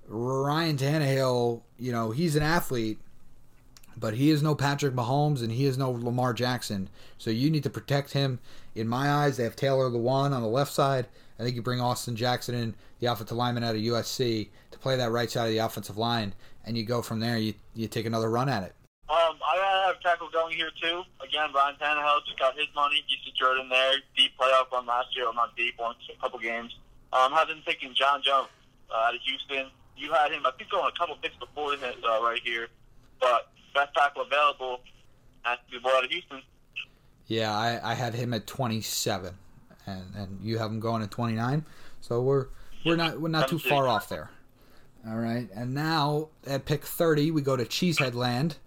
Ryan 0.08 0.78
Tannehill, 0.78 1.62
you 1.78 1.92
know, 1.92 2.12
he's 2.12 2.36
an 2.36 2.44
athlete, 2.44 3.00
but 3.98 4.14
he 4.14 4.30
is 4.30 4.44
no 4.44 4.56
Patrick 4.56 4.94
Mahomes 4.94 5.42
and 5.42 5.52
he 5.52 5.66
is 5.66 5.78
no 5.78 5.92
Lamar 5.92 6.34
Jackson. 6.34 6.90
So 7.18 7.32
you 7.32 7.50
need 7.50 7.64
to 7.64 7.70
protect 7.70 8.14
him. 8.14 8.40
In 8.76 8.88
my 8.90 9.10
eyes, 9.10 9.38
they 9.38 9.44
have 9.44 9.56
Taylor 9.56 9.90
Lewan 9.90 10.32
on 10.32 10.42
the 10.42 10.48
left 10.48 10.74
side. 10.74 11.08
I 11.40 11.44
think 11.44 11.56
you 11.56 11.62
bring 11.62 11.82
Austin 11.82 12.16
Jackson 12.16 12.56
in, 12.56 12.76
the 13.00 13.08
offensive 13.08 13.38
lineman 13.38 13.64
out 13.64 13.76
of 13.76 13.82
USC, 13.82 14.50
to 14.72 14.80
play 14.80 14.98
that 14.98 15.12
right 15.12 15.32
side 15.32 15.46
of 15.46 15.52
the 15.52 15.60
offensive 15.60 15.98
line, 15.98 16.34
and 16.66 16.78
you 16.78 16.84
go 16.84 17.02
from 17.02 17.20
there. 17.20 17.38
You 17.38 17.54
you 17.74 17.88
take 17.88 18.06
another 18.06 18.30
run 18.30 18.50
at 18.50 18.64
it. 18.64 18.76
Um, 19.08 19.38
I 19.46 19.86
have 19.88 20.02
tackle 20.02 20.30
going 20.30 20.56
here 20.56 20.72
too. 20.82 21.04
Again, 21.22 21.50
Ryan 21.54 21.76
Tannehill 21.80 22.26
just 22.26 22.40
got 22.40 22.58
his 22.58 22.68
money. 22.76 23.04
He 23.08 23.18
secured 23.24 23.60
in 23.60 23.70
there. 23.70 23.94
Deep 24.18 24.32
playoff 24.40 24.72
run 24.72 24.86
last 24.86 25.16
year. 25.16 25.28
I'm 25.30 25.36
not 25.36 25.56
deep, 25.56 25.76
once 25.80 25.98
a 26.12 26.20
couple 26.20 26.40
games. 26.40 26.76
Um, 27.14 27.32
have 27.32 27.48
been 27.48 27.62
taking 27.66 27.94
John 27.94 28.22
Jones 28.24 28.50
uh, 28.90 29.08
out 29.08 29.16
of 29.16 29.22
Houston. 29.22 29.72
You 29.96 30.12
had 30.12 30.32
him, 30.32 30.46
I 30.46 30.52
think, 30.58 30.72
going 30.72 30.92
a 30.94 30.98
couple 30.98 31.16
picks 31.22 31.36
before 31.38 31.74
him 31.74 31.80
uh, 32.04 32.24
right 32.24 32.42
here. 32.44 32.68
But 33.22 33.52
best 33.74 33.94
tackle 33.94 34.24
available 34.24 34.80
has 35.44 35.60
to 35.72 35.80
be 35.80 35.88
out 35.88 36.04
of 36.04 36.10
Houston. 36.10 36.42
Yeah, 37.28 37.56
I, 37.56 37.92
I 37.92 37.94
had 37.96 38.14
him 38.14 38.34
at 38.34 38.46
27, 38.46 39.34
and 39.86 40.04
and 40.16 40.40
you 40.42 40.58
have 40.58 40.72
him 40.72 40.80
going 40.80 41.02
at 41.02 41.12
29. 41.12 41.66
So 42.02 42.22
we're 42.22 42.48
we're 42.86 42.96
not 42.96 43.20
we're 43.20 43.30
not 43.30 43.50
too 43.50 43.60
far 43.60 43.88
off 43.88 44.10
there. 44.10 44.30
All 45.08 45.18
right, 45.18 45.48
and 45.56 45.74
now 45.74 46.30
at 46.48 46.66
pick 46.66 46.84
30, 46.84 47.32
we 47.32 47.42
go 47.42 47.56
to 47.56 47.66
Cheesehead 47.66 48.16
Land 48.16 48.58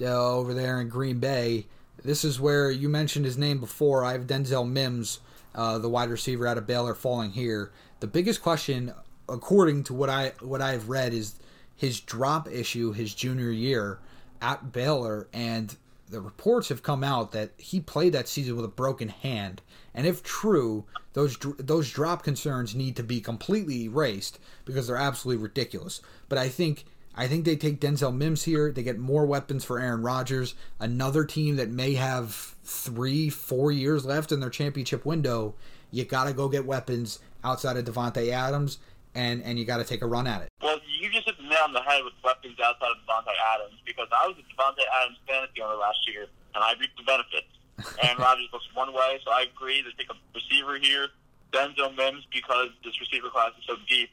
uh, 0.00 0.34
over 0.34 0.52
there 0.52 0.80
in 0.80 0.88
Green 0.88 1.18
Bay. 1.20 1.66
This 2.02 2.24
is 2.24 2.38
where 2.38 2.70
you 2.70 2.88
mentioned 2.88 3.24
his 3.24 3.38
name 3.38 3.60
before. 3.60 4.04
I 4.04 4.12
have 4.12 4.26
Denzel 4.26 4.68
Mims, 4.68 5.20
uh, 5.54 5.78
the 5.78 5.88
wide 5.88 6.10
receiver 6.10 6.46
out 6.46 6.58
of 6.58 6.66
Baylor, 6.66 6.94
falling 6.94 7.32
here. 7.32 7.72
The 8.00 8.06
biggest 8.06 8.42
question, 8.42 8.92
according 9.28 9.84
to 9.84 9.94
what 9.94 10.10
I 10.10 10.32
what 10.40 10.60
I've 10.60 10.88
read, 10.88 11.14
is 11.14 11.36
his 11.74 12.00
drop 12.00 12.48
issue 12.50 12.92
his 12.92 13.14
junior 13.14 13.50
year 13.50 13.98
at 14.40 14.72
Baylor, 14.72 15.28
and 15.32 15.74
the 16.08 16.20
reports 16.20 16.68
have 16.68 16.82
come 16.82 17.02
out 17.02 17.32
that 17.32 17.50
he 17.56 17.80
played 17.80 18.12
that 18.12 18.28
season 18.28 18.56
with 18.56 18.64
a 18.64 18.68
broken 18.68 19.08
hand. 19.08 19.62
And 19.94 20.06
if 20.06 20.22
true, 20.22 20.84
those 21.14 21.36
those 21.58 21.90
drop 21.90 22.22
concerns 22.22 22.74
need 22.74 22.96
to 22.96 23.02
be 23.02 23.20
completely 23.20 23.84
erased 23.84 24.38
because 24.64 24.86
they're 24.86 24.96
absolutely 24.96 25.42
ridiculous. 25.42 26.00
But 26.28 26.38
I 26.38 26.48
think 26.48 26.84
I 27.14 27.26
think 27.26 27.44
they 27.44 27.56
take 27.56 27.80
Denzel 27.80 28.14
Mims 28.14 28.44
here. 28.44 28.70
They 28.70 28.82
get 28.82 28.98
more 28.98 29.24
weapons 29.24 29.64
for 29.64 29.80
Aaron 29.80 30.02
Rodgers, 30.02 30.54
another 30.78 31.24
team 31.24 31.56
that 31.56 31.70
may 31.70 31.94
have 31.94 32.34
three, 32.62 33.30
four 33.30 33.72
years 33.72 34.04
left 34.04 34.32
in 34.32 34.40
their 34.40 34.50
championship 34.50 35.06
window. 35.06 35.54
You 35.90 36.04
got 36.04 36.24
to 36.24 36.34
go 36.34 36.48
get 36.48 36.66
weapons 36.66 37.20
outside 37.42 37.78
of 37.78 37.86
Davante 37.86 38.28
Adams, 38.30 38.78
and 39.14 39.42
and 39.42 39.58
you 39.58 39.64
got 39.64 39.78
to 39.78 39.84
take 39.84 40.02
a 40.02 40.06
run 40.06 40.26
at 40.26 40.42
it. 40.42 40.48
Well, 40.62 40.78
you 41.00 41.10
just 41.10 41.24
hit 41.26 41.38
the 41.38 41.44
nail 41.44 41.55
on 41.66 41.74
the 41.74 41.82
head 41.82 42.06
with 42.06 42.14
weapons 42.22 42.54
outside 42.62 42.94
of 42.94 43.02
Davante 43.02 43.34
Adams 43.34 43.82
because 43.82 44.06
I 44.14 44.30
was 44.30 44.38
a 44.38 44.46
Davante 44.46 44.86
Adams 45.02 45.18
fantasy 45.26 45.58
owner 45.58 45.74
last 45.74 45.98
year, 46.06 46.30
and 46.54 46.62
I 46.62 46.78
reaped 46.78 46.94
the 46.94 47.02
benefits. 47.02 47.50
and 47.98 48.14
Rodgers 48.22 48.46
looks 48.54 48.70
one 48.70 48.94
way, 48.94 49.18
so 49.26 49.34
I 49.34 49.50
agree 49.50 49.82
to 49.82 49.90
take 49.98 50.06
a 50.06 50.16
receiver 50.30 50.78
here. 50.78 51.10
Denzel 51.50 51.90
Mims 51.98 52.22
because 52.30 52.70
this 52.86 52.94
receiver 53.02 53.30
class 53.30 53.50
is 53.58 53.66
so 53.66 53.74
deep. 53.90 54.10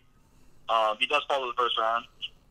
Um, 0.70 0.97
he 0.97 1.06
does 1.06 1.22
fall 1.30 1.45
to 1.45 1.54
the 1.54 1.58
first 1.58 1.78
round. 1.78 2.06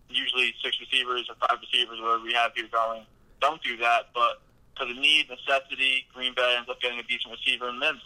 Usually 0.09 0.55
six 0.63 0.79
receivers 0.79 1.27
or 1.27 1.35
five 1.43 1.59
receivers, 1.59 1.99
whatever 1.99 2.23
we 2.23 2.33
have 2.35 2.53
here 2.55 2.69
going. 2.71 3.03
Don't 3.41 3.63
do 3.63 3.77
that, 3.79 4.15
but 4.15 4.39
because 4.71 4.91
of 4.95 4.99
need, 5.03 5.27
necessity, 5.27 6.07
Green 6.15 6.35
Bay 6.35 6.55
ends 6.57 6.69
up 6.71 6.81
getting 6.81 6.99
a 6.99 7.03
decent 7.03 7.35
receiver 7.35 7.71
in 7.71 7.79
Mims. 7.79 8.03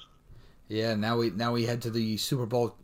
Yeah, 0.68 0.94
now 0.94 1.18
we 1.18 1.30
now 1.30 1.53
we 1.53 1.64
head 1.64 1.82
to 1.82 1.90
the 1.90 2.16
Super 2.16 2.47
Bowl 2.47 2.76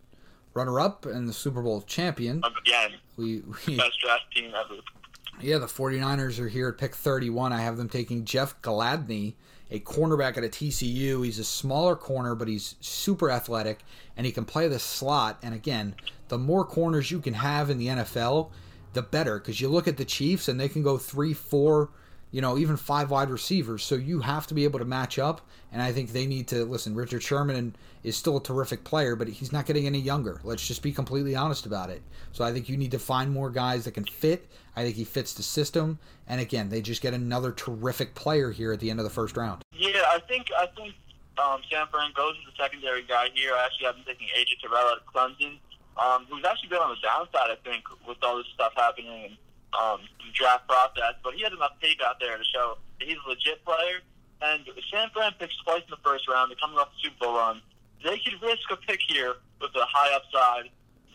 runner-up 0.55 1.07
and 1.07 1.29
the 1.29 1.33
Super 1.33 1.63
Bowl 1.63 1.83
champion. 1.83 2.43
Um, 2.45 2.53
again, 2.65 2.93
we, 3.17 3.43
we 3.67 3.77
best 3.77 4.01
draft 4.01 4.25
team 4.35 4.53
ever. 4.55 4.81
Yeah, 5.41 5.59
the 5.59 5.67
49ers 5.67 6.39
are 6.39 6.49
here 6.49 6.69
at 6.69 6.79
pick 6.79 6.95
31. 6.95 7.53
I 7.53 7.61
have 7.61 7.77
them 7.77 7.89
taking 7.89 8.25
Jeff 8.25 8.61
Gladney, 8.63 9.35
a 9.71 9.81
cornerback 9.81 10.37
at 10.37 10.45
a 10.45 10.49
TCU. 10.49 11.25
He's 11.25 11.39
a 11.39 11.45
smaller 11.45 11.97
corner, 11.97 12.35
but 12.35 12.49
he's 12.49 12.77
super 12.81 13.31
athletic, 13.31 13.81
and 14.17 14.27
he 14.27 14.33
can 14.33 14.45
play 14.45 14.69
the 14.69 14.79
slot. 14.79 15.39
And 15.43 15.55
again, 15.55 15.95
the 16.29 16.39
more 16.39 16.65
corners 16.65 17.11
you 17.11 17.21
can 17.21 17.35
have 17.35 17.71
in 17.71 17.79
the 17.79 17.89
NFL, 17.89 18.51
the 18.93 19.03
better, 19.03 19.39
because 19.39 19.61
you 19.61 19.69
look 19.69 19.89
at 19.89 19.97
the 19.97 20.05
Chiefs, 20.05 20.49
and 20.49 20.61
they 20.61 20.69
can 20.69 20.83
go 20.83 20.99
three, 20.99 21.33
four, 21.33 21.91
you 22.33 22.41
know, 22.41 22.59
even 22.59 22.77
five 22.77 23.11
wide 23.11 23.31
receivers. 23.31 23.85
So 23.85 23.95
you 23.95 24.21
have 24.21 24.47
to 24.49 24.55
be 24.55 24.65
able 24.65 24.79
to 24.79 24.85
match 24.85 25.19
up. 25.19 25.43
And 25.71 25.81
I 25.81 25.93
think 25.93 26.13
they 26.13 26.27
need 26.27 26.49
to 26.49 26.65
listen. 26.65 26.95
Richard 26.95 27.23
Sherman 27.23 27.77
is 28.03 28.17
still 28.17 28.39
a 28.39 28.43
terrific 28.43 28.85
player, 28.85 29.15
but 29.15 29.29
he's 29.29 29.53
not 29.53 29.67
getting 29.67 29.87
any 29.87 30.01
younger. 30.01 30.41
Let's 30.43 30.67
just 30.67 30.83
be 30.83 30.93
completely 30.93 31.37
honest 31.37 31.67
about 31.67 31.91
it. 31.91 32.03
So 32.33 32.45
I 32.45 32.53
think 32.53 32.69
you 32.69 32.77
need 32.77 32.91
to 32.91 32.99
find 32.99 33.31
more 33.31 33.51
guys 33.51 33.85
that 33.85 33.93
can 33.93 34.05
fit. 34.05 34.49
I 34.75 34.83
think 34.83 34.97
he 34.97 35.05
fits 35.05 35.35
the 35.35 35.43
system. 35.43 35.99
And 36.27 36.41
again, 36.41 36.71
they 36.71 36.81
just 36.81 37.03
get 37.03 37.15
another 37.15 37.53
terrific 37.53 38.15
player 38.15 38.51
here 38.51 38.73
at 38.73 38.81
the 38.81 38.91
end 38.91 38.99
of 38.99 39.05
the 39.05 39.11
first 39.11 39.37
round. 39.37 39.63
Yeah, 39.73 39.91
I 40.09 40.19
think 40.27 40.47
I 40.59 40.67
think 40.75 40.95
um, 41.39 41.61
San 41.71 41.87
Fran 41.89 42.13
goes 42.17 42.35
with 42.39 42.55
the 42.55 42.63
secondary 42.63 43.03
guy 43.03 43.29
here. 43.35 43.53
I 43.55 43.67
actually 43.67 43.87
have 43.87 43.97
been 43.97 44.05
taking 44.05 44.29
AJ 44.29 44.61
Terrell 44.63 44.89
out 44.89 44.99
of 44.99 45.07
Clemson, 45.13 45.59
um, 45.99 46.27
who's 46.31 46.45
actually 46.49 46.71
been 46.71 46.79
on 46.79 46.91
the 46.91 47.01
downside, 47.03 47.51
I 47.51 47.57
think, 47.63 47.85
with 48.09 48.19
all 48.23 48.39
this 48.39 48.47
stuff 48.55 48.73
happening 48.75 49.37
um, 49.75 50.01
draft 50.35 50.69
process. 50.69 51.15
But 51.23 51.35
he 51.35 51.43
has 51.43 51.53
enough 51.53 51.73
tape 51.81 52.01
out 52.05 52.17
there 52.21 52.37
to 52.37 52.45
show 52.45 52.79
that 52.99 53.09
he's 53.09 53.19
a 53.25 53.29
legit 53.29 53.65
player. 53.65 54.01
And 54.43 54.65
San 54.91 55.09
Fran 55.11 55.33
picks 55.39 55.57
twice 55.63 55.83
in 55.87 55.91
the 55.91 56.03
first 56.03 56.27
round. 56.29 56.51
They're 56.51 56.57
coming 56.59 56.79
off 56.79 56.89
the 56.97 57.09
Super 57.09 57.27
Bowl 57.27 57.35
run. 57.37 57.63
they 58.03 58.19
could 58.19 58.41
risk 58.43 58.67
a 58.71 58.77
pick 58.77 58.99
here 59.09 59.35
with 59.61 59.71
a 59.77 59.85
high 59.87 60.15
upside, 60.17 60.71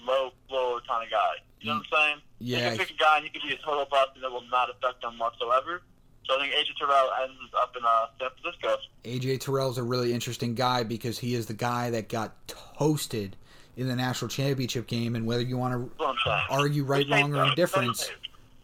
low 0.05 0.31
floor 0.47 0.79
kind 0.87 1.03
of 1.03 1.11
guy. 1.11 1.43
You 1.59 1.71
know 1.71 1.81
what 1.89 1.99
I'm 1.99 2.09
saying? 2.09 2.21
Yeah. 2.39 2.69
They 2.69 2.77
could 2.77 2.87
pick 2.87 2.95
a 2.95 2.99
guy 2.99 3.17
and 3.17 3.25
he 3.25 3.31
could 3.31 3.41
be 3.47 3.53
a 3.53 3.57
total 3.57 3.85
bust 3.91 4.11
and 4.15 4.23
it 4.23 4.31
will 4.31 4.47
not 4.49 4.69
affect 4.69 5.01
them 5.01 5.17
whatsoever. 5.19 5.81
So 6.25 6.35
I 6.35 6.41
think 6.41 6.53
AJ 6.53 6.77
Terrell 6.77 7.09
ends 7.23 7.53
up 7.61 7.75
in 7.77 7.83
uh, 7.85 8.05
San 8.19 8.29
Francisco. 8.41 8.77
AJ 9.05 9.39
Terrell's 9.41 9.77
a 9.77 9.83
really 9.83 10.13
interesting 10.13 10.55
guy 10.55 10.83
because 10.83 11.19
he 11.19 11.35
is 11.35 11.45
the 11.47 11.53
guy 11.53 11.89
that 11.91 12.09
got 12.09 12.35
toasted 12.47 13.35
in 13.77 13.87
the 13.87 13.95
national 13.95 14.27
championship 14.29 14.87
game, 14.87 15.15
and 15.15 15.25
whether 15.25 15.43
you 15.43 15.57
want 15.57 15.73
to 15.73 15.79
That's 15.79 15.99
what 15.99 16.09
I'm 16.09 16.15
saying. 16.25 16.59
argue 16.59 16.83
right, 16.83 17.05
wrong, 17.09 17.33
or 17.35 17.45
indifference, 17.45 18.09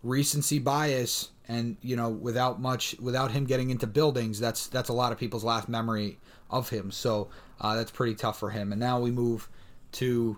recency 0.04 0.60
bias, 0.60 1.30
and 1.48 1.78
you 1.82 1.96
know, 1.96 2.10
without 2.10 2.62
much, 2.62 2.96
without 3.00 3.32
him 3.32 3.46
getting 3.46 3.70
into 3.70 3.88
buildings, 3.88 4.40
that's 4.40 4.68
that's 4.68 4.90
a 4.90 4.94
lot 4.94 5.12
of 5.12 5.18
people's 5.18 5.44
last 5.44 5.68
memory 5.68 6.20
of 6.50 6.70
him. 6.70 6.92
So 6.92 7.30
uh, 7.60 7.76
that's 7.76 7.92
pretty 7.92 8.16
tough 8.16 8.40
for 8.40 8.52
him. 8.52 8.72
And 8.72 8.80
now 8.80 9.00
we 9.00 9.12
move 9.12 9.50
to 9.94 10.38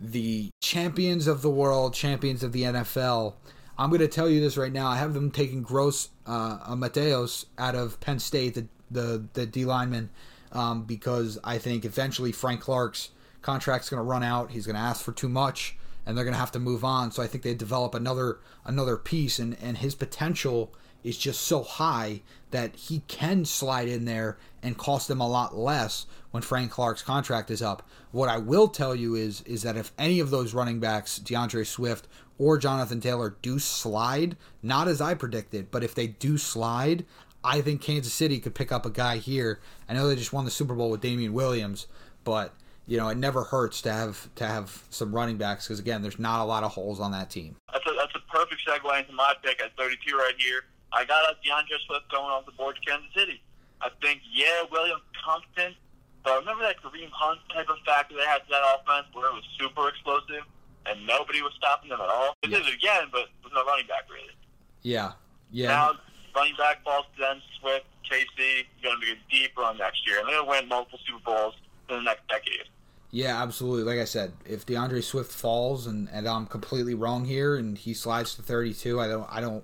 the 0.00 0.50
champions 0.60 1.26
of 1.26 1.42
the 1.42 1.50
world, 1.50 1.94
champions 1.94 2.42
of 2.42 2.52
the 2.52 2.62
NFL. 2.62 3.34
I'm 3.78 3.88
going 3.88 4.00
to 4.00 4.08
tell 4.08 4.28
you 4.28 4.40
this 4.40 4.56
right 4.56 4.72
now. 4.72 4.88
I 4.88 4.96
have 4.96 5.14
them 5.14 5.30
taking 5.30 5.62
Gross 5.62 6.10
uh, 6.26 6.74
Matos 6.76 7.46
out 7.58 7.74
of 7.74 8.00
Penn 8.00 8.18
State, 8.18 8.54
the 8.54 8.66
the, 8.90 9.24
the 9.32 9.46
D 9.46 9.64
lineman, 9.64 10.10
um, 10.52 10.84
because 10.84 11.38
I 11.42 11.58
think 11.58 11.84
eventually 11.84 12.30
Frank 12.30 12.60
Clark's 12.60 13.10
contract's 13.40 13.88
going 13.88 13.98
to 13.98 14.04
run 14.04 14.22
out. 14.22 14.50
He's 14.50 14.66
going 14.66 14.76
to 14.76 14.82
ask 14.82 15.02
for 15.02 15.12
too 15.12 15.28
much, 15.28 15.76
and 16.04 16.16
they're 16.16 16.24
going 16.24 16.34
to 16.34 16.40
have 16.40 16.52
to 16.52 16.58
move 16.58 16.84
on. 16.84 17.12
So 17.12 17.22
I 17.22 17.26
think 17.26 17.44
they 17.44 17.54
develop 17.54 17.94
another 17.94 18.38
another 18.64 18.96
piece, 18.96 19.38
and 19.38 19.56
and 19.62 19.78
his 19.78 19.94
potential 19.94 20.72
is 21.04 21.18
just 21.18 21.40
so 21.40 21.62
high 21.62 22.22
that 22.52 22.76
he 22.76 23.02
can 23.08 23.44
slide 23.44 23.88
in 23.88 24.04
there 24.04 24.38
and 24.62 24.78
cost 24.78 25.08
them 25.08 25.20
a 25.20 25.28
lot 25.28 25.56
less 25.56 26.06
when 26.30 26.42
Frank 26.42 26.70
Clark's 26.70 27.02
contract 27.02 27.50
is 27.50 27.60
up. 27.60 27.88
What 28.12 28.28
I 28.28 28.38
will 28.38 28.68
tell 28.68 28.94
you 28.94 29.14
is 29.14 29.42
is 29.42 29.62
that 29.62 29.76
if 29.76 29.92
any 29.98 30.20
of 30.20 30.30
those 30.30 30.54
running 30.54 30.80
backs, 30.80 31.18
D'Andre 31.18 31.64
Swift 31.64 32.06
or 32.38 32.58
Jonathan 32.58 33.00
Taylor, 33.00 33.36
do 33.42 33.58
slide, 33.58 34.36
not 34.62 34.88
as 34.88 35.00
I 35.00 35.14
predicted, 35.14 35.70
but 35.70 35.84
if 35.84 35.94
they 35.94 36.06
do 36.06 36.38
slide, 36.38 37.04
I 37.44 37.60
think 37.60 37.80
Kansas 37.80 38.12
City 38.12 38.38
could 38.38 38.54
pick 38.54 38.72
up 38.72 38.86
a 38.86 38.90
guy 38.90 39.18
here. 39.18 39.60
I 39.88 39.94
know 39.94 40.08
they 40.08 40.16
just 40.16 40.32
won 40.32 40.44
the 40.44 40.50
Super 40.50 40.74
Bowl 40.74 40.90
with 40.90 41.00
Damien 41.00 41.32
Williams, 41.32 41.86
but 42.24 42.54
you 42.86 42.96
know 42.96 43.08
it 43.08 43.16
never 43.16 43.44
hurts 43.44 43.82
to 43.82 43.92
have 43.92 44.28
to 44.36 44.46
have 44.46 44.82
some 44.90 45.14
running 45.14 45.36
backs 45.36 45.66
because 45.66 45.78
again, 45.78 46.02
there's 46.02 46.18
not 46.18 46.40
a 46.40 46.44
lot 46.44 46.64
of 46.64 46.72
holes 46.72 47.00
on 47.00 47.12
that 47.12 47.30
team. 47.30 47.56
That's 47.72 47.86
a, 47.86 47.92
that's 47.96 48.14
a 48.14 48.32
perfect 48.32 48.62
segue 48.66 49.00
into 49.00 49.12
my 49.12 49.34
pick 49.42 49.62
at 49.62 49.76
32 49.76 50.16
right 50.16 50.34
here. 50.38 50.64
I 50.92 51.04
got 51.04 51.24
a 51.24 51.34
D'Andre 51.46 51.76
Swift 51.86 52.10
going 52.10 52.28
off 52.28 52.44
the 52.44 52.52
board 52.52 52.76
to 52.76 52.82
Kansas 52.82 53.08
City. 53.16 53.42
I 53.80 53.88
think, 54.00 54.20
yeah, 54.30 54.62
William 54.70 55.00
competent, 55.24 55.74
but 56.22 56.38
remember 56.38 56.62
that 56.62 56.76
Kareem 56.82 57.10
Hunt 57.10 57.40
type 57.52 57.68
of 57.68 57.78
factor 57.84 58.14
they 58.14 58.24
had 58.24 58.44
to 58.46 58.50
that 58.50 58.62
offense 58.78 59.06
where 59.12 59.26
it 59.26 59.34
was 59.34 59.44
super 59.58 59.88
explosive 59.88 60.46
and 60.86 61.06
nobody 61.06 61.42
was 61.42 61.52
stopping 61.56 61.90
them 61.90 62.00
at 62.00 62.08
all? 62.08 62.36
They 62.42 62.50
did 62.50 62.62
it 62.62 62.74
again, 62.74 63.08
but 63.10 63.26
with 63.42 63.52
no 63.52 63.64
running 63.64 63.86
back 63.86 64.06
really. 64.10 64.36
Yeah, 64.82 65.12
yeah. 65.50 65.68
Now, 65.68 65.92
running 66.34 66.54
back 66.56 66.84
falls 66.84 67.06
to 67.16 67.20
them, 67.20 67.42
Swift, 67.60 67.86
KC, 68.06 68.66
going 68.82 69.00
to 69.00 69.00
be 69.00 69.12
a 69.12 69.18
deep 69.30 69.56
run 69.56 69.78
next 69.78 70.06
year, 70.06 70.20
and 70.20 70.28
they're 70.28 70.36
going 70.36 70.46
to 70.46 70.60
win 70.62 70.68
multiple 70.68 70.98
Super 71.06 71.22
Bowls 71.24 71.54
in 71.88 71.96
the 71.96 72.02
next 72.02 72.26
decade. 72.28 72.68
Yeah, 73.14 73.42
absolutely. 73.42 73.84
Like 73.84 74.00
I 74.00 74.06
said, 74.06 74.32
if 74.46 74.64
D'Andre 74.64 75.02
Swift 75.02 75.30
falls 75.30 75.86
and, 75.86 76.08
and 76.10 76.26
I'm 76.26 76.46
completely 76.46 76.94
wrong 76.94 77.26
here 77.26 77.56
and 77.56 77.76
he 77.76 77.92
slides 77.92 78.34
to 78.36 78.42
32, 78.42 78.98
I 78.98 79.06
don't 79.06 79.26
I 79.30 79.40
don't 79.42 79.62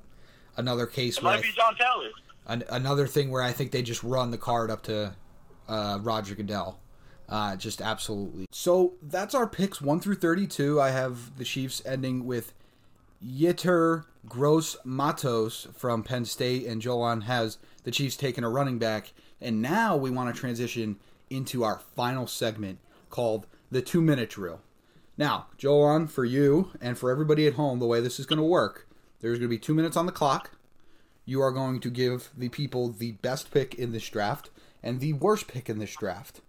another 0.57 0.87
case 0.87 1.17
It 1.17 1.25
where 1.25 1.33
might 1.33 1.39
I, 1.39 1.43
be 1.43 1.53
John 1.53 1.75
Taylor. 1.75 2.11
an, 2.47 2.65
another 2.71 3.07
thing 3.07 3.31
where 3.31 3.43
I 3.43 3.53
think 3.53 3.71
they 3.73 3.81
just 3.81 4.05
run 4.05 4.31
the 4.31 4.39
card 4.39 4.71
up 4.71 4.83
to 4.85 5.15
uh, 5.67 5.99
Roger 6.03 6.35
Goodell. 6.35 6.79
Uh, 7.27 7.57
just 7.57 7.81
absolutely. 7.81 8.47
So 8.51 8.95
that's 9.03 9.35
our 9.35 9.47
picks 9.47 9.81
one 9.81 10.01
through 10.01 10.17
32. 10.17 10.79
I 10.79 10.91
have 10.91 11.37
the 11.39 11.45
Chiefs 11.45 11.81
ending 11.87 12.27
with 12.27 12.53
Yetur 13.25 14.05
Gross 14.27 14.77
Matos 14.85 15.69
from 15.75 16.03
Penn 16.03 16.25
State, 16.27 16.67
and 16.67 16.83
Jolan 16.83 17.23
has 17.23 17.57
the 17.85 17.91
Chiefs 17.91 18.17
taking 18.17 18.45
a 18.45 18.49
running 18.51 18.79
back. 18.79 19.13
And 19.41 19.63
now 19.63 19.97
we 19.97 20.11
want 20.11 20.35
to 20.35 20.39
transition 20.39 20.97
into 21.31 21.65
our 21.65 21.79
final 21.97 22.27
segment 22.27 22.79
called 23.11 23.47
the 23.71 23.83
two 23.83 24.01
minute 24.01 24.31
drill. 24.31 24.61
Now, 25.17 25.47
Jolan, 25.59 26.09
for 26.09 26.25
you 26.25 26.71
and 26.81 26.97
for 26.97 27.11
everybody 27.11 27.47
at 27.47 27.55
home, 27.55 27.81
the 27.81 27.87
way 27.87 28.01
this 28.01 28.21
is 28.21 28.27
going 28.27 28.39
to 28.39 28.45
work, 28.45 28.87
there's 29.21 29.39
going 29.39 29.49
to 29.51 29.57
be 29.57 29.59
two 29.59 29.75
minutes 29.75 29.97
on 29.97 30.07
the 30.07 30.13
clock. 30.13 30.53
You 31.25 31.43
are 31.43 31.51
going 31.51 31.81
to 31.81 31.91
give 31.91 32.31
the 32.37 32.49
people 32.49 32.89
the 32.91 33.13
best 33.13 33.51
pick 33.51 33.75
in 33.75 33.93
this 33.93 34.09
draft 34.09 34.51
and 34.83 35.01
the 35.01 35.15
worst 35.15 35.49
pick 35.49 35.69
in 35.69 35.79
this 35.79 35.95
draft. 35.97 36.41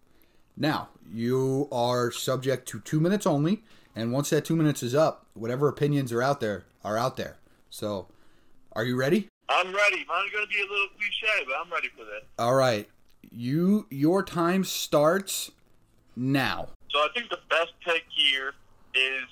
Now, 0.55 0.89
you 1.11 1.67
are 1.71 2.11
subject 2.11 2.67
to 2.69 2.79
two 2.81 2.99
minutes 2.99 3.25
only, 3.25 3.63
and 3.95 4.11
once 4.11 4.29
that 4.29 4.45
two 4.45 4.55
minutes 4.55 4.83
is 4.83 4.93
up, 4.93 5.25
whatever 5.33 5.67
opinions 5.67 6.11
are 6.13 6.21
out 6.21 6.39
there 6.39 6.65
are 6.83 6.97
out 6.97 7.17
there. 7.17 7.37
So, 7.69 8.07
are 8.73 8.85
you 8.85 8.95
ready? 8.95 9.29
I'm 9.49 9.73
ready. 9.73 10.05
Mine's 10.07 10.31
going 10.31 10.45
to 10.45 10.49
be 10.49 10.59
a 10.59 10.71
little 10.71 10.87
cliche, 10.95 11.45
but 11.45 11.55
I'm 11.59 11.71
ready 11.71 11.87
for 11.89 12.05
this. 12.05 12.23
All 12.37 12.55
right. 12.55 12.87
You 13.31 13.87
your 13.89 14.23
time 14.23 14.63
starts 14.63 15.51
now. 16.19 16.67
So 16.91 16.99
I 16.99 17.07
think 17.15 17.29
the 17.29 17.39
best 17.49 17.71
pick 17.85 18.03
here 18.09 18.53
is 18.93 19.23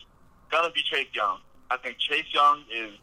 gonna 0.49 0.71
be 0.71 0.81
Chase 0.83 1.07
Young. 1.13 1.39
I 1.69 1.77
think 1.77 1.97
Chase 1.97 2.25
Young 2.33 2.63
is 2.73 2.93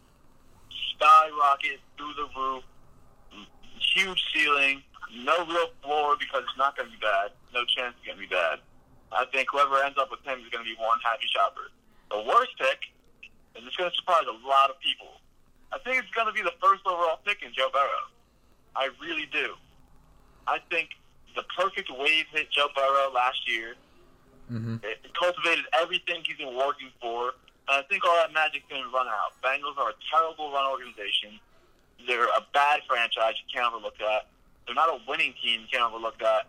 skyrocket 0.97 1.80
through 1.99 2.14
the 2.14 2.28
roof, 2.35 2.64
huge 3.95 4.22
ceiling, 4.32 4.82
no 5.12 5.45
real 5.47 5.68
floor 5.82 6.16
because 6.18 6.43
it's 6.49 6.59
not 6.59 6.76
gonna 6.76 6.91
be 6.91 6.97
bad. 6.97 7.32
No 7.53 7.64
chance 7.76 7.95
it's 7.99 8.07
gonna 8.07 8.18
be 8.18 8.26
bad. 8.26 8.61
I 9.12 9.26
think 9.26 9.49
whoever 9.53 9.76
ends 9.85 9.99
up 9.99 10.11
with 10.11 10.24
him 10.24 10.41
is 10.41 10.49
gonna 10.51 10.64
be 10.64 10.74
one 10.78 10.99
happy 11.05 11.26
shopper. 11.28 11.70
The 12.11 12.24
worst 12.24 12.57
pick, 12.59 12.80
and 13.55 13.66
it's 13.66 13.76
gonna 13.76 13.95
surprise 13.95 14.24
a 14.26 14.49
lot 14.49 14.70
of 14.70 14.80
people. 14.80 15.20
I 15.72 15.78
think 15.78 15.99
it's 15.99 16.11
gonna 16.16 16.32
be 16.32 16.43
the 16.43 16.55
first 16.62 16.82
overall 16.87 17.18
pick 17.24 17.43
in 17.43 17.53
Joe 17.53 17.68
Burrow. 17.72 18.09
I 18.74 18.91
really 19.01 19.26
do. 19.30 19.55
I 20.47 20.59
think 20.70 20.91
the 21.35 21.43
perfect 21.57 21.91
wave 21.91 22.26
hit 22.32 22.51
Joe 22.51 22.68
Burrow 22.74 23.11
last 23.12 23.49
year. 23.49 23.74
Mm-hmm. 24.53 24.76
It 24.85 24.99
cultivated 25.18 25.64
everything 25.80 26.22
he's 26.26 26.37
been 26.37 26.57
working 26.57 26.91
for. 27.01 27.32
And 27.68 27.80
I 27.80 27.82
think 27.89 28.05
all 28.05 28.14
that 28.16 28.32
magic's 28.32 28.66
going 28.68 28.82
to 28.82 28.91
run 28.91 29.07
out. 29.09 29.32
Bengals 29.43 29.78
are 29.78 29.91
a 29.91 29.99
terrible 30.12 30.53
run 30.53 30.66
organization. 30.70 31.41
They're 32.07 32.26
a 32.28 32.45
bad 32.53 32.80
franchise 32.87 33.35
you 33.41 33.49
can't 33.53 33.72
overlook 33.72 33.97
that. 33.99 34.28
They're 34.66 34.74
not 34.74 34.91
a 34.91 35.01
winning 35.09 35.32
team 35.43 35.62
you 35.62 35.66
can't 35.72 35.85
overlook 35.85 36.18
that. 36.20 36.47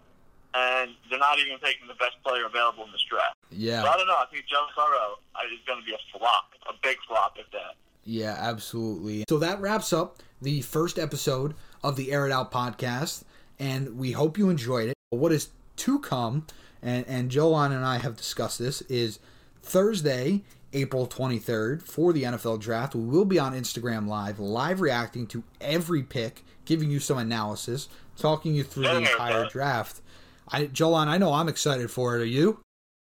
And 0.54 0.92
they're 1.10 1.20
not 1.20 1.40
even 1.40 1.58
taking 1.60 1.88
the 1.88 1.96
best 1.96 2.16
player 2.26 2.46
available 2.46 2.84
in 2.86 2.92
this 2.92 3.04
draft. 3.10 3.36
So 3.52 3.56
I 3.56 3.60
Yeah. 3.60 3.84
don't 3.84 4.08
know. 4.08 4.16
I 4.20 4.26
think 4.32 4.46
Joe 4.48 4.66
Burrow 4.76 5.20
uh, 5.36 5.40
is 5.54 5.60
going 5.68 5.80
to 5.80 5.86
be 5.86 5.94
a 5.94 6.18
flop, 6.18 6.52
a 6.70 6.74
big 6.84 6.98
flop 7.08 7.36
at 7.40 7.52
that. 7.52 7.76
Yeah, 8.04 8.36
absolutely. 8.38 9.24
So 9.30 9.40
that 9.40 9.60
wraps 9.60 9.92
up 9.92 10.18
the 10.42 10.62
first 10.62 11.00
episode 11.00 11.56
of 11.84 11.96
the 11.96 12.12
Air 12.12 12.26
It 12.28 12.32
Out 12.32 12.52
podcast, 12.52 13.24
and 13.60 13.98
we 13.98 14.12
hope 14.12 14.38
you 14.38 14.50
enjoyed 14.50 14.90
it. 14.90 14.96
What 15.10 15.32
is 15.32 15.50
to 15.78 16.00
come, 16.00 16.46
and, 16.82 17.06
and 17.08 17.34
and 17.36 17.86
I 17.86 17.98
have 17.98 18.16
discussed 18.16 18.60
this, 18.60 18.82
is 18.84 19.20
Thursday, 19.62 20.44
April 20.74 21.08
23rd, 21.08 21.82
for 21.82 22.14
the 22.14 22.24
NFL 22.24 22.60
draft. 22.60 22.96
We 22.96 23.06
will 23.06 23.26
be 23.26 23.40
on 23.40 23.54
Instagram 23.54 24.08
Live, 24.08 24.40
live 24.40 24.82
reacting 24.82 25.28
to 25.28 25.44
every 25.62 26.04
pick, 26.04 26.44
giving 26.66 26.92
you 26.92 27.00
some 27.00 27.18
analysis, 27.18 27.90
talking 28.18 28.56
you 28.56 28.64
through 28.64 28.84
the 28.84 28.98
entire 28.98 29.48
draft. 29.48 30.02
I, 30.50 30.66
Joanne, 30.68 31.10
I 31.10 31.18
know 31.18 31.34
I'm 31.34 31.50
excited 31.50 31.90
for 31.90 32.16
it. 32.16 32.22
Are 32.22 32.26
you? 32.26 32.60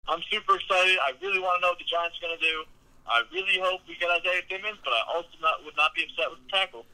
I'm 0.07 0.21
super 0.31 0.55
excited. 0.55 0.97
I 0.99 1.11
really 1.21 1.39
want 1.39 1.59
to 1.59 1.61
know 1.61 1.69
what 1.71 1.79
the 1.79 1.85
Giants 1.89 2.17
are 2.19 2.27
going 2.27 2.37
to 2.37 2.43
do. 2.43 2.63
I 3.07 3.21
really 3.31 3.59
hope 3.59 3.81
we 3.87 3.95
get 3.95 4.09
Isaiah 4.09 4.41
Simmons, 4.49 4.79
but 4.83 4.91
I 4.91 5.01
also 5.15 5.29
not, 5.41 5.63
would 5.65 5.75
not 5.75 5.93
be 5.95 6.03
upset 6.03 6.31
with 6.31 6.39
the 6.45 6.51
tackle. 6.51 6.85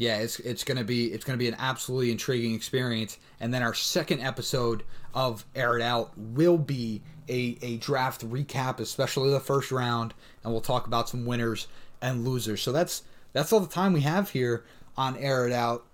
Yeah, 0.00 0.16
it's 0.16 0.40
it's 0.40 0.64
gonna 0.64 0.82
be 0.82 1.12
it's 1.12 1.26
gonna 1.26 1.36
be 1.36 1.48
an 1.48 1.56
absolutely 1.58 2.10
intriguing 2.10 2.54
experience. 2.54 3.18
And 3.38 3.52
then 3.52 3.62
our 3.62 3.74
second 3.74 4.20
episode 4.20 4.82
of 5.12 5.44
Air 5.54 5.76
It 5.76 5.82
Out 5.82 6.16
will 6.16 6.56
be 6.56 7.02
a, 7.28 7.58
a 7.60 7.76
draft 7.76 8.26
recap, 8.26 8.80
especially 8.80 9.28
the 9.28 9.40
first 9.40 9.70
round, 9.70 10.14
and 10.42 10.54
we'll 10.54 10.62
talk 10.62 10.86
about 10.86 11.10
some 11.10 11.26
winners 11.26 11.68
and 12.00 12.24
losers. 12.26 12.62
So 12.62 12.72
that's 12.72 13.02
that's 13.34 13.52
all 13.52 13.60
the 13.60 13.66
time 13.66 13.92
we 13.92 14.00
have 14.00 14.30
here 14.30 14.64
on 14.96 15.18
Air 15.18 15.46
It 15.46 15.52
Out. 15.52 15.84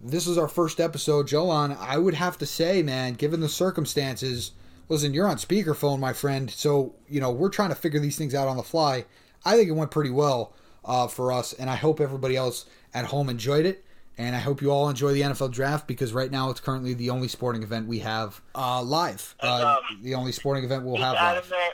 This 0.00 0.26
is 0.26 0.38
our 0.38 0.48
first 0.48 0.80
episode, 0.80 1.28
Jolan. 1.28 1.78
I 1.78 1.98
would 1.98 2.14
have 2.14 2.38
to 2.38 2.46
say, 2.46 2.82
man, 2.82 3.14
given 3.14 3.38
the 3.38 3.48
circumstances, 3.48 4.50
listen, 4.88 5.14
you're 5.14 5.28
on 5.28 5.36
speakerphone, 5.36 6.00
my 6.00 6.12
friend. 6.12 6.50
So 6.50 6.96
you 7.08 7.20
know 7.20 7.30
we're 7.30 7.48
trying 7.48 7.68
to 7.68 7.76
figure 7.76 8.00
these 8.00 8.18
things 8.18 8.34
out 8.34 8.48
on 8.48 8.56
the 8.56 8.64
fly. 8.64 9.04
I 9.44 9.56
think 9.56 9.68
it 9.68 9.74
went 9.74 9.92
pretty 9.92 10.10
well 10.10 10.52
uh, 10.84 11.06
for 11.06 11.30
us, 11.30 11.52
and 11.52 11.70
I 11.70 11.76
hope 11.76 12.00
everybody 12.00 12.36
else 12.36 12.66
at 12.94 13.04
home 13.04 13.28
enjoyed 13.28 13.66
it. 13.66 13.84
And 14.18 14.36
I 14.36 14.38
hope 14.38 14.60
you 14.60 14.70
all 14.70 14.90
enjoy 14.90 15.12
the 15.14 15.22
NFL 15.22 15.52
draft 15.52 15.86
because 15.86 16.12
right 16.12 16.30
now 16.30 16.50
it's 16.50 16.60
currently 16.60 16.92
the 16.92 17.10
only 17.10 17.28
sporting 17.28 17.62
event 17.62 17.88
we 17.88 18.00
have 18.00 18.40
uh, 18.54 18.82
live. 18.82 19.34
Uh, 19.42 19.78
um, 19.78 20.02
the 20.02 20.14
only 20.14 20.32
sporting 20.32 20.64
event 20.64 20.84
we'll 20.84 21.00
have 21.00 21.14
live. 21.14 21.48
there, 21.48 21.70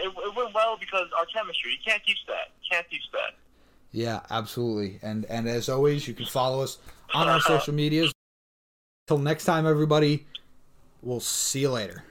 it, 0.00 0.08
it 0.08 0.36
went 0.36 0.52
well 0.54 0.76
because 0.78 1.06
our 1.16 1.24
chemistry. 1.26 1.72
You 1.72 1.78
can't 1.84 2.02
teach 2.04 2.18
that. 2.26 2.50
You 2.62 2.68
can't 2.72 2.86
teach 2.90 3.04
that. 3.12 3.36
Yeah, 3.92 4.20
absolutely. 4.30 4.98
And 5.02 5.24
and 5.26 5.48
as 5.48 5.68
always, 5.68 6.08
you 6.08 6.14
can 6.14 6.26
follow 6.26 6.62
us 6.62 6.78
on 7.14 7.28
our 7.28 7.40
social 7.40 7.74
medias. 7.74 8.12
Till 9.06 9.18
next 9.18 9.44
time, 9.44 9.66
everybody. 9.66 10.26
We'll 11.02 11.20
see 11.20 11.60
you 11.60 11.70
later. 11.70 12.04